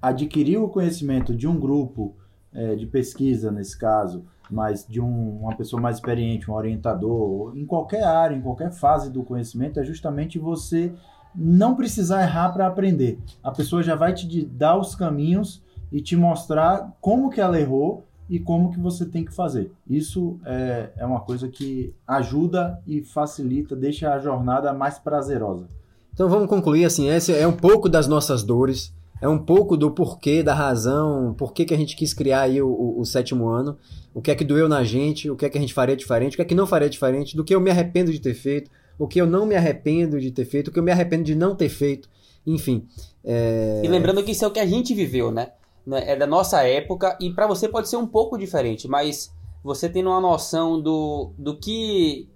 adquirir 0.00 0.58
o 0.58 0.68
conhecimento 0.68 1.34
de 1.34 1.46
um 1.48 1.58
grupo 1.58 2.14
é, 2.52 2.74
de 2.76 2.86
pesquisa, 2.86 3.50
nesse 3.50 3.76
caso, 3.76 4.24
mas 4.50 4.86
de 4.88 5.00
um- 5.00 5.40
uma 5.40 5.56
pessoa 5.56 5.80
mais 5.82 5.96
experiente, 5.96 6.48
um 6.50 6.54
orientador, 6.54 7.56
em 7.56 7.64
qualquer 7.66 8.04
área, 8.04 8.36
em 8.36 8.40
qualquer 8.40 8.70
fase 8.70 9.10
do 9.10 9.22
conhecimento, 9.24 9.80
é 9.80 9.84
justamente 9.84 10.38
você 10.38 10.92
não 11.34 11.74
precisar 11.74 12.22
errar 12.22 12.50
para 12.50 12.66
aprender. 12.66 13.18
A 13.42 13.50
pessoa 13.50 13.82
já 13.82 13.96
vai 13.96 14.12
te 14.14 14.44
dar 14.44 14.76
os 14.78 14.94
caminhos 14.94 15.60
e 15.90 16.00
te 16.00 16.14
mostrar 16.16 16.92
como 17.00 17.28
que 17.30 17.40
ela 17.40 17.58
errou 17.58 18.04
e 18.28 18.38
como 18.38 18.72
que 18.72 18.80
você 18.80 19.04
tem 19.04 19.24
que 19.24 19.34
fazer. 19.34 19.70
Isso 19.88 20.38
é, 20.44 20.90
é 20.96 21.04
uma 21.06 21.20
coisa 21.20 21.48
que 21.48 21.92
ajuda 22.06 22.80
e 22.86 23.02
facilita, 23.02 23.76
deixa 23.76 24.12
a 24.12 24.18
jornada 24.18 24.72
mais 24.72 24.98
prazerosa. 24.98 25.66
Então 26.12 26.28
vamos 26.28 26.48
concluir 26.48 26.84
assim, 26.84 27.08
esse 27.08 27.32
é 27.34 27.46
um 27.46 27.52
pouco 27.52 27.88
das 27.88 28.06
nossas 28.06 28.42
dores, 28.42 28.94
é 29.20 29.28
um 29.28 29.38
pouco 29.38 29.76
do 29.76 29.90
porquê, 29.90 30.42
da 30.42 30.54
razão, 30.54 31.34
por 31.36 31.52
que 31.52 31.64
que 31.64 31.74
a 31.74 31.76
gente 31.76 31.96
quis 31.96 32.14
criar 32.14 32.42
aí 32.42 32.60
o, 32.62 32.68
o- 32.68 33.00
o 33.00 33.04
sétimo 33.04 33.48
ano, 33.48 33.76
o 34.14 34.20
que 34.22 34.30
é 34.30 34.34
que 34.34 34.44
doeu 34.44 34.68
na 34.68 34.84
gente, 34.84 35.28
o 35.30 35.36
que 35.36 35.44
é 35.44 35.50
que 35.50 35.58
a 35.58 35.60
gente 35.60 35.74
faria 35.74 35.96
diferente, 35.96 36.34
o 36.34 36.36
que 36.36 36.42
é 36.42 36.44
que 36.44 36.54
não 36.54 36.66
faria 36.66 36.88
diferente, 36.88 37.36
do 37.36 37.42
que 37.44 37.54
eu 37.54 37.60
me 37.60 37.70
arrependo 37.70 38.12
de 38.12 38.20
ter 38.20 38.34
feito, 38.34 38.70
o 38.98 39.08
que 39.08 39.20
eu 39.20 39.26
não 39.26 39.44
me 39.44 39.56
arrependo 39.56 40.20
de 40.20 40.30
ter 40.30 40.44
feito, 40.44 40.68
o 40.68 40.72
que 40.72 40.78
eu 40.78 40.82
me 40.82 40.92
arrependo 40.92 41.24
de 41.24 41.34
não 41.34 41.54
ter 41.56 41.68
feito, 41.68 42.08
enfim. 42.46 42.86
é, 43.24 43.82
E 43.84 43.88
lembrando 43.88 44.22
que 44.22 44.30
isso 44.32 44.44
é 44.44 44.48
o 44.48 44.52
que 44.52 44.60
a 44.60 44.66
gente 44.66 44.94
viveu, 44.94 45.32
né? 45.32 45.48
Né? 45.86 46.12
É 46.12 46.16
da 46.16 46.26
nossa 46.26 46.62
época 46.62 47.16
e 47.20 47.30
pra 47.30 47.46
você 47.46 47.68
pode 47.68 47.88
ser 47.88 47.96
um 47.96 48.06
pouco 48.06 48.38
diferente, 48.38 48.88
mas 48.88 49.32
você 49.62 49.88
tendo 49.88 50.10
uma 50.10 50.20
noção 50.20 50.80
do, 50.80 51.32
do 51.38 51.56
que 51.56 52.28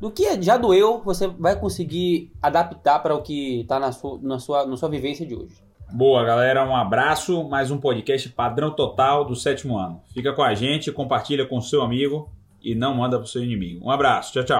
do 0.00 0.10
que 0.10 0.40
já 0.42 0.56
doeu, 0.56 1.02
você 1.04 1.26
vai 1.28 1.58
conseguir 1.58 2.32
adaptar 2.40 3.00
para 3.00 3.14
o 3.14 3.22
que 3.22 3.64
tá 3.68 3.78
na 3.78 3.92
sua, 3.92 4.18
na, 4.22 4.38
sua, 4.38 4.66
na 4.66 4.76
sua 4.76 4.88
vivência 4.88 5.26
de 5.26 5.34
hoje. 5.34 5.62
Boa, 5.92 6.24
galera. 6.24 6.64
Um 6.64 6.74
abraço. 6.74 7.44
Mais 7.48 7.70
um 7.70 7.76
podcast 7.76 8.28
padrão 8.30 8.70
total 8.70 9.24
do 9.24 9.36
sétimo 9.36 9.76
ano. 9.76 10.00
Fica 10.14 10.32
com 10.32 10.42
a 10.42 10.54
gente, 10.54 10.90
compartilha 10.90 11.44
com 11.44 11.58
o 11.58 11.62
seu 11.62 11.82
amigo 11.82 12.30
e 12.62 12.74
não 12.74 12.94
manda 12.94 13.18
pro 13.18 13.26
seu 13.26 13.42
inimigo. 13.42 13.84
Um 13.84 13.90
abraço. 13.90 14.32
Tchau, 14.32 14.44
tchau. 14.44 14.58